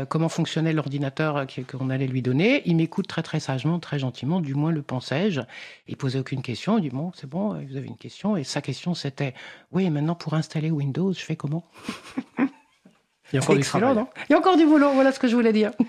[0.10, 2.62] comment fonctionnait l'ordinateur qu'on allait lui donner.
[2.66, 5.42] Il m'écoute très très sagement, très gentiment, du moins le pensais-je.
[5.88, 6.78] Il posait aucune question.
[6.78, 8.38] Il dit bon, c'est bon, euh, vous avez une question.
[8.38, 9.34] Et sa question c'était
[9.72, 11.64] oui, maintenant pour installer Windows, je fais comment?
[13.34, 13.94] Il y a encore du travail.
[13.94, 14.08] non?
[14.30, 14.92] Il y a encore du boulot.
[14.94, 15.72] Voilà ce que je voulais dire.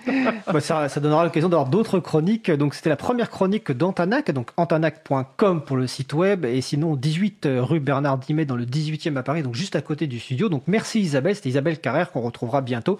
[0.51, 2.49] Bah, ça, ça donnera l'occasion d'avoir d'autres chroniques.
[2.49, 7.47] Donc, c'était la première chronique d'Antanac, donc antanac.com pour le site web, et sinon 18
[7.59, 10.49] rue Bernard Dimet dans le 18e à Paris, donc juste à côté du studio.
[10.49, 12.97] Donc, merci Isabelle, c'était Isabelle Carrère qu'on retrouvera bientôt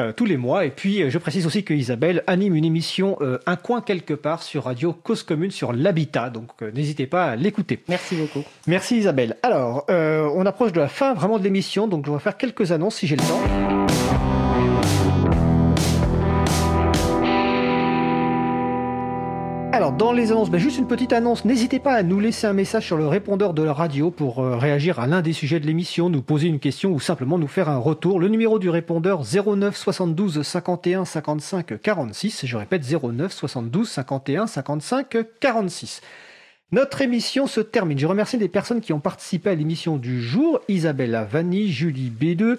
[0.00, 0.64] euh, tous les mois.
[0.64, 4.14] Et puis, euh, je précise aussi que Isabelle anime une émission euh, Un coin quelque
[4.14, 6.30] part sur Radio Cause Commune sur l'habitat.
[6.30, 7.82] Donc, euh, n'hésitez pas à l'écouter.
[7.88, 8.44] Merci beaucoup.
[8.66, 9.36] Merci Isabelle.
[9.42, 12.96] Alors, on approche de la fin vraiment de l'émission, donc je vais faire quelques annonces
[12.96, 13.69] si j'ai le temps.
[19.80, 21.46] Alors, dans les annonces, ben, juste une petite annonce.
[21.46, 24.58] N'hésitez pas à nous laisser un message sur le répondeur de la radio pour euh,
[24.58, 27.70] réagir à l'un des sujets de l'émission, nous poser une question ou simplement nous faire
[27.70, 28.20] un retour.
[28.20, 32.44] Le numéro du répondeur 09 72 51 55 46.
[32.44, 36.02] Je répète 09 72 51 55 46.
[36.72, 37.98] Notre émission se termine.
[37.98, 40.60] Je remercie les personnes qui ont participé à l'émission du jour.
[40.68, 42.58] Isabelle Avani, Julie B2,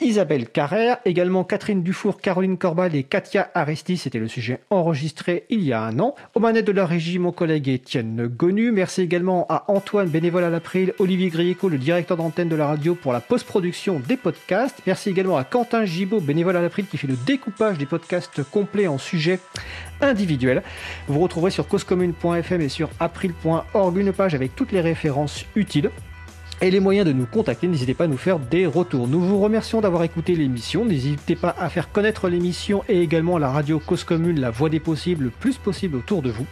[0.00, 3.96] Isabelle Carrère, également Catherine Dufour, Caroline Corbal et Katia Aristi.
[3.96, 6.14] C'était le sujet enregistré il y a un an.
[6.34, 8.72] Au manette de la régie, mon collègue Étienne Gonu.
[8.72, 12.94] Merci également à Antoine, bénévole à l'April, Olivier Grieco, le directeur d'antenne de la radio
[12.94, 14.80] pour la post-production des podcasts.
[14.86, 18.88] Merci également à Quentin Gibaud, bénévole à l'April qui fait le découpage des podcasts complets
[18.88, 19.38] en sujets
[20.00, 20.62] individuels.
[21.06, 25.90] Vous retrouverez sur causecommune.fm et sur april.org une page avec toutes les références utiles
[26.62, 27.66] et les moyens de nous contacter.
[27.66, 29.08] N'hésitez pas à nous faire des retours.
[29.08, 30.84] Nous vous remercions d'avoir écouté l'émission.
[30.84, 34.80] N'hésitez pas à faire connaître l'émission et également la radio Cause Commune, la voix des
[34.80, 36.46] possibles, le plus possible autour de vous.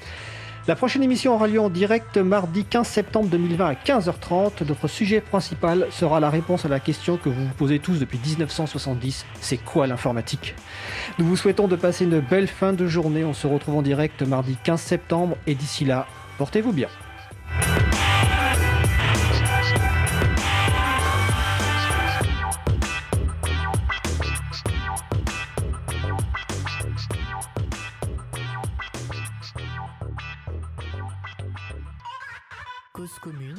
[0.69, 4.67] La prochaine émission aura lieu en direct mardi 15 septembre 2020 à 15h30.
[4.69, 8.19] Notre sujet principal sera la réponse à la question que vous vous posez tous depuis
[8.25, 9.25] 1970.
[9.41, 10.55] C'est quoi l'informatique?
[11.19, 13.25] Nous vous souhaitons de passer une belle fin de journée.
[13.25, 16.07] On se retrouve en direct mardi 15 septembre et d'ici là,
[16.37, 16.89] portez-vous bien.
[33.09, 33.57] Commune.